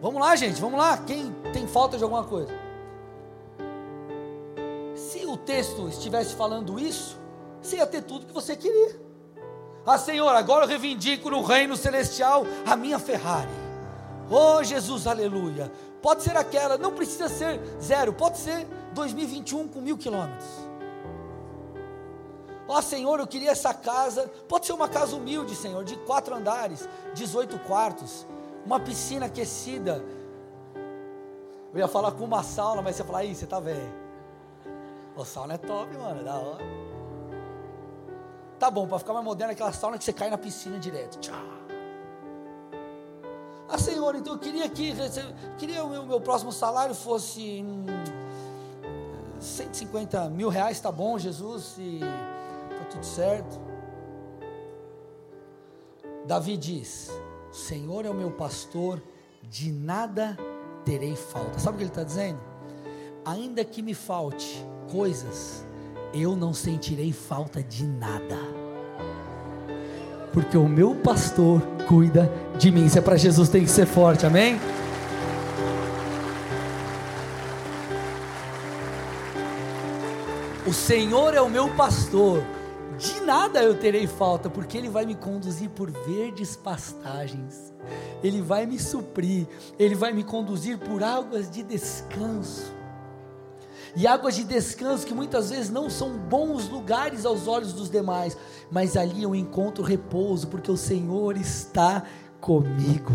Vamos 0.00 0.20
lá, 0.20 0.34
gente, 0.34 0.60
vamos 0.60 0.78
lá. 0.78 0.98
Quem 0.98 1.32
tem 1.52 1.66
falta 1.66 1.96
de 1.96 2.02
alguma 2.02 2.24
coisa? 2.24 2.50
Se 4.94 5.24
o 5.26 5.36
texto 5.36 5.88
estivesse 5.88 6.34
falando 6.34 6.78
isso, 6.78 7.18
você 7.60 7.76
ia 7.76 7.86
ter 7.86 8.02
tudo 8.02 8.26
que 8.26 8.32
você 8.32 8.56
queria. 8.56 9.00
Ah, 9.86 9.98
Senhor, 9.98 10.28
agora 10.30 10.64
eu 10.64 10.68
reivindico 10.68 11.30
no 11.30 11.42
reino 11.42 11.76
celestial 11.76 12.44
a 12.66 12.74
minha 12.76 12.98
Ferrari. 12.98 13.61
Oh 14.30 14.62
Jesus, 14.62 15.06
aleluia. 15.06 15.70
Pode 16.00 16.22
ser 16.22 16.36
aquela, 16.36 16.76
não 16.76 16.92
precisa 16.92 17.28
ser 17.28 17.60
zero, 17.80 18.12
pode 18.12 18.38
ser 18.38 18.66
2021 18.92 19.68
com 19.68 19.80
mil 19.80 19.96
quilômetros. 19.96 20.48
Ó 22.68 22.78
oh, 22.78 22.82
Senhor, 22.82 23.20
eu 23.20 23.26
queria 23.26 23.50
essa 23.50 23.74
casa. 23.74 24.30
Pode 24.48 24.66
ser 24.66 24.72
uma 24.72 24.88
casa 24.88 25.14
humilde, 25.14 25.54
Senhor, 25.54 25.84
de 25.84 25.96
quatro 25.98 26.34
andares, 26.34 26.88
18 27.14 27.58
quartos, 27.60 28.26
uma 28.64 28.80
piscina 28.80 29.26
aquecida. 29.26 30.02
Eu 31.72 31.78
ia 31.78 31.88
falar 31.88 32.12
com 32.12 32.24
uma 32.24 32.42
sauna, 32.42 32.82
mas 32.82 32.96
você 32.96 33.02
ia 33.02 33.06
falar, 33.06 33.18
aí, 33.20 33.34
você 33.34 33.46
tá 33.46 33.60
velho. 33.60 33.92
O 35.16 35.24
sauna 35.24 35.54
é 35.54 35.58
top, 35.58 35.96
mano, 35.96 36.20
é 36.20 36.24
da 36.24 36.34
hora. 36.34 36.64
Tá 38.58 38.70
bom, 38.70 38.86
para 38.86 38.98
ficar 38.98 39.12
mais 39.12 39.24
moderno, 39.24 39.52
aquela 39.52 39.72
sauna 39.72 39.98
que 39.98 40.04
você 40.04 40.12
cai 40.12 40.30
na 40.30 40.38
piscina 40.38 40.78
direto. 40.78 41.18
Tchau. 41.18 41.61
Ah, 43.72 43.78
Senhor, 43.78 44.14
então 44.14 44.34
eu 44.34 44.38
queria 44.38 44.68
que 44.68 44.92
queria 45.56 45.82
o 45.82 45.88
meu, 45.88 46.04
meu 46.04 46.20
próximo 46.20 46.52
salário 46.52 46.94
fosse 46.94 47.64
hum, 47.66 47.86
150 49.40 50.28
mil 50.28 50.50
reais, 50.50 50.78
tá 50.78 50.92
bom, 50.92 51.18
Jesus, 51.18 51.76
e 51.78 52.00
tá 52.78 52.84
tudo 52.90 53.06
certo. 53.06 53.58
Davi 56.26 56.58
diz: 56.58 57.10
Senhor 57.50 58.04
é 58.04 58.10
o 58.10 58.14
meu 58.14 58.30
pastor, 58.30 59.02
de 59.42 59.72
nada 59.72 60.36
terei 60.84 61.16
falta. 61.16 61.58
Sabe 61.58 61.76
o 61.76 61.78
que 61.78 61.84
ele 61.84 61.90
está 61.90 62.04
dizendo? 62.04 62.40
Ainda 63.24 63.64
que 63.64 63.80
me 63.80 63.94
falte 63.94 64.62
coisas, 64.90 65.64
eu 66.12 66.36
não 66.36 66.52
sentirei 66.52 67.10
falta 67.10 67.62
de 67.62 67.86
nada, 67.86 68.36
porque 70.32 70.56
o 70.56 70.68
meu 70.68 70.94
pastor 70.94 71.60
cuida 71.86 72.30
de 72.58 72.70
mim. 72.70 72.88
Se 72.88 72.98
é 72.98 73.02
para 73.02 73.16
Jesus, 73.16 73.48
tem 73.48 73.64
que 73.64 73.70
ser 73.70 73.86
forte, 73.86 74.26
amém? 74.26 74.58
O 80.66 80.72
Senhor 80.72 81.34
é 81.34 81.40
o 81.40 81.50
meu 81.50 81.68
pastor, 81.74 82.42
de 82.96 83.20
nada 83.20 83.62
eu 83.62 83.74
terei 83.74 84.06
falta, 84.06 84.48
porque 84.48 84.78
Ele 84.78 84.88
vai 84.88 85.04
me 85.04 85.14
conduzir 85.14 85.68
por 85.68 85.90
verdes 85.90 86.56
pastagens, 86.56 87.74
Ele 88.22 88.40
vai 88.40 88.64
me 88.64 88.78
suprir, 88.78 89.46
Ele 89.78 89.94
vai 89.94 90.12
me 90.12 90.24
conduzir 90.24 90.78
por 90.78 91.02
águas 91.02 91.50
de 91.50 91.62
descanso 91.62 92.81
e 93.94 94.06
águas 94.06 94.34
de 94.34 94.44
descanso 94.44 95.06
que 95.06 95.14
muitas 95.14 95.50
vezes 95.50 95.70
não 95.70 95.90
são 95.90 96.16
bons 96.16 96.68
lugares 96.68 97.26
aos 97.26 97.46
olhos 97.46 97.72
dos 97.72 97.90
demais, 97.90 98.36
mas 98.70 98.96
ali 98.96 99.22
eu 99.22 99.34
encontro 99.34 99.84
repouso, 99.84 100.48
porque 100.48 100.70
o 100.70 100.76
Senhor 100.76 101.36
está 101.36 102.02
comigo. 102.40 103.12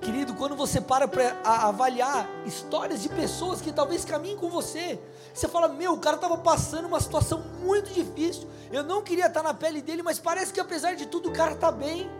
Querido, 0.00 0.34
quando 0.34 0.56
você 0.56 0.80
para 0.80 1.06
para 1.06 1.40
avaliar 1.44 2.28
histórias 2.44 3.00
de 3.00 3.08
pessoas 3.08 3.60
que 3.60 3.72
talvez 3.72 4.04
caminhem 4.04 4.36
com 4.36 4.50
você, 4.50 4.98
você 5.32 5.46
fala: 5.46 5.68
Meu, 5.68 5.92
o 5.92 5.98
cara 5.98 6.16
estava 6.16 6.36
passando 6.36 6.86
uma 6.86 7.00
situação 7.00 7.40
muito 7.62 7.92
difícil. 7.92 8.48
Eu 8.72 8.82
não 8.82 9.00
queria 9.00 9.26
estar 9.26 9.44
na 9.44 9.54
pele 9.54 9.80
dele, 9.80 10.02
mas 10.02 10.18
parece 10.18 10.52
que 10.52 10.58
apesar 10.58 10.94
de 10.94 11.06
tudo 11.06 11.28
o 11.28 11.32
cara 11.32 11.52
está 11.52 11.70
bem. 11.70 12.10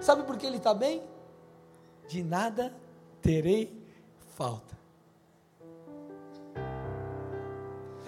Sabe 0.00 0.24
por 0.24 0.36
que 0.36 0.44
ele 0.44 0.56
está 0.56 0.74
bem? 0.74 1.04
De 2.08 2.24
nada 2.24 2.74
terei 3.22 3.80
falta. 4.36 4.79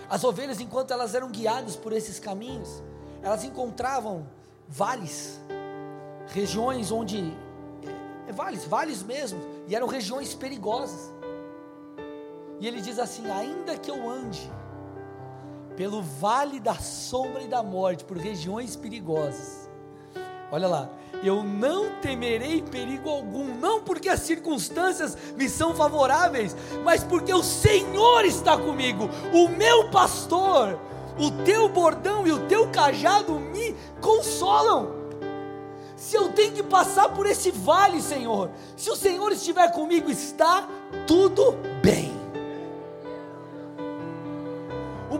As 0.08 0.24
ovelhas, 0.24 0.60
enquanto 0.60 0.92
elas 0.92 1.14
eram 1.14 1.30
guiadas 1.30 1.76
por 1.76 1.92
esses 1.92 2.18
caminhos, 2.18 2.82
elas 3.22 3.44
encontravam 3.44 4.26
vales, 4.68 5.40
regiões 6.28 6.90
onde. 6.90 7.32
É, 8.26 8.32
vales, 8.32 8.64
vales 8.64 9.02
mesmo, 9.02 9.40
e 9.66 9.74
eram 9.74 9.86
regiões 9.86 10.34
perigosas. 10.34 11.12
E 12.60 12.66
ele 12.66 12.80
diz 12.80 12.98
assim: 12.98 13.30
ainda 13.30 13.76
que 13.76 13.90
eu 13.90 14.08
ande 14.08 14.50
pelo 15.76 16.02
vale 16.02 16.60
da 16.60 16.74
sombra 16.74 17.42
e 17.42 17.48
da 17.48 17.62
morte, 17.62 18.04
por 18.04 18.16
regiões 18.16 18.76
perigosas, 18.76 19.70
olha 20.52 20.68
lá, 20.68 20.90
eu 21.24 21.42
não 21.42 21.90
temerei 22.02 22.60
perigo 22.60 23.08
algum, 23.08 23.56
não 23.58 23.80
porque 23.80 24.08
as 24.08 24.20
circunstâncias 24.20 25.16
me 25.34 25.48
são 25.48 25.74
favoráveis, 25.74 26.54
mas 26.84 27.02
porque 27.02 27.32
o 27.32 27.42
Senhor 27.42 28.24
está 28.26 28.58
comigo, 28.58 29.08
o 29.32 29.48
meu 29.48 29.88
pastor, 29.88 30.78
o 31.18 31.30
teu 31.44 31.70
bordão 31.70 32.26
e 32.26 32.32
o 32.32 32.46
teu 32.46 32.70
cajado 32.70 33.32
me 33.40 33.74
consolam. 34.00 35.00
Se 35.96 36.16
eu 36.16 36.30
tenho 36.32 36.52
que 36.52 36.62
passar 36.62 37.08
por 37.10 37.26
esse 37.26 37.50
vale, 37.50 38.02
Senhor, 38.02 38.50
se 38.76 38.90
o 38.90 38.96
Senhor 38.96 39.32
estiver 39.32 39.72
comigo, 39.72 40.10
está 40.10 40.68
tudo 41.06 41.56
bem. 41.82 42.21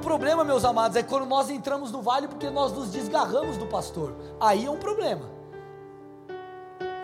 Problema, 0.03 0.44
meus 0.44 0.64
amados, 0.64 0.96
é 0.96 1.03
quando 1.03 1.24
nós 1.24 1.48
entramos 1.48 1.90
no 1.90 2.03
vale 2.03 2.28
porque 2.28 2.50
nós 2.50 2.72
nos 2.72 2.90
desgarramos 2.90 3.57
do 3.57 3.66
pastor. 3.66 4.14
Aí 4.38 4.66
é 4.66 4.70
um 4.70 4.78
problema. 4.78 5.30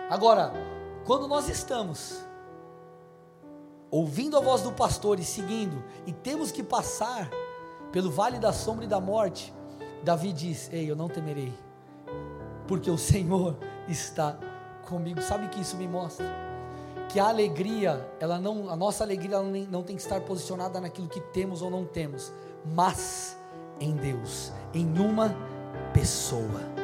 Agora, 0.09 0.53
quando 1.05 1.27
nós 1.27 1.49
estamos 1.49 2.23
ouvindo 3.89 4.37
a 4.37 4.39
voz 4.39 4.61
do 4.61 4.71
pastor 4.71 5.19
e 5.19 5.23
seguindo, 5.23 5.83
e 6.05 6.13
temos 6.13 6.51
que 6.51 6.61
passar 6.61 7.29
pelo 7.91 8.11
vale 8.11 8.37
da 8.37 8.53
sombra 8.53 8.85
e 8.85 8.87
da 8.87 8.99
morte, 8.99 9.53
Davi 10.03 10.31
diz: 10.31 10.71
Ei, 10.71 10.89
eu 10.89 10.95
não 10.95 11.07
temerei, 11.07 11.53
porque 12.67 12.89
o 12.89 12.97
Senhor 12.97 13.57
está 13.87 14.37
comigo. 14.87 15.21
Sabe 15.21 15.45
o 15.45 15.49
que 15.49 15.61
isso 15.61 15.77
me 15.77 15.87
mostra? 15.87 16.25
Que 17.09 17.19
a 17.19 17.27
alegria, 17.27 18.07
ela 18.19 18.39
não, 18.39 18.69
a 18.69 18.75
nossa 18.75 19.03
alegria 19.03 19.41
não 19.41 19.81
tem 19.81 19.95
que 19.95 20.01
estar 20.01 20.21
posicionada 20.21 20.79
naquilo 20.79 21.07
que 21.07 21.19
temos 21.19 21.61
ou 21.61 21.71
não 21.71 21.83
temos, 21.85 22.31
mas 22.65 23.37
em 23.79 23.95
Deus, 23.95 24.51
em 24.73 24.85
uma 24.99 25.35
pessoa. 25.93 26.79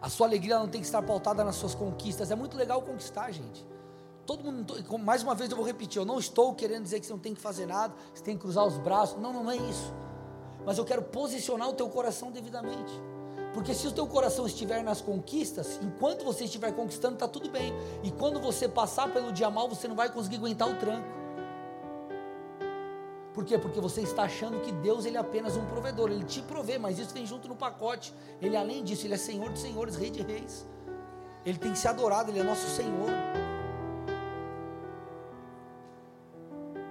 A 0.00 0.08
sua 0.10 0.26
alegria 0.26 0.58
não 0.58 0.68
tem 0.68 0.80
que 0.80 0.86
estar 0.86 1.00
pautada 1.00 1.42
nas 1.42 1.56
suas 1.56 1.74
conquistas. 1.74 2.30
É 2.30 2.34
muito 2.34 2.56
legal 2.58 2.82
conquistar, 2.82 3.30
gente. 3.30 3.66
Todo 4.26 4.44
mundo, 4.44 4.74
mais 4.98 5.22
uma 5.22 5.34
vez 5.34 5.50
eu 5.50 5.56
vou 5.56 5.64
repetir, 5.64 5.98
eu 5.98 6.04
não 6.04 6.18
estou 6.18 6.54
querendo 6.54 6.82
dizer 6.82 7.00
que 7.00 7.06
você 7.06 7.12
não 7.12 7.20
tem 7.20 7.34
que 7.34 7.40
fazer 7.40 7.66
nada, 7.66 7.94
você 8.12 8.22
tem 8.22 8.36
que 8.36 8.42
cruzar 8.42 8.64
os 8.66 8.78
braços. 8.78 9.20
Não, 9.20 9.32
não 9.32 9.50
é 9.50 9.56
isso. 9.56 9.92
Mas 10.64 10.78
eu 10.78 10.84
quero 10.84 11.02
posicionar 11.02 11.68
o 11.68 11.72
teu 11.72 11.88
coração 11.88 12.30
devidamente. 12.30 12.92
Porque 13.52 13.72
se 13.72 13.86
o 13.86 13.92
teu 13.92 14.06
coração 14.06 14.46
estiver 14.46 14.82
nas 14.82 15.00
conquistas, 15.00 15.78
enquanto 15.82 16.24
você 16.24 16.44
estiver 16.44 16.72
conquistando, 16.72 17.14
está 17.14 17.28
tudo 17.28 17.48
bem. 17.48 17.72
E 18.02 18.10
quando 18.10 18.40
você 18.40 18.68
passar 18.68 19.12
pelo 19.12 19.32
dia 19.32 19.48
mal, 19.48 19.68
você 19.68 19.86
não 19.86 19.94
vai 19.94 20.10
conseguir 20.10 20.36
aguentar 20.36 20.68
o 20.68 20.74
tranco. 20.74 21.23
Por 23.34 23.44
quê? 23.44 23.58
Porque 23.58 23.80
você 23.80 24.00
está 24.00 24.22
achando 24.22 24.60
que 24.60 24.70
Deus 24.70 25.04
ele 25.04 25.16
é 25.16 25.20
apenas 25.20 25.56
um 25.56 25.66
provedor, 25.66 26.08
ele 26.08 26.24
te 26.24 26.40
provê, 26.40 26.78
mas 26.78 27.00
isso 27.00 27.12
vem 27.12 27.26
junto 27.26 27.48
no 27.48 27.56
pacote. 27.56 28.14
Ele 28.40 28.56
além 28.56 28.84
disso, 28.84 29.06
ele 29.08 29.14
é 29.14 29.16
Senhor 29.16 29.52
de 29.52 29.58
senhores, 29.58 29.96
Rei 29.96 30.08
de 30.08 30.22
reis. 30.22 30.64
Ele 31.44 31.58
tem 31.58 31.72
que 31.72 31.78
ser 31.78 31.88
adorado, 31.88 32.30
ele 32.30 32.38
é 32.38 32.44
nosso 32.44 32.68
Senhor. 32.68 33.10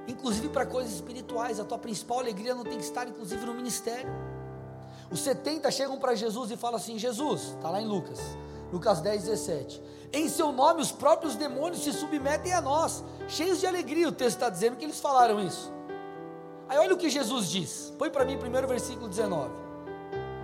Inclusive 0.06 0.50
para 0.50 0.66
coisas 0.66 0.94
espirituais, 0.94 1.62
a 1.62 1.64
tua 1.64 1.78
principal 1.78 2.20
alegria 2.20 2.54
não 2.54 2.66
tem 2.66 2.78
que 2.78 2.84
estar 2.84 3.08
inclusive 3.08 3.46
no 3.46 3.54
ministério. 3.54 4.12
Os 5.10 5.22
70 5.22 5.72
chegam 5.72 5.98
para 5.98 6.14
Jesus 6.14 6.52
e 6.52 6.58
falam 6.58 6.76
assim: 6.76 7.00
Jesus, 7.00 7.56
está 7.56 7.70
lá 7.70 7.82
em 7.82 7.88
Lucas, 7.88 8.20
Lucas 8.72 9.00
10, 9.00 9.24
17. 9.24 9.82
Em 10.12 10.28
seu 10.28 10.52
nome 10.52 10.82
os 10.82 10.92
próprios 10.92 11.36
demônios 11.36 11.84
se 11.84 11.94
submetem 11.94 12.54
a 12.54 12.62
nós, 12.62 13.02
cheios 13.30 13.62
de 13.62 13.66
alegria. 13.66 14.10
O 14.10 14.12
texto 14.12 14.36
está 14.36 14.50
dizendo 14.50 14.76
que 14.76 14.84
eles 14.84 15.00
falaram 15.00 15.40
isso. 15.40 15.73
Aí 16.70 16.78
olha 16.78 16.94
o 16.94 16.98
que 16.98 17.10
Jesus 17.10 17.50
diz. 17.50 17.94
Põe 17.98 18.10
para 18.10 18.26
mim 18.26 18.38
primeiro 18.38 18.68
versículo 18.68 19.08
19. 19.08 19.64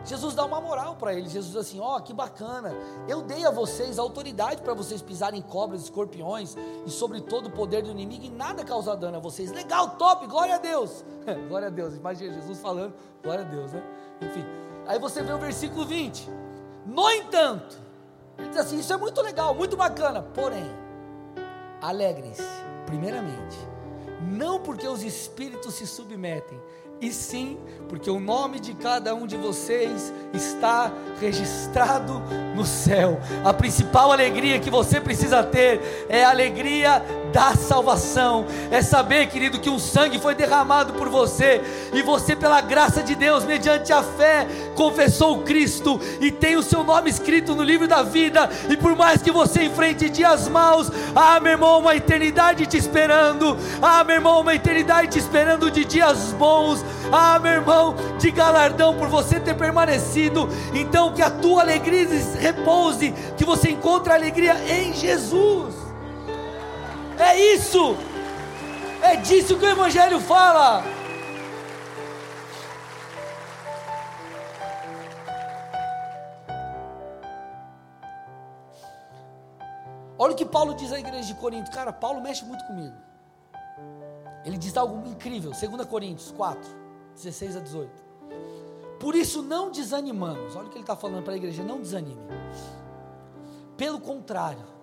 Jesus 0.06 0.34
dá 0.34 0.46
uma 0.46 0.62
moral 0.62 0.96
para 0.96 1.14
eles. 1.14 1.32
Jesus 1.32 1.54
diz 1.54 1.62
assim: 1.62 1.80
Ó, 1.80 1.98
oh, 1.98 2.02
que 2.02 2.14
bacana. 2.14 2.74
Eu 3.08 3.22
dei 3.22 3.46
a 3.46 3.52
vocês 3.52 4.00
autoridade 4.00 4.62
para 4.62 4.74
vocês 4.74 5.02
pisarem 5.02 5.42
cobras, 5.42 5.84
escorpiões 5.84 6.56
e 6.86 6.90
sobre 6.90 7.22
todo 7.22 7.48
o 7.48 7.52
poder 7.52 7.84
do 7.84 7.92
inimigo 7.92 8.26
e 8.26 8.30
nada 8.30 8.64
causar 8.64 8.96
dano 8.96 9.18
a 9.18 9.20
vocês. 9.20 9.52
Legal, 9.52 9.98
top, 9.98 10.26
glória 10.28 10.56
a 10.56 10.58
Deus. 10.58 11.04
glória 11.48 11.68
a 11.68 11.72
Deus. 11.72 11.96
Imagina 11.96 12.34
Jesus 12.34 12.60
falando, 12.60 12.94
glória 13.22 13.44
a 13.44 13.48
Deus, 13.48 13.74
né? 13.74 13.84
Enfim. 14.22 14.46
Aí 14.88 14.98
você 14.98 15.22
vê 15.22 15.32
o 15.32 15.38
versículo 15.38 15.86
20. 15.86 16.30
No 16.86 17.10
entanto, 17.12 17.78
ele 18.38 18.50
diz 18.50 18.58
assim: 18.58 18.80
Isso 18.80 18.94
é 18.94 18.98
muito 18.98 19.22
legal, 19.22 19.54
muito 19.54 19.76
bacana. 19.76 20.24
Porém, 20.24 20.70
alegrem-se, 21.82 22.44
primeiramente 22.86 23.58
não 24.22 24.60
porque 24.60 24.88
os 24.88 25.04
espíritos 25.04 25.76
se 25.76 25.88
submetem, 25.88 26.60
e 27.02 27.12
sim 27.12 27.58
porque 27.88 28.10
o 28.10 28.20
nome 28.20 28.60
de 28.60 28.74
cada 28.74 29.16
um 29.16 29.26
de 29.26 29.38
vocês 29.38 30.14
está 30.34 30.92
registrado 31.20 32.22
no 32.56 32.66
céu. 32.66 33.20
A 33.44 33.54
principal 33.54 34.12
alegria 34.12 34.60
que 34.60 34.70
você 34.70 35.00
precisa 35.00 35.42
ter 35.42 36.08
é 36.10 36.24
a 36.24 36.30
alegria 36.30 37.02
da 37.32 37.54
salvação, 37.56 38.46
é 38.72 38.82
saber, 38.82 39.28
querido, 39.28 39.60
que 39.60 39.70
um 39.70 39.80
sangue 39.80 40.20
foi 40.20 40.36
derramado 40.36 40.94
por 40.94 41.10
você 41.10 41.62
e 41.94 42.02
você, 42.02 42.36
pela 42.36 42.62
graça 42.62 43.02
de 43.02 43.16
Deus, 43.16 43.44
mediante 43.44 43.94
a 43.94 44.04
fé, 44.04 44.48
confessou 44.76 45.42
Cristo 45.42 46.00
e 46.20 46.32
tem 46.32 46.56
o 46.56 46.64
seu 46.64 46.84
nome 46.84 47.10
escrito 47.10 47.56
no 47.56 47.64
livro 47.64 47.88
da 47.88 48.02
vida. 48.04 48.50
E 48.70 48.78
por 48.78 48.96
mais 48.96 49.22
que 49.22 49.32
você 49.32 49.64
enfrente 49.64 50.10
dias 50.10 50.48
maus, 50.48 50.92
ah, 51.16 51.40
meu 51.40 51.54
irmão, 51.54 51.80
uma 51.80 51.96
eternidade 51.96 52.66
te 52.66 52.78
esperando, 52.78 53.58
ah, 53.82 54.04
meu 54.04 54.16
irmão, 54.16 54.42
uma 54.42 54.56
eternidade 54.56 55.10
te 55.10 55.20
esperando 55.20 55.70
de 55.72 55.86
dias 55.86 56.34
bons 56.34 56.84
ah, 57.12 57.40
meu 57.40 57.54
irmão, 57.54 57.96
de 58.20 58.32
galardão 58.32 58.96
por 58.96 59.08
você 59.08 59.40
ter 59.40 59.56
permanecido. 59.56 60.48
Então, 60.74 61.12
que 61.12 61.22
a 61.22 61.30
tua 61.30 61.62
alegria 61.62 62.08
repouse, 62.40 63.14
que 63.38 63.44
você 63.44 63.72
encontre 63.72 64.14
alegria 64.14 64.56
em 64.70 64.94
Jesus. 64.94 65.79
É 67.20 67.38
isso. 67.54 67.98
É 69.02 69.18
disso 69.18 69.58
que 69.58 69.66
o 69.66 69.70
Evangelho 69.70 70.20
fala. 70.20 70.84
Olha 80.18 80.34
o 80.34 80.36
que 80.36 80.46
Paulo 80.46 80.74
diz 80.74 80.92
à 80.92 81.00
igreja 81.00 81.28
de 81.28 81.36
Corinto. 81.36 81.72
Cara, 81.72 81.94
Paulo 81.94 82.22
mexe 82.22 82.44
muito 82.44 82.66
comigo. 82.66 82.96
Ele 84.46 84.58
diz 84.58 84.76
algo 84.78 85.08
incrível. 85.08 85.52
2 85.52 85.86
Coríntios 85.86 86.32
4, 86.32 86.70
16 87.16 87.58
a 87.58 87.60
18. 87.60 87.92
Por 89.00 89.16
isso 89.16 89.42
não 89.42 89.72
desanimamos. 89.72 90.56
Olha 90.56 90.68
o 90.68 90.70
que 90.70 90.76
ele 90.76 90.84
está 90.84 90.96
falando 90.96 91.24
para 91.24 91.34
a 91.34 91.38
igreja: 91.38 91.64
não 91.64 91.80
desanime. 91.80 92.22
Pelo 93.78 94.00
contrário, 94.02 94.79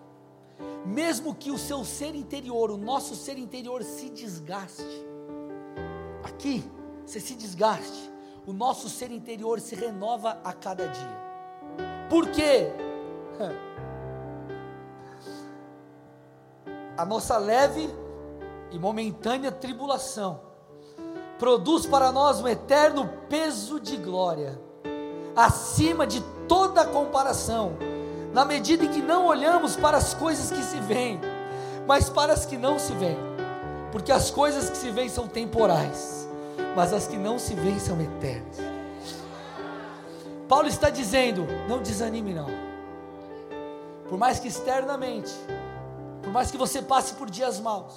mesmo 0.84 1.34
que 1.34 1.50
o 1.50 1.58
seu 1.58 1.84
ser 1.84 2.14
interior, 2.14 2.70
o 2.70 2.76
nosso 2.76 3.14
ser 3.14 3.38
interior 3.38 3.82
se 3.82 4.08
desgaste, 4.10 5.06
aqui 6.22 6.64
você 7.04 7.20
se 7.20 7.34
desgaste, 7.34 8.10
o 8.46 8.52
nosso 8.52 8.88
ser 8.88 9.10
interior 9.10 9.60
se 9.60 9.74
renova 9.74 10.38
a 10.44 10.52
cada 10.52 10.86
dia. 10.86 11.26
Por 12.08 12.28
quê? 12.30 12.72
A 16.98 17.04
nossa 17.04 17.36
leve 17.36 17.90
e 18.70 18.78
momentânea 18.78 19.52
tribulação 19.52 20.40
produz 21.38 21.84
para 21.84 22.10
nós 22.10 22.40
um 22.40 22.48
eterno 22.48 23.08
peso 23.28 23.78
de 23.78 23.96
glória, 23.96 24.58
acima 25.34 26.06
de 26.06 26.22
toda 26.48 26.86
comparação, 26.86 27.76
na 28.36 28.44
medida 28.44 28.84
em 28.84 28.90
que 28.90 29.00
não 29.00 29.24
olhamos 29.24 29.76
para 29.76 29.96
as 29.96 30.12
coisas 30.12 30.50
que 30.50 30.62
se 30.62 30.78
veem, 30.80 31.18
mas 31.86 32.10
para 32.10 32.34
as 32.34 32.44
que 32.44 32.58
não 32.58 32.78
se 32.78 32.92
veem, 32.92 33.16
porque 33.90 34.12
as 34.12 34.30
coisas 34.30 34.68
que 34.68 34.76
se 34.76 34.90
veem 34.90 35.08
são 35.08 35.26
temporais, 35.26 36.28
mas 36.76 36.92
as 36.92 37.06
que 37.06 37.16
não 37.16 37.38
se 37.38 37.54
veem 37.54 37.78
são 37.78 37.98
eternas. 37.98 38.58
Paulo 40.46 40.68
está 40.68 40.90
dizendo: 40.90 41.46
não 41.66 41.80
desanime, 41.80 42.34
não. 42.34 42.48
Por 44.06 44.18
mais 44.18 44.38
que 44.38 44.48
externamente, 44.48 45.32
por 46.22 46.30
mais 46.30 46.50
que 46.50 46.58
você 46.58 46.82
passe 46.82 47.14
por 47.14 47.30
dias 47.30 47.58
maus, 47.58 47.94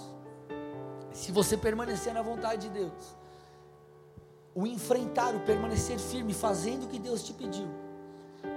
se 1.11 1.33
você 1.33 1.57
permanecer 1.57 2.13
na 2.13 2.21
vontade 2.21 2.69
de 2.69 2.79
Deus, 2.79 3.13
o 4.55 4.65
enfrentar, 4.65 5.35
o 5.35 5.41
permanecer 5.41 5.99
firme, 5.99 6.33
fazendo 6.33 6.85
o 6.85 6.87
que 6.87 6.97
Deus 6.97 7.23
te 7.23 7.33
pediu, 7.33 7.67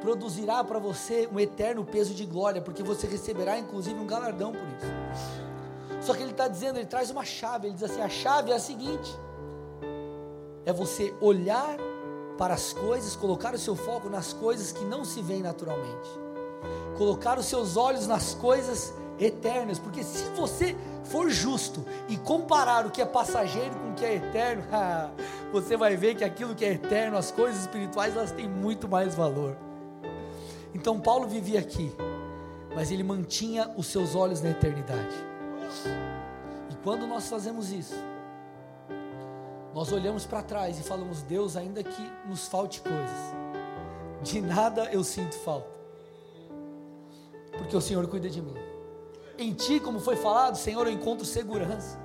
produzirá 0.03 0.63
para 0.65 0.81
você 0.81 1.29
um 1.33 1.39
eterno 1.39 1.85
peso 1.85 2.13
de 2.13 2.27
glória, 2.27 2.61
porque 2.61 2.83
você 2.83 3.07
receberá 3.07 3.59
inclusive 3.59 3.99
um 3.99 4.07
galardão 4.07 4.53
por 4.53 4.61
isso. 4.61 6.03
Só 6.03 6.15
que 6.15 6.23
ele 6.23 6.33
está 6.33 6.49
dizendo, 6.49 6.79
ele 6.79 6.87
traz 6.87 7.11
uma 7.11 7.25
chave, 7.25 7.69
ele 7.69 7.75
diz 7.75 7.85
assim: 7.85 8.01
a 8.01 8.09
chave 8.09 8.51
é 8.51 8.57
a 8.57 8.59
seguinte: 8.59 9.17
é 10.67 10.73
você 10.73 11.15
olhar 11.21 11.77
para 12.37 12.55
as 12.55 12.73
coisas, 12.73 13.15
colocar 13.15 13.55
o 13.55 13.59
seu 13.59 13.77
foco 13.77 14.11
nas 14.11 14.33
coisas 14.33 14.73
que 14.73 14.85
não 14.85 15.05
se 15.05 15.23
veem 15.23 15.43
naturalmente, 15.43 16.11
colocar 16.99 17.39
os 17.39 17.47
seus 17.47 17.77
olhos 17.77 18.07
nas 18.09 18.35
coisas 18.35 18.93
eternas, 19.21 19.79
porque 19.79 20.03
se 20.03 20.25
você 20.31 20.77
for 21.05 21.31
justo 21.31 21.85
e 22.09 22.17
comparar 22.17 22.87
o 22.87 22.91
que 22.91 23.01
é 23.01 23.07
passageiro 23.07 23.75
com 23.77 23.91
o 23.91 23.95
que 23.95 24.05
é 24.05 24.17
eterno, 24.17 24.65
você 25.53 25.77
vai 25.77 25.97
ver 25.97 26.17
que 26.17 26.25
aquilo 26.25 26.57
que 26.57 26.65
é 26.65 26.73
eterno, 26.73 27.17
as 27.17 27.31
coisas 27.31 27.61
espirituais, 27.61 28.17
elas 28.17 28.33
têm 28.33 28.49
muito 28.49 28.89
mais 28.89 29.15
valor. 29.15 29.57
Então 30.75 30.99
Paulo 31.01 31.27
vivia 31.27 31.61
aqui, 31.61 31.93
mas 32.75 32.91
ele 32.91 33.03
mantinha 33.03 33.71
os 33.77 33.87
seus 33.87 34.15
olhos 34.15 34.41
na 34.41 34.51
eternidade. 34.51 35.15
E 36.71 36.75
quando 36.83 37.07
nós 37.07 37.29
fazemos 37.29 37.71
isso, 37.71 37.95
nós 39.75 39.93
olhamos 39.93 40.27
para 40.27 40.43
trás 40.43 40.79
e 40.79 40.83
falamos: 40.83 41.23
Deus, 41.23 41.57
ainda 41.57 41.83
que 41.83 42.11
nos 42.27 42.49
falte 42.49 42.81
coisas, 42.81 43.35
de 44.23 44.41
nada 44.41 44.85
eu 44.93 45.05
sinto 45.05 45.35
falta, 45.37 45.71
porque 47.59 47.77
o 47.77 47.81
Senhor 47.81 48.07
cuida 48.07 48.29
de 48.29 48.41
mim. 48.41 48.55
Em 49.39 49.53
Ti, 49.53 49.81
como 49.81 49.99
foi 49.99 50.17
falado, 50.17 50.57
Senhor, 50.57 50.87
eu 50.87 50.93
encontro 50.93 51.25
segurança. 51.25 51.99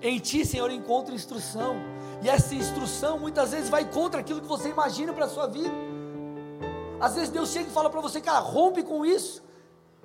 Em 0.00 0.18
Ti, 0.18 0.44
Senhor, 0.44 0.70
eu 0.70 0.76
encontro 0.76 1.14
instrução. 1.14 1.76
E 2.22 2.28
essa 2.28 2.54
instrução 2.54 3.18
muitas 3.18 3.52
vezes 3.52 3.68
vai 3.68 3.84
contra 3.84 4.20
aquilo 4.20 4.40
que 4.40 4.46
você 4.46 4.68
imagina 4.68 5.12
para 5.12 5.24
a 5.24 5.28
sua 5.28 5.46
vida. 5.46 5.72
Às 7.00 7.14
vezes 7.14 7.30
Deus 7.30 7.50
chega 7.50 7.68
e 7.68 7.72
fala 7.72 7.88
para 7.90 8.00
você, 8.00 8.20
cara, 8.20 8.40
rompe 8.40 8.82
com 8.82 9.04
isso. 9.04 9.42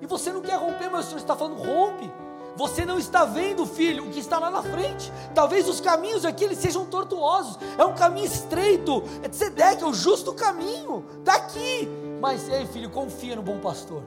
E 0.01 0.05
você 0.05 0.31
não 0.31 0.41
quer 0.41 0.55
romper, 0.55 0.89
mas 0.89 1.05
o 1.05 1.07
Senhor 1.09 1.19
está 1.19 1.35
falando, 1.35 1.61
rompe. 1.61 2.11
Você 2.55 2.85
não 2.85 2.99
está 2.99 3.25
vendo, 3.25 3.65
filho, 3.65 4.05
o 4.05 4.11
que 4.11 4.19
está 4.19 4.37
lá 4.37 4.51
na 4.51 4.61
frente. 4.61 5.11
Talvez 5.33 5.67
os 5.67 5.81
caminhos 5.81 6.23
aqui 6.23 6.43
eles 6.43 6.59
sejam 6.59 6.85
tortuosos. 6.85 7.57
É 7.77 7.83
um 7.83 7.95
caminho 7.95 8.27
estreito. 8.27 9.03
É 9.23 9.31
Sedeque, 9.31 9.83
é 9.83 9.87
o 9.87 9.93
justo 9.93 10.33
caminho. 10.33 11.03
Daqui. 11.23 11.87
Mas 12.21 12.47
ei, 12.49 12.65
filho, 12.67 12.89
confia 12.91 13.35
no 13.35 13.41
bom 13.41 13.59
pastor. 13.59 14.03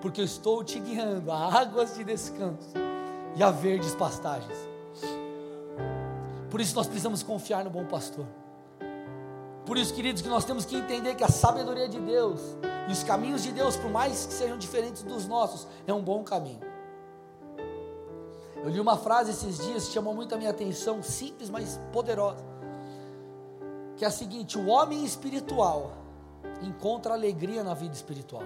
Porque 0.00 0.20
eu 0.20 0.24
estou 0.24 0.64
te 0.64 0.80
guiando 0.80 1.30
a 1.30 1.60
águas 1.60 1.94
de 1.94 2.02
descanso 2.02 2.70
e 3.36 3.42
a 3.42 3.50
verdes 3.50 3.94
pastagens. 3.94 4.58
Por 6.50 6.60
isso 6.60 6.74
nós 6.74 6.86
precisamos 6.86 7.22
confiar 7.22 7.64
no 7.64 7.70
bom 7.70 7.84
pastor. 7.84 8.26
Por 9.66 9.78
isso, 9.78 9.94
queridos, 9.94 10.20
que 10.20 10.28
nós 10.28 10.44
temos 10.44 10.64
que 10.64 10.76
entender 10.76 11.14
que 11.14 11.24
a 11.24 11.28
sabedoria 11.28 11.88
de 11.88 11.98
Deus 11.98 12.40
e 12.88 12.92
os 12.92 13.02
caminhos 13.02 13.42
de 13.42 13.50
Deus, 13.50 13.76
por 13.76 13.90
mais 13.90 14.26
que 14.26 14.32
sejam 14.32 14.58
diferentes 14.58 15.02
dos 15.02 15.26
nossos, 15.26 15.66
é 15.86 15.92
um 15.92 16.02
bom 16.02 16.22
caminho. 16.22 16.60
Eu 18.62 18.70
li 18.70 18.80
uma 18.80 18.96
frase 18.96 19.30
esses 19.30 19.58
dias 19.58 19.86
que 19.86 19.92
chamou 19.92 20.14
muito 20.14 20.34
a 20.34 20.38
minha 20.38 20.50
atenção, 20.50 21.02
simples, 21.02 21.48
mas 21.48 21.80
poderosa. 21.92 22.44
Que 23.96 24.04
é 24.04 24.08
a 24.08 24.10
seguinte: 24.10 24.58
o 24.58 24.66
homem 24.66 25.04
espiritual 25.04 25.92
encontra 26.62 27.14
alegria 27.14 27.62
na 27.62 27.74
vida 27.74 27.94
espiritual. 27.94 28.42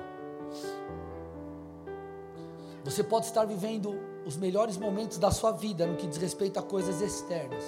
Você 2.84 3.02
pode 3.02 3.26
estar 3.26 3.44
vivendo 3.44 3.94
os 4.24 4.36
melhores 4.36 4.76
momentos 4.76 5.18
da 5.18 5.30
sua 5.30 5.52
vida 5.52 5.86
no 5.86 5.96
que 5.96 6.06
diz 6.06 6.16
respeito 6.16 6.58
a 6.58 6.62
coisas 6.62 7.00
externas. 7.00 7.64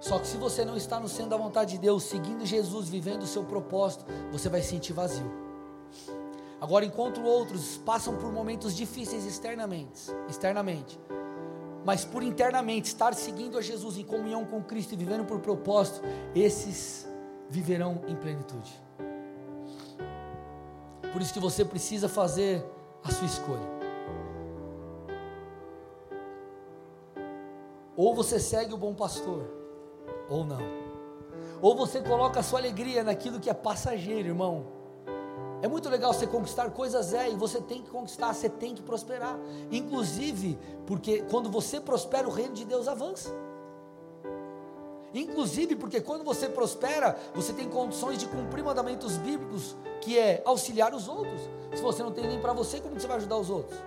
Só 0.00 0.18
que 0.18 0.26
se 0.26 0.38
você 0.38 0.64
não 0.64 0.76
está 0.76 0.98
no 0.98 1.08
centro 1.08 1.30
da 1.30 1.36
vontade 1.36 1.72
de 1.72 1.78
Deus, 1.78 2.04
seguindo 2.04 2.46
Jesus, 2.46 2.88
vivendo 2.88 3.22
o 3.22 3.26
seu 3.26 3.44
propósito, 3.44 4.04
você 4.32 4.48
vai 4.48 4.62
sentir 4.62 4.94
vazio. 4.94 5.30
Agora, 6.60 6.84
enquanto 6.84 7.22
outros 7.22 7.76
passam 7.78 8.16
por 8.16 8.32
momentos 8.32 8.74
difíceis 8.74 9.26
externamente, 9.26 10.10
externamente, 10.28 10.98
mas 11.84 12.04
por 12.04 12.22
internamente 12.22 12.88
estar 12.88 13.14
seguindo 13.14 13.58
a 13.58 13.62
Jesus 13.62 13.98
em 13.98 14.04
comunhão 14.04 14.44
com 14.44 14.62
Cristo 14.62 14.92
e 14.92 14.96
vivendo 14.96 15.24
por 15.24 15.40
propósito, 15.40 16.00
esses 16.34 17.06
viverão 17.48 18.02
em 18.06 18.14
plenitude. 18.14 18.70
Por 21.12 21.20
isso 21.20 21.32
que 21.32 21.40
você 21.40 21.64
precisa 21.64 22.08
fazer 22.08 22.64
a 23.02 23.10
sua 23.10 23.26
escolha. 23.26 23.80
Ou 27.96 28.14
você 28.14 28.38
segue 28.38 28.72
o 28.72 28.78
bom 28.78 28.94
pastor, 28.94 29.59
ou 30.30 30.44
não. 30.44 30.62
Ou 31.60 31.76
você 31.76 32.00
coloca 32.00 32.40
a 32.40 32.42
sua 32.42 32.60
alegria 32.60 33.04
naquilo 33.04 33.38
que 33.38 33.50
é 33.50 33.54
passageiro, 33.54 34.28
irmão 34.28 34.80
é 35.62 35.68
muito 35.68 35.88
legal 35.88 36.12
você 36.12 36.26
conquistar 36.26 36.70
coisas, 36.70 37.12
é, 37.12 37.28
e 37.30 37.36
você 37.36 37.60
tem 37.60 37.82
que 37.82 37.90
conquistar, 37.90 38.32
você 38.32 38.48
tem 38.48 38.74
que 38.74 38.82
prosperar. 38.82 39.38
Inclusive, 39.70 40.58
porque 40.86 41.22
quando 41.30 41.50
você 41.50 41.78
prospera, 41.78 42.26
o 42.26 42.30
reino 42.30 42.54
de 42.54 42.64
Deus 42.64 42.88
avança. 42.88 43.30
Inclusive, 45.12 45.76
porque 45.76 46.00
quando 46.00 46.24
você 46.24 46.48
prospera, 46.48 47.18
você 47.34 47.52
tem 47.52 47.68
condições 47.68 48.16
de 48.16 48.26
cumprir 48.26 48.64
mandamentos 48.64 49.18
bíblicos, 49.18 49.76
que 50.00 50.18
é 50.18 50.42
auxiliar 50.46 50.94
os 50.94 51.08
outros. 51.08 51.40
Se 51.74 51.82
você 51.82 52.02
não 52.02 52.12
tem 52.12 52.26
nem 52.26 52.40
para 52.40 52.52
você, 52.52 52.80
como 52.80 52.98
você 52.98 53.06
vai 53.06 53.18
ajudar 53.18 53.36
os 53.36 53.50
outros? 53.50 53.78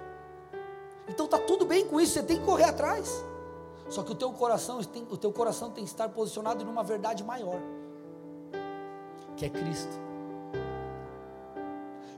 Então 1.08 1.28
tá 1.28 1.40
tudo 1.40 1.66
bem 1.66 1.88
com 1.88 2.00
isso, 2.00 2.14
você 2.14 2.24
tem 2.24 2.38
que 2.38 2.46
correr 2.46 2.66
atrás. 2.66 3.24
Só 3.90 4.04
que 4.04 4.12
o 4.12 4.16
teu 4.16 4.32
coração 4.32 4.82
tem, 4.84 5.06
o 5.10 5.18
teu 5.18 5.32
coração 5.32 5.70
tem 5.70 5.84
que 5.84 5.90
estar 5.90 6.10
posicionado 6.10 6.64
numa 6.64 6.84
verdade 6.84 7.24
maior, 7.24 7.60
que 9.36 9.46
é 9.46 9.50
Cristo. 9.50 10.00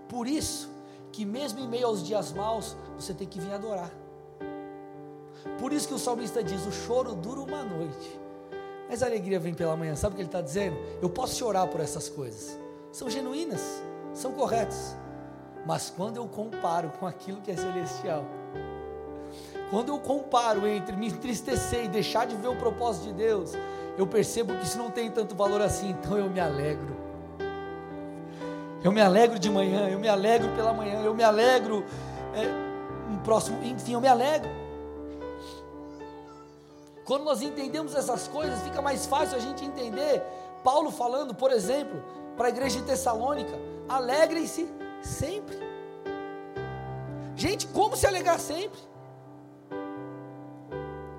Por 0.08 0.28
isso 0.28 0.70
que 1.12 1.26
mesmo 1.26 1.60
em 1.60 1.68
meio 1.68 1.88
aos 1.88 2.04
dias 2.04 2.32
maus, 2.32 2.76
você 2.98 3.14
tem 3.14 3.28
que 3.28 3.40
vir 3.40 3.54
adorar. 3.54 3.92
Por 5.60 5.72
isso 5.72 5.88
que 5.88 5.94
o 5.94 6.00
salmista 6.00 6.44
diz: 6.44 6.66
o 6.66 6.72
choro 6.72 7.16
dura 7.16 7.40
uma 7.40 7.64
noite, 7.64 8.20
mas 8.90 9.02
a 9.02 9.06
alegria 9.06 9.40
vem 9.40 9.54
pela 9.54 9.76
manhã. 9.76 9.96
Sabe 9.96 10.14
o 10.14 10.16
que 10.16 10.22
ele 10.22 10.28
está 10.28 10.42
dizendo? 10.42 10.78
Eu 11.02 11.10
posso 11.10 11.36
chorar 11.36 11.68
por 11.68 11.80
essas 11.82 12.10
coisas, 12.10 12.60
são 12.92 13.10
genuínas, 13.10 13.62
são 14.14 14.32
corretas, 14.34 14.96
mas 15.66 15.90
quando 15.90 16.18
eu 16.18 16.28
comparo 16.28 16.92
com 17.00 17.08
aquilo 17.08 17.42
que 17.42 17.52
é 17.52 17.56
celestial, 17.56 18.24
quando 19.70 19.90
eu 19.90 20.00
comparo 20.00 20.68
entre 20.68 20.96
me 20.96 21.08
entristecer 21.08 21.86
e 21.86 21.88
deixar 21.88 22.26
de 22.26 22.36
ver 22.36 22.48
o 22.48 22.56
propósito 22.56 23.08
de 23.08 23.14
Deus, 23.14 23.54
eu 23.98 24.06
percebo 24.06 24.54
que 24.56 24.66
isso 24.66 24.78
não 24.78 24.92
tem 24.92 25.10
tanto 25.10 25.36
valor 25.36 25.62
assim, 25.62 25.90
então 25.90 26.18
eu 26.18 26.30
me 26.30 26.40
alegro. 26.40 26.96
Eu 28.84 28.92
me 28.92 29.02
alegro 29.02 29.40
de 29.40 29.50
manhã, 29.50 29.90
eu 29.90 30.00
me 30.00 30.08
alegro 30.08 30.50
pela 30.56 30.72
manhã, 30.72 31.02
eu 31.02 31.14
me 31.16 31.24
alegro 31.24 31.84
é, 32.36 33.12
no 33.12 33.20
próximo, 33.20 33.64
enfim, 33.64 33.94
eu 33.94 34.02
me 34.02 34.08
alegro. 34.08 34.50
Quando 37.04 37.24
nós 37.24 37.42
entendemos 37.42 37.96
essas 37.96 38.28
coisas, 38.28 38.60
fica 38.62 38.82
mais 38.82 39.06
fácil 39.06 39.38
a 39.38 39.40
gente 39.40 39.64
entender. 39.64 40.22
Paulo 40.64 40.92
falando, 40.92 41.34
por 41.34 41.52
exemplo, 41.52 42.04
para 42.36 42.48
a 42.48 42.50
igreja 42.50 42.80
de 42.80 42.86
Tessalônica: 42.86 43.58
alegrem-se 43.88 44.68
sempre. 45.02 45.58
Gente, 47.36 47.68
como 47.68 47.96
se 47.96 48.08
alegrar 48.08 48.40
sempre? 48.40 48.80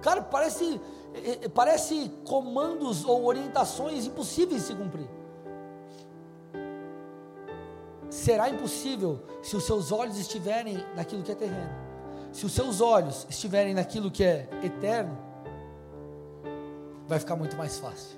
Cara, 0.06 0.22
parece, 0.22 0.80
eh, 1.14 1.38
eh, 1.42 1.48
parece 1.48 2.08
comandos 2.24 3.04
ou 3.04 3.24
orientações 3.24 4.06
impossíveis 4.06 4.60
de 4.60 4.68
se 4.68 4.74
cumprir. 4.76 5.08
Será 8.08 8.48
impossível 8.48 9.20
se 9.42 9.56
os 9.56 9.64
seus 9.64 9.90
olhos 9.90 10.16
estiverem 10.16 10.78
naquilo 10.94 11.24
que 11.24 11.32
é 11.32 11.34
terreno. 11.34 11.74
Se 12.30 12.46
os 12.46 12.52
seus 12.52 12.80
olhos 12.80 13.26
estiverem 13.28 13.74
naquilo 13.74 14.08
que 14.08 14.22
é 14.22 14.48
eterno, 14.62 15.18
vai 17.08 17.18
ficar 17.18 17.34
muito 17.34 17.56
mais 17.56 17.76
fácil. 17.80 18.16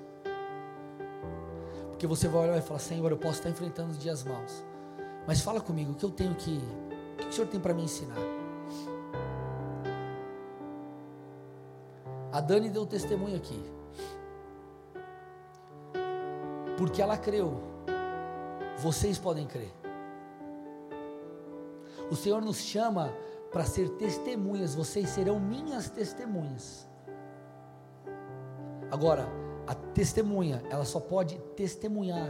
Porque 1.89 2.05
você 2.05 2.27
vai 2.27 2.43
olhar 2.49 2.57
e 2.59 2.61
falar: 2.61 2.81
Senhor, 2.81 3.09
eu 3.09 3.17
posso 3.17 3.39
estar 3.39 3.49
enfrentando 3.49 3.89
os 3.89 3.97
dias 3.97 4.23
maus, 4.23 4.63
mas 5.25 5.41
fala 5.41 5.59
comigo, 5.59 5.93
o 5.93 5.95
que 5.95 6.05
eu 6.05 6.11
tenho 6.11 6.35
que. 6.35 6.61
O 7.15 7.17
que 7.23 7.29
o 7.29 7.33
Senhor 7.33 7.47
tem 7.47 7.59
para 7.59 7.73
me 7.73 7.81
ensinar? 7.81 8.38
A 12.31 12.39
Dani 12.41 12.69
deu 12.69 12.85
testemunho 12.85 13.35
aqui. 13.35 13.59
Porque 16.77 17.01
ela 17.01 17.17
creu. 17.17 17.61
Vocês 18.77 19.17
podem 19.17 19.45
crer. 19.47 19.73
O 22.09 22.15
Senhor 22.15 22.41
nos 22.41 22.57
chama 22.57 23.13
para 23.51 23.65
ser 23.65 23.89
testemunhas. 23.89 24.75
Vocês 24.75 25.09
serão 25.09 25.39
minhas 25.39 25.89
testemunhas. 25.89 26.87
Agora, 28.91 29.27
a 29.67 29.75
testemunha, 29.75 30.63
ela 30.69 30.85
só 30.85 30.99
pode 30.99 31.37
testemunhar, 31.55 32.29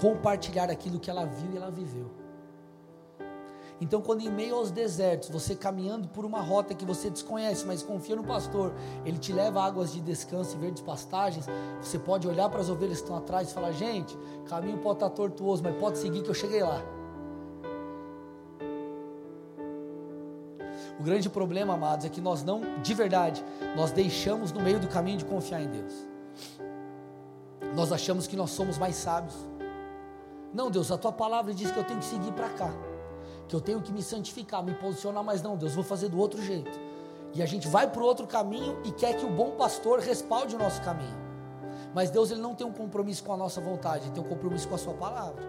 compartilhar 0.00 0.70
aquilo 0.70 1.00
que 1.00 1.10
ela 1.10 1.24
viu 1.24 1.52
e 1.52 1.56
ela 1.56 1.70
viveu. 1.70 2.10
Então, 3.80 4.02
quando 4.02 4.22
em 4.22 4.30
meio 4.30 4.56
aos 4.56 4.70
desertos, 4.70 5.28
você 5.28 5.54
caminhando 5.54 6.08
por 6.08 6.24
uma 6.24 6.40
rota 6.40 6.74
que 6.74 6.84
você 6.84 7.08
desconhece, 7.08 7.64
mas 7.64 7.82
confia 7.82 8.16
no 8.16 8.24
pastor, 8.24 8.72
ele 9.04 9.18
te 9.18 9.32
leva 9.32 9.62
águas 9.62 9.92
de 9.92 10.00
descanso 10.00 10.56
e 10.56 10.58
verdes 10.58 10.82
pastagens, 10.82 11.46
você 11.80 11.98
pode 11.98 12.26
olhar 12.26 12.48
para 12.48 12.60
as 12.60 12.68
ovelhas 12.68 12.98
que 12.98 13.04
estão 13.04 13.16
atrás 13.16 13.50
e 13.50 13.54
falar: 13.54 13.70
gente, 13.72 14.18
caminho 14.46 14.78
pode 14.78 14.96
estar 14.96 15.10
tortuoso, 15.10 15.62
mas 15.62 15.76
pode 15.76 15.98
seguir 15.98 16.22
que 16.22 16.30
eu 16.30 16.34
cheguei 16.34 16.62
lá. 16.62 16.82
O 20.98 21.02
grande 21.04 21.30
problema, 21.30 21.74
amados, 21.74 22.04
é 22.04 22.08
que 22.08 22.20
nós 22.20 22.42
não, 22.42 22.60
de 22.82 22.94
verdade, 22.94 23.44
nós 23.76 23.92
deixamos 23.92 24.50
no 24.50 24.60
meio 24.60 24.80
do 24.80 24.88
caminho 24.88 25.18
de 25.18 25.24
confiar 25.24 25.62
em 25.62 25.68
Deus. 25.68 25.94
Nós 27.76 27.92
achamos 27.92 28.26
que 28.26 28.34
nós 28.34 28.50
somos 28.50 28.76
mais 28.76 28.96
sábios. 28.96 29.36
Não, 30.52 30.68
Deus, 30.68 30.90
a 30.90 30.98
tua 30.98 31.12
palavra 31.12 31.54
diz 31.54 31.70
que 31.70 31.78
eu 31.78 31.84
tenho 31.84 32.00
que 32.00 32.06
seguir 32.06 32.32
para 32.32 32.48
cá 32.48 32.87
que 33.48 33.56
eu 33.56 33.60
tenho 33.60 33.80
que 33.80 33.90
me 33.90 34.02
santificar, 34.02 34.62
me 34.62 34.74
posicionar, 34.74 35.24
mas 35.24 35.40
não, 35.40 35.56
Deus, 35.56 35.74
vou 35.74 35.82
fazer 35.82 36.08
do 36.10 36.18
outro 36.18 36.40
jeito. 36.42 36.78
E 37.34 37.42
a 37.42 37.46
gente 37.46 37.66
vai 37.66 37.90
para 37.90 38.02
o 38.02 38.04
outro 38.04 38.26
caminho 38.26 38.78
e 38.84 38.92
quer 38.92 39.16
que 39.16 39.24
o 39.24 39.30
bom 39.30 39.52
pastor 39.52 40.00
respalde 40.00 40.54
o 40.54 40.58
nosso 40.58 40.82
caminho. 40.82 41.16
Mas 41.94 42.10
Deus 42.10 42.30
ele 42.30 42.40
não 42.40 42.54
tem 42.54 42.66
um 42.66 42.72
compromisso 42.72 43.24
com 43.24 43.32
a 43.32 43.36
nossa 43.36 43.60
vontade, 43.60 44.04
ele 44.04 44.12
tem 44.12 44.22
um 44.22 44.28
compromisso 44.28 44.68
com 44.68 44.74
a 44.74 44.78
sua 44.78 44.94
palavra. 44.94 45.42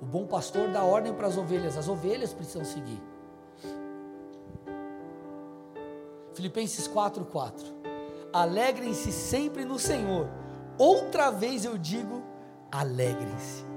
O 0.00 0.06
bom 0.06 0.26
pastor 0.26 0.68
dá 0.68 0.82
ordem 0.82 1.12
para 1.12 1.26
as 1.26 1.36
ovelhas, 1.36 1.76
as 1.76 1.88
ovelhas 1.88 2.32
precisam 2.32 2.64
seguir. 2.64 3.00
Filipenses 6.34 6.88
4:4. 6.88 7.62
Alegrem-se 8.32 9.12
sempre 9.12 9.64
no 9.64 9.78
Senhor. 9.78 10.28
Outra 10.78 11.30
vez 11.30 11.64
eu 11.66 11.76
digo, 11.76 12.22
alegrem-se. 12.70 13.71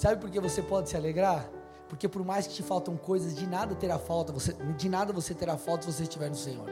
Sabe 0.00 0.18
por 0.18 0.30
que 0.30 0.40
você 0.40 0.62
pode 0.62 0.88
se 0.88 0.96
alegrar? 0.96 1.46
Porque 1.86 2.08
por 2.08 2.24
mais 2.24 2.46
que 2.46 2.54
te 2.54 2.62
faltam 2.62 2.96
coisas, 2.96 3.34
de 3.34 3.46
nada 3.46 3.74
terá 3.74 3.98
falta, 3.98 4.32
você, 4.32 4.54
de 4.54 4.88
nada 4.88 5.12
você 5.12 5.34
terá 5.34 5.58
falta 5.58 5.84
se 5.84 5.92
você 5.92 6.04
estiver 6.04 6.30
no 6.30 6.36
Senhor. 6.36 6.66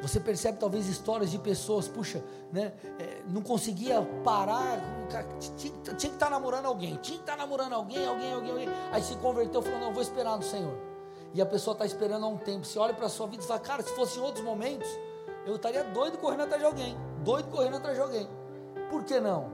Você 0.00 0.20
percebe 0.20 0.56
talvez 0.56 0.86
histórias 0.86 1.32
de 1.32 1.38
pessoas, 1.40 1.88
puxa, 1.88 2.22
né, 2.52 2.74
é, 3.00 3.22
não 3.28 3.42
conseguia 3.42 4.00
parar, 4.22 4.80
tinha, 5.56 5.72
tinha, 5.82 5.96
que 5.96 6.06
estar 6.06 6.30
namorando 6.30 6.66
alguém, 6.66 6.94
tinha 7.02 7.18
que 7.18 7.24
estar 7.24 7.36
namorando 7.36 7.72
alguém, 7.72 8.06
alguém, 8.06 8.32
alguém, 8.32 8.50
alguém. 8.52 8.68
Aí 8.92 9.02
se 9.02 9.16
converteu, 9.16 9.62
falou: 9.62 9.80
Não, 9.80 9.92
vou 9.92 10.00
esperar 10.00 10.36
no 10.36 10.44
Senhor. 10.44 10.78
E 11.34 11.42
a 11.42 11.46
pessoa 11.46 11.72
está 11.72 11.84
esperando 11.84 12.24
há 12.24 12.28
um 12.28 12.38
tempo. 12.38 12.64
Você 12.64 12.78
olha 12.78 12.94
para 12.94 13.06
a 13.06 13.10
sua 13.10 13.26
vida 13.26 13.42
e 13.42 13.46
fala: 13.48 13.58
Cara, 13.58 13.82
se 13.82 13.90
fosse 13.96 14.20
em 14.20 14.22
outros 14.22 14.44
momentos, 14.44 14.88
eu 15.44 15.56
estaria 15.56 15.82
doido 15.82 16.18
correndo 16.18 16.42
atrás 16.42 16.62
de 16.62 16.66
alguém, 16.66 16.96
doido 17.24 17.50
correndo 17.50 17.78
atrás 17.78 17.96
de 17.96 18.00
alguém. 18.00 18.41
Por 18.92 19.04
que 19.04 19.18
não? 19.18 19.46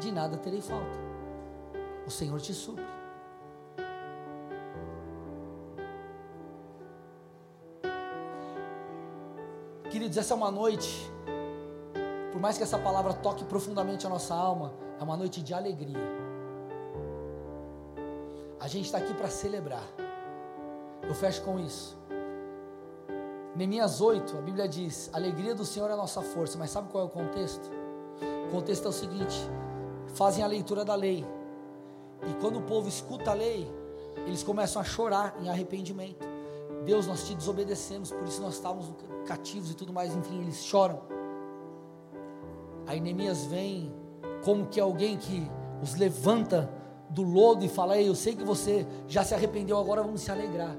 De 0.00 0.10
nada 0.10 0.36
terei 0.36 0.60
falta. 0.60 0.98
O 2.04 2.10
Senhor 2.10 2.40
te 2.40 2.52
supre. 2.52 2.84
Queridos, 9.88 10.18
essa 10.18 10.34
é 10.34 10.36
uma 10.36 10.50
noite, 10.50 11.08
por 12.32 12.40
mais 12.40 12.56
que 12.56 12.64
essa 12.64 12.76
palavra 12.76 13.14
toque 13.14 13.44
profundamente 13.44 14.08
a 14.08 14.10
nossa 14.10 14.34
alma, 14.34 14.72
é 14.98 15.04
uma 15.04 15.16
noite 15.16 15.40
de 15.40 15.54
alegria. 15.54 15.96
A 18.58 18.66
gente 18.66 18.86
está 18.86 18.98
aqui 18.98 19.14
para 19.14 19.30
celebrar. 19.30 19.84
Eu 21.00 21.14
fecho 21.14 21.42
com 21.42 21.60
isso. 21.60 21.96
Neemias 23.54 24.00
8, 24.00 24.36
a 24.36 24.40
Bíblia 24.40 24.66
diz: 24.66 25.10
alegria 25.12 25.54
do 25.54 25.64
Senhor 25.64 25.88
é 25.90 25.92
a 25.92 25.96
nossa 25.96 26.20
força, 26.22 26.58
mas 26.58 26.70
sabe 26.70 26.90
qual 26.90 27.04
é 27.04 27.06
o 27.06 27.10
contexto? 27.10 27.83
Contexto 28.54 28.86
é 28.86 28.88
o 28.88 28.92
seguinte: 28.92 29.36
fazem 30.14 30.44
a 30.44 30.46
leitura 30.46 30.84
da 30.84 30.94
lei, 30.94 31.26
e 32.22 32.34
quando 32.40 32.60
o 32.60 32.62
povo 32.62 32.88
escuta 32.88 33.32
a 33.32 33.34
lei, 33.34 33.68
eles 34.26 34.44
começam 34.44 34.80
a 34.80 34.84
chorar 34.84 35.34
em 35.40 35.48
arrependimento. 35.48 36.24
Deus, 36.84 37.06
nós 37.08 37.26
te 37.26 37.34
desobedecemos, 37.34 38.12
por 38.12 38.22
isso 38.28 38.40
nós 38.40 38.54
estávamos 38.54 38.92
cativos 39.26 39.72
e 39.72 39.74
tudo 39.74 39.92
mais, 39.92 40.14
enfim, 40.14 40.40
eles 40.40 40.62
choram. 40.62 41.00
Aí 42.86 43.00
Neemias 43.00 43.44
vem 43.46 43.92
como 44.44 44.66
que 44.66 44.78
alguém 44.78 45.16
que 45.16 45.50
os 45.82 45.96
levanta 45.96 46.70
do 47.10 47.22
lodo 47.22 47.64
e 47.64 47.68
fala: 47.68 47.98
Ei, 47.98 48.08
eu 48.08 48.14
sei 48.14 48.36
que 48.36 48.44
você 48.44 48.86
já 49.08 49.24
se 49.24 49.34
arrependeu, 49.34 49.78
agora 49.78 50.00
vamos 50.00 50.20
se 50.20 50.30
alegrar. 50.30 50.76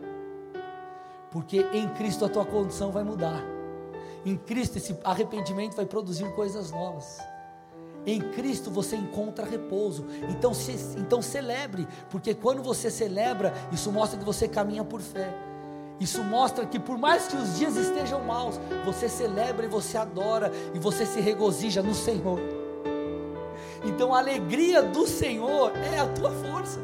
Porque 1.30 1.60
em 1.74 1.90
Cristo 1.90 2.24
a 2.24 2.30
tua 2.30 2.46
condição 2.46 2.90
vai 2.90 3.04
mudar. 3.04 3.44
Em 4.26 4.38
Cristo 4.38 4.78
esse 4.78 4.98
arrependimento 5.04 5.76
vai 5.76 5.86
produzir 5.86 6.34
coisas 6.36 6.72
novas. 6.72 7.20
Em 8.06 8.20
Cristo 8.20 8.70
você 8.70 8.96
encontra 8.96 9.46
repouso. 9.46 10.06
Então, 10.30 10.54
se, 10.54 10.74
então 10.98 11.22
celebre, 11.22 11.88
porque 12.10 12.34
quando 12.34 12.62
você 12.62 12.92
celebra, 12.92 13.54
isso 13.72 13.92
mostra 13.92 14.20
que 14.20 14.26
você 14.26 14.48
caminha 14.48 14.84
por 14.84 15.02
fé. 15.02 15.34
Isso 16.00 16.24
mostra 16.24 16.66
que 16.66 16.80
por 16.80 16.98
mais 16.98 17.28
que 17.28 17.38
os 17.38 17.58
dias 17.58 17.76
estejam 17.78 18.24
maus, 18.24 18.60
você 18.84 19.08
celebra 19.08 19.66
e 19.66 19.70
você 19.70 19.98
adora 19.98 20.52
e 20.74 20.80
você 20.80 21.06
se 21.06 21.22
regozija 21.22 21.82
no 21.82 21.96
Senhor. 21.96 22.40
Então 23.84 24.14
a 24.14 24.20
alegria 24.20 24.82
do 24.82 25.08
Senhor 25.08 25.72
é 25.94 26.00
a 26.00 26.08
tua 26.08 26.32
força. 26.32 26.80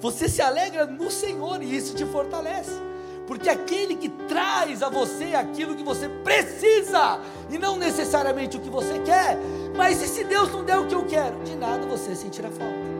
Você 0.00 0.28
se 0.28 0.42
alegra 0.42 0.86
no 0.86 1.10
Senhor 1.10 1.62
e 1.62 1.76
isso 1.76 1.94
te 1.94 2.04
fortalece. 2.04 2.90
Porque 3.26 3.48
aquele 3.48 3.94
que 3.94 4.08
traz 4.08 4.82
a 4.82 4.88
você 4.88 5.34
aquilo 5.34 5.76
que 5.76 5.84
você 5.84 6.08
precisa 6.08 7.20
e 7.48 7.58
não 7.58 7.76
necessariamente 7.76 8.56
o 8.56 8.60
que 8.60 8.68
você 8.68 8.98
quer, 9.00 9.38
mas 9.80 10.02
e 10.02 10.06
se 10.06 10.24
Deus 10.24 10.52
não 10.52 10.62
der 10.62 10.76
o 10.76 10.86
que 10.86 10.94
eu 10.94 11.06
quero? 11.06 11.42
De 11.42 11.56
nada 11.56 11.86
você 11.86 12.14
sentirá 12.14 12.50
falta, 12.50 12.90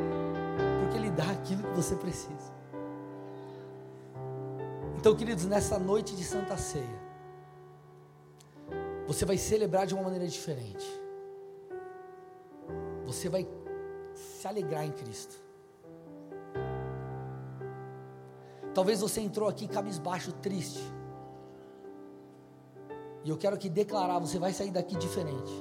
porque 0.81 0.97
Ele 0.97 1.11
dá 1.11 1.31
aquilo 1.31 1.63
que 1.63 1.77
você 1.77 1.95
precisa. 1.95 2.51
Então, 4.97 5.15
queridos, 5.15 5.45
nessa 5.45 5.79
noite 5.79 6.17
de 6.17 6.25
Santa 6.25 6.57
Ceia, 6.57 6.99
você 9.07 9.27
vai 9.27 9.37
celebrar 9.37 9.87
de 9.87 9.93
uma 9.93 10.05
maneira 10.05 10.27
diferente. 10.27 10.87
Você 13.05 13.29
vai 13.29 13.47
se 14.15 14.49
alegrar 14.49 14.87
em 14.87 14.93
Cristo. 14.93 15.35
Talvez 18.73 19.03
você 19.03 19.21
entrou 19.21 19.51
aqui 19.51 19.69
cabisbaixo, 19.69 20.33
triste. 20.33 20.81
E 23.23 23.29
eu 23.29 23.37
quero 23.37 23.57
aqui 23.57 23.69
declarar: 23.69 24.19
você 24.19 24.39
vai 24.39 24.55
sair 24.55 24.71
daqui 24.71 24.97
diferente. 24.97 25.53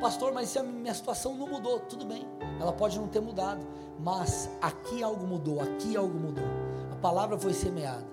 Pastor, 0.00 0.32
mas 0.32 0.48
se 0.48 0.58
a 0.58 0.62
minha 0.62 0.94
situação 0.94 1.34
não 1.34 1.48
mudou, 1.48 1.80
tudo 1.80 2.04
bem, 2.04 2.26
ela 2.60 2.72
pode 2.72 2.98
não 2.98 3.08
ter 3.08 3.20
mudado, 3.20 3.66
mas 3.98 4.50
aqui 4.60 5.02
algo 5.02 5.26
mudou, 5.26 5.60
aqui 5.60 5.96
algo 5.96 6.18
mudou. 6.18 6.44
A 6.92 6.96
palavra 6.96 7.38
foi 7.38 7.52
semeada, 7.52 8.06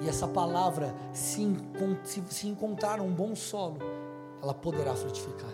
e 0.00 0.08
essa 0.08 0.26
palavra, 0.26 0.94
se, 1.12 1.46
se, 2.04 2.22
se 2.28 2.48
encontrar 2.48 3.00
um 3.00 3.12
bom 3.12 3.36
solo, 3.36 3.76
ela 4.42 4.54
poderá 4.54 4.94
frutificar. 4.94 5.50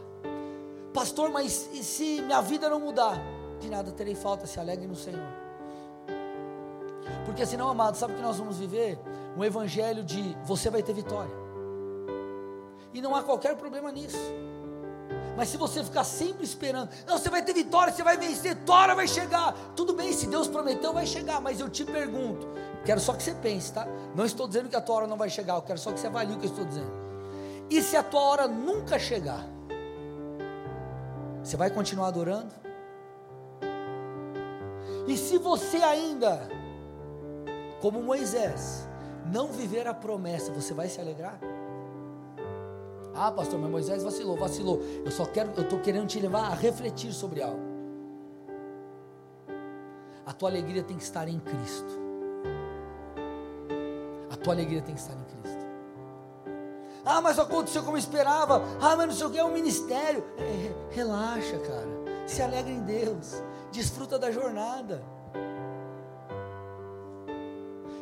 Pastor, 0.95 1.31
mas 1.31 1.53
se 1.53 2.23
minha 2.23 2.41
vida 2.41 2.71
não 2.71 2.79
mudar? 2.79 3.21
De 3.61 3.69
nada 3.69 3.91
terei 3.91 4.15
falta, 4.15 4.47
se 4.47 4.61
alegre 4.61 4.87
no 4.87 4.95
Senhor. 4.95 5.29
Porque 7.25 7.45
senão, 7.45 7.69
amado, 7.69 7.97
sabe 7.97 8.15
que 8.15 8.23
nós 8.23 8.39
vamos 8.39 8.59
viver? 8.59 8.99
Um 9.37 9.45
evangelho 9.45 10.05
de 10.05 10.37
você 10.45 10.71
vai 10.71 10.83
ter 10.83 10.93
vitória. 10.93 11.35
E 12.95 13.01
não 13.01 13.15
há 13.15 13.23
qualquer 13.23 13.57
problema 13.57 13.91
nisso. 13.91 14.17
Mas 15.37 15.51
se 15.51 15.57
você 15.57 15.85
ficar 15.85 16.05
sempre 16.05 16.45
esperando, 16.45 16.89
não, 17.07 17.19
você 17.19 17.29
vai 17.29 17.43
ter 17.43 17.53
vitória, 17.53 17.93
você 17.93 18.03
vai 18.03 18.17
vencer, 18.17 18.57
tua 18.65 18.77
hora 18.77 18.95
vai 18.95 19.07
chegar. 19.07 19.53
Tudo 19.77 19.93
bem, 19.93 20.13
se 20.13 20.27
Deus 20.27 20.49
prometeu, 20.49 20.93
vai 20.93 21.07
chegar. 21.07 21.41
Mas 21.41 21.61
eu 21.61 21.69
te 21.69 21.85
pergunto, 21.85 22.49
quero 22.85 22.99
só 23.01 23.13
que 23.13 23.23
você 23.23 23.35
pense, 23.35 23.73
tá? 23.73 23.87
Não 24.15 24.25
estou 24.25 24.49
dizendo 24.49 24.69
que 24.69 24.77
a 24.77 24.81
tua 24.81 24.97
hora 24.97 25.07
não 25.07 25.17
vai 25.17 25.29
chegar, 25.29 25.57
eu 25.57 25.63
quero 25.63 25.79
só 25.79 25.93
que 25.93 26.01
você 26.01 26.07
avalie 26.07 26.35
o 26.35 26.39
que 26.39 26.47
eu 26.47 26.51
estou 26.51 26.65
dizendo. 26.65 26.91
E 27.69 27.83
se 27.83 27.97
a 27.97 28.03
tua 28.03 28.21
hora 28.21 28.49
nunca 28.49 28.99
chegar? 28.99 29.45
Você 31.43 31.57
vai 31.57 31.71
continuar 31.71 32.09
adorando? 32.09 32.53
E 35.07 35.17
se 35.17 35.39
você 35.39 35.77
ainda, 35.77 36.49
como 37.81 38.03
Moisés, 38.03 38.89
não 39.33 39.49
viver 39.49 39.87
a 39.87 39.95
promessa, 39.95 40.51
você 40.51 40.73
vai 40.73 40.89
se 40.89 41.01
alegrar? 41.01 41.39
Ah, 43.17 43.33
pastor, 43.33 43.59
mas 43.59 43.71
Moisés 43.71 44.03
vacilou, 44.03 44.37
vacilou. 44.37 44.81
Eu 45.05 45.11
só 45.11 45.25
quero, 45.25 45.53
eu 45.57 45.63
estou 45.63 45.81
querendo 45.81 46.07
te 46.07 46.21
levar 46.21 46.51
a 46.51 46.55
refletir 46.55 47.13
sobre 47.13 47.43
algo. 47.43 47.77
A 50.27 50.33
tua 50.33 50.51
alegria 50.51 50.83
tem 50.83 50.97
que 50.97 51.03
estar 51.03 51.27
em 51.29 51.39
Cristo. 51.39 52.07
A 54.31 54.37
tua 54.37 54.53
alegria 54.53 54.83
tem 54.83 54.95
que 54.95 55.01
estar 55.01 55.15
em 55.15 55.25
Cristo. 55.25 55.67
Ah, 57.05 57.21
mas 57.21 57.39
aconteceu 57.39 57.85
como 57.85 57.97
esperava. 57.97 58.63
Ah, 58.81 58.97
mas 58.97 59.07
não 59.07 59.15
sei 59.15 59.27
o 59.27 59.31
que 59.31 59.39
é 59.39 59.45
um 59.45 59.53
ministério. 59.53 60.25
É, 60.37 60.95
relaxa, 60.95 61.59
cara. 61.59 61.89
Se 62.27 62.43
alegra 62.43 62.73
em 62.73 62.83
Deus. 62.83 63.43
Desfruta 63.71 64.19
da 64.19 64.31
jornada. 64.31 65.03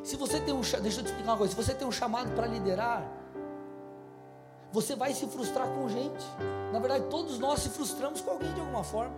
Se 0.02 0.16
você 0.16 0.40
tem 0.40 0.54
um, 0.54 0.60
deixa 0.60 1.00
eu 1.00 1.04
te 1.04 1.10
explicar 1.10 1.32
uma 1.32 1.36
coisa. 1.36 1.54
Se 1.54 1.62
você 1.62 1.74
tem 1.74 1.86
um 1.86 1.92
chamado 1.92 2.34
para 2.34 2.46
liderar, 2.46 3.06
você 4.74 4.96
vai 4.96 5.14
se 5.14 5.24
frustrar 5.28 5.68
com 5.68 5.88
gente. 5.88 6.26
Na 6.72 6.80
verdade, 6.80 7.04
todos 7.08 7.38
nós 7.38 7.60
se 7.60 7.68
frustramos 7.68 8.20
com 8.20 8.32
alguém 8.32 8.52
de 8.52 8.58
alguma 8.58 8.82
forma. 8.82 9.14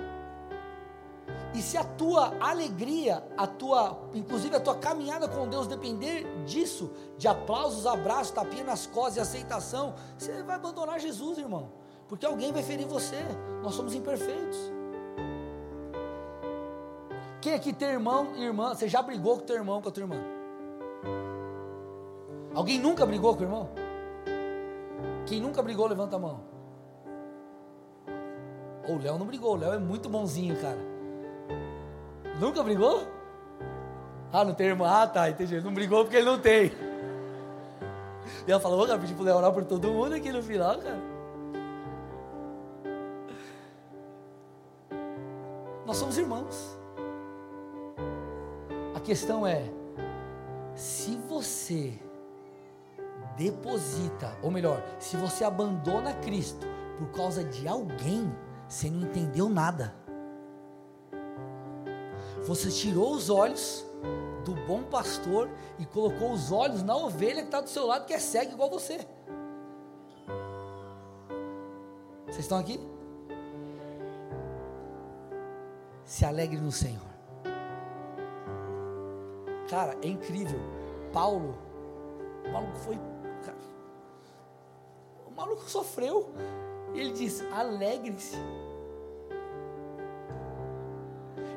E 1.54 1.62
se 1.62 1.78
a 1.78 1.82
tua 1.82 2.34
alegria, 2.38 3.26
a 3.38 3.46
tua, 3.46 3.98
inclusive 4.12 4.54
a 4.54 4.60
tua 4.60 4.74
caminhada 4.74 5.26
com 5.26 5.48
Deus 5.48 5.66
depender 5.66 6.26
disso, 6.44 6.90
de 7.16 7.26
aplausos, 7.26 7.86
abraços, 7.86 8.32
tapinha 8.32 8.64
nas 8.64 8.86
costas 8.86 9.16
e 9.16 9.20
aceitação, 9.20 9.94
você 10.18 10.42
vai 10.42 10.56
abandonar 10.56 11.00
Jesus, 11.00 11.38
irmão. 11.38 11.70
Porque 12.06 12.26
alguém 12.26 12.52
vai 12.52 12.62
ferir 12.62 12.86
você. 12.86 13.16
Nós 13.62 13.74
somos 13.74 13.94
imperfeitos. 13.94 14.58
Quem 17.40 17.54
aqui 17.54 17.72
tem 17.72 17.88
irmão 17.88 18.34
e 18.36 18.42
irmã? 18.42 18.74
Você 18.74 18.88
já 18.90 19.00
brigou 19.00 19.38
com 19.38 19.46
teu 19.46 19.56
irmão, 19.56 19.80
com 19.80 19.88
a 19.88 19.92
tua 19.92 20.02
irmã? 20.02 20.22
Alguém 22.54 22.78
nunca 22.78 23.06
brigou 23.06 23.34
com 23.34 23.40
o 23.40 23.44
irmão? 23.46 23.85
Quem 25.26 25.40
nunca 25.40 25.60
brigou, 25.62 25.88
levanta 25.88 26.16
a 26.16 26.18
mão. 26.18 26.40
Oh, 28.88 28.92
o 28.92 28.98
Léo 29.02 29.18
não 29.18 29.26
brigou, 29.26 29.54
o 29.54 29.56
Léo 29.56 29.72
é 29.72 29.78
muito 29.78 30.08
bonzinho, 30.08 30.56
cara. 30.60 30.78
Nunca 32.40 32.62
brigou? 32.62 33.06
Ah, 34.32 34.44
não 34.44 34.54
tem 34.54 34.68
irmão? 34.68 34.86
Ah, 34.86 35.06
tá, 35.06 35.28
entendi. 35.28 35.60
Não 35.60 35.74
brigou 35.74 36.04
porque 36.04 36.16
ele 36.16 36.26
não 36.26 36.38
tem. 36.38 36.70
E 38.46 38.50
ela 38.50 38.60
falou, 38.60 38.86
vou 38.86 38.98
pedir 38.98 39.14
pro 39.14 39.24
Léo 39.24 39.36
orar 39.36 39.52
por 39.52 39.64
todo 39.64 39.88
mundo 39.88 40.14
aqui 40.14 40.30
no 40.30 40.42
final, 40.42 40.78
cara. 40.78 41.00
Nós 45.84 45.96
somos 45.96 46.16
irmãos. 46.16 46.78
A 48.94 49.00
questão 49.00 49.46
é, 49.46 49.64
se 50.74 51.16
você 51.28 51.98
deposita, 53.36 54.36
ou 54.42 54.50
melhor, 54.50 54.82
se 54.98 55.16
você 55.16 55.44
abandona 55.44 56.12
Cristo 56.14 56.66
por 56.98 57.10
causa 57.10 57.44
de 57.44 57.68
alguém, 57.68 58.32
você 58.68 58.90
não 58.90 59.02
entendeu 59.02 59.48
nada. 59.48 59.94
Você 62.46 62.70
tirou 62.70 63.12
os 63.12 63.28
olhos 63.28 63.84
do 64.44 64.54
bom 64.66 64.82
pastor 64.84 65.50
e 65.78 65.84
colocou 65.84 66.32
os 66.32 66.52
olhos 66.52 66.82
na 66.82 66.96
ovelha 66.96 67.42
que 67.42 67.48
está 67.48 67.60
do 67.60 67.68
seu 67.68 67.86
lado, 67.86 68.06
que 68.06 68.14
é 68.14 68.18
cega 68.18 68.52
igual 68.52 68.70
você. 68.70 68.98
Vocês 72.26 72.38
estão 72.38 72.58
aqui? 72.58 72.80
Se 76.04 76.24
alegre 76.24 76.58
no 76.58 76.70
Senhor. 76.70 77.02
Cara, 79.68 79.96
é 80.02 80.06
incrível. 80.06 80.60
Paulo, 81.12 81.58
o 82.46 82.52
maluco 82.52 82.76
foi 82.76 82.98
o 85.36 85.40
maluco 85.40 85.68
sofreu. 85.68 86.30
E 86.94 87.00
ele 87.00 87.12
diz: 87.12 87.44
alegre-se. 87.52 88.36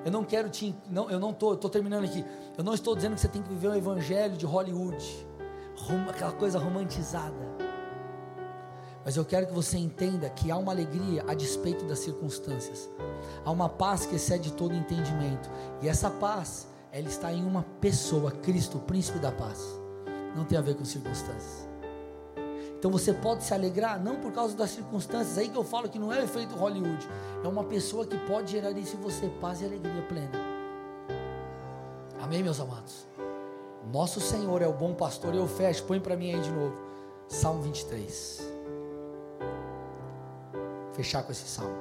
Eu 0.03 0.11
não 0.11 0.23
quero 0.23 0.49
te. 0.49 0.75
Não, 0.89 1.09
eu 1.09 1.19
não 1.19 1.31
estou. 1.31 1.53
Estou 1.53 1.69
terminando 1.69 2.03
aqui. 2.03 2.25
Eu 2.57 2.63
não 2.63 2.73
estou 2.73 2.95
dizendo 2.95 3.15
que 3.15 3.21
você 3.21 3.27
tem 3.29 3.41
que 3.41 3.49
viver 3.49 3.69
um 3.69 3.75
evangelho 3.75 4.35
de 4.35 4.45
Hollywood. 4.45 5.27
aquela 6.09 6.33
coisa 6.33 6.59
romantizada. 6.59 7.49
Mas 9.05 9.15
eu 9.15 9.23
quero 9.23 9.47
que 9.47 9.53
você 9.53 9.77
entenda 9.77 10.29
que 10.29 10.51
há 10.51 10.57
uma 10.57 10.73
alegria 10.73 11.23
a 11.25 11.33
despeito 11.33 11.85
das 11.85 11.99
circunstâncias. 11.99 12.89
Há 13.45 13.49
uma 13.49 13.69
paz 13.69 14.05
que 14.05 14.15
excede 14.15 14.51
todo 14.53 14.75
entendimento. 14.75 15.49
E 15.81 15.87
essa 15.87 16.09
paz, 16.09 16.67
ela 16.91 17.07
está 17.07 17.31
em 17.31 17.45
uma 17.45 17.63
pessoa, 17.79 18.29
Cristo, 18.29 18.77
o 18.77 18.81
príncipe 18.81 19.19
da 19.19 19.31
paz. 19.31 19.65
Não 20.35 20.43
tem 20.43 20.57
a 20.57 20.61
ver 20.61 20.75
com 20.75 20.83
circunstâncias. 20.83 21.68
Então 22.79 22.89
você 22.89 23.11
pode 23.11 23.43
se 23.43 23.53
alegrar, 23.53 24.01
não 24.01 24.15
por 24.15 24.31
causa 24.31 24.55
das 24.55 24.69
circunstâncias, 24.69 25.37
aí 25.37 25.49
que 25.49 25.57
eu 25.57 25.65
falo 25.65 25.89
que 25.89 25.99
não 25.99 26.13
é 26.13 26.21
o 26.21 26.23
efeito 26.23 26.55
Hollywood, 26.55 27.09
é 27.43 27.47
uma 27.47 27.65
pessoa 27.65 28.07
que 28.07 28.17
pode 28.19 28.53
gerar 28.53 28.71
isso 28.71 28.95
em 28.95 29.01
você, 29.01 29.27
paz 29.41 29.61
e 29.61 29.65
alegria 29.65 30.01
plena. 30.03 30.31
Amém, 32.21 32.41
meus 32.41 32.57
amados? 32.61 33.05
Nosso 33.91 34.21
Senhor 34.21 34.61
é 34.61 34.67
o 34.67 34.71
bom 34.71 34.93
pastor, 34.93 35.35
e 35.35 35.37
eu 35.37 35.47
fecho, 35.47 35.83
põe 35.83 35.99
para 35.99 36.15
mim 36.15 36.33
aí 36.33 36.39
de 36.39 36.51
novo, 36.51 36.73
Salmo 37.27 37.61
23. 37.63 38.49
Fechar 40.93 41.23
com 41.23 41.33
esse 41.33 41.49
salmo. 41.49 41.75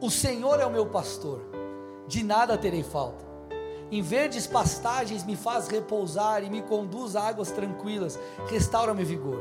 O 0.00 0.10
Senhor 0.10 0.60
é 0.60 0.64
o 0.64 0.70
meu 0.70 0.86
pastor 0.86 1.57
de 2.08 2.24
nada 2.24 2.58
terei 2.58 2.82
falta. 2.82 3.28
Em 3.90 4.02
verdes 4.02 4.46
pastagens 4.46 5.24
me 5.24 5.36
faz 5.36 5.68
repousar 5.68 6.42
e 6.42 6.50
me 6.50 6.62
conduz 6.62 7.14
a 7.14 7.28
águas 7.28 7.50
tranquilas, 7.50 8.18
restaura-me 8.48 9.04
vigor. 9.04 9.38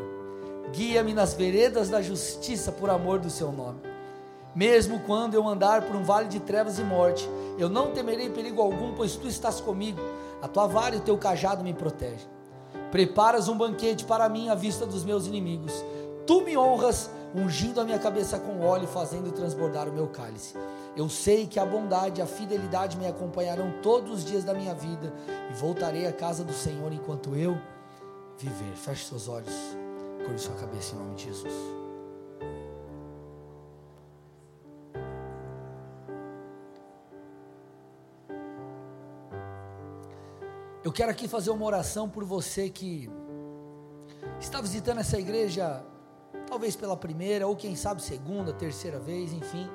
Guia-me 0.71 1.13
nas 1.13 1.33
veredas 1.33 1.89
da 1.89 2.01
justiça 2.01 2.71
por 2.71 2.89
amor 2.89 3.19
do 3.19 3.29
seu 3.29 3.51
nome. 3.51 3.79
Mesmo 4.53 4.99
quando 5.01 5.33
eu 5.33 5.47
andar 5.47 5.83
por 5.83 5.95
um 5.95 6.03
vale 6.03 6.27
de 6.27 6.39
trevas 6.39 6.77
e 6.77 6.83
morte, 6.83 7.27
eu 7.57 7.69
não 7.69 7.91
temerei 7.91 8.29
perigo 8.29 8.61
algum, 8.61 8.93
pois 8.93 9.15
tu 9.15 9.27
estás 9.27 9.61
comigo. 9.61 9.99
A 10.41 10.47
tua 10.47 10.67
vara 10.67 10.95
e 10.95 10.99
o 10.99 11.01
teu 11.01 11.17
cajado 11.17 11.63
me 11.63 11.73
protegem. 11.73 12.27
Preparas 12.91 13.47
um 13.47 13.57
banquete 13.57 14.05
para 14.05 14.27
mim 14.29 14.49
à 14.49 14.55
vista 14.55 14.85
dos 14.85 15.03
meus 15.03 15.25
inimigos. 15.27 15.73
Tu 16.25 16.41
me 16.41 16.57
honras, 16.57 17.09
ungindo 17.35 17.79
a 17.79 17.83
minha 17.83 17.99
cabeça 17.99 18.39
com 18.39 18.65
óleo 18.65 18.87
fazendo 18.87 19.31
transbordar 19.31 19.87
o 19.87 19.93
meu 19.93 20.07
cálice. 20.07 20.55
Eu 20.97 21.07
sei 21.07 21.45
que 21.45 21.59
a 21.59 21.65
bondade 21.65 22.19
e 22.19 22.23
a 22.23 22.25
fidelidade 22.25 22.97
me 22.97 23.05
acompanharão 23.05 23.71
todos 23.83 24.11
os 24.11 24.25
dias 24.25 24.43
da 24.43 24.51
minha 24.51 24.73
vida 24.73 25.13
e 25.51 25.53
voltarei 25.53 26.07
à 26.07 26.11
casa 26.11 26.43
do 26.43 26.51
Senhor 26.51 26.91
enquanto 26.91 27.35
eu 27.35 27.55
viver. 28.35 28.75
Feche 28.75 29.05
seus 29.05 29.27
olhos, 29.27 29.53
curve 30.25 30.39
sua 30.39 30.55
cabeça 30.55 30.95
em 30.95 30.97
nome 30.97 31.13
de 31.13 31.25
Jesus. 31.25 31.53
Eu 40.83 40.91
quero 40.91 41.11
aqui 41.11 41.27
fazer 41.27 41.51
uma 41.51 41.65
oração 41.65 42.09
por 42.09 42.23
você 42.23 42.71
que 42.71 43.07
está 44.39 44.59
visitando 44.59 45.01
essa 45.01 45.19
igreja, 45.19 45.85
talvez 46.47 46.75
pela 46.75 46.97
primeira, 46.97 47.45
ou 47.45 47.55
quem 47.55 47.75
sabe 47.75 48.01
segunda, 48.01 48.51
terceira 48.51 48.97
vez, 48.97 49.31
enfim 49.31 49.69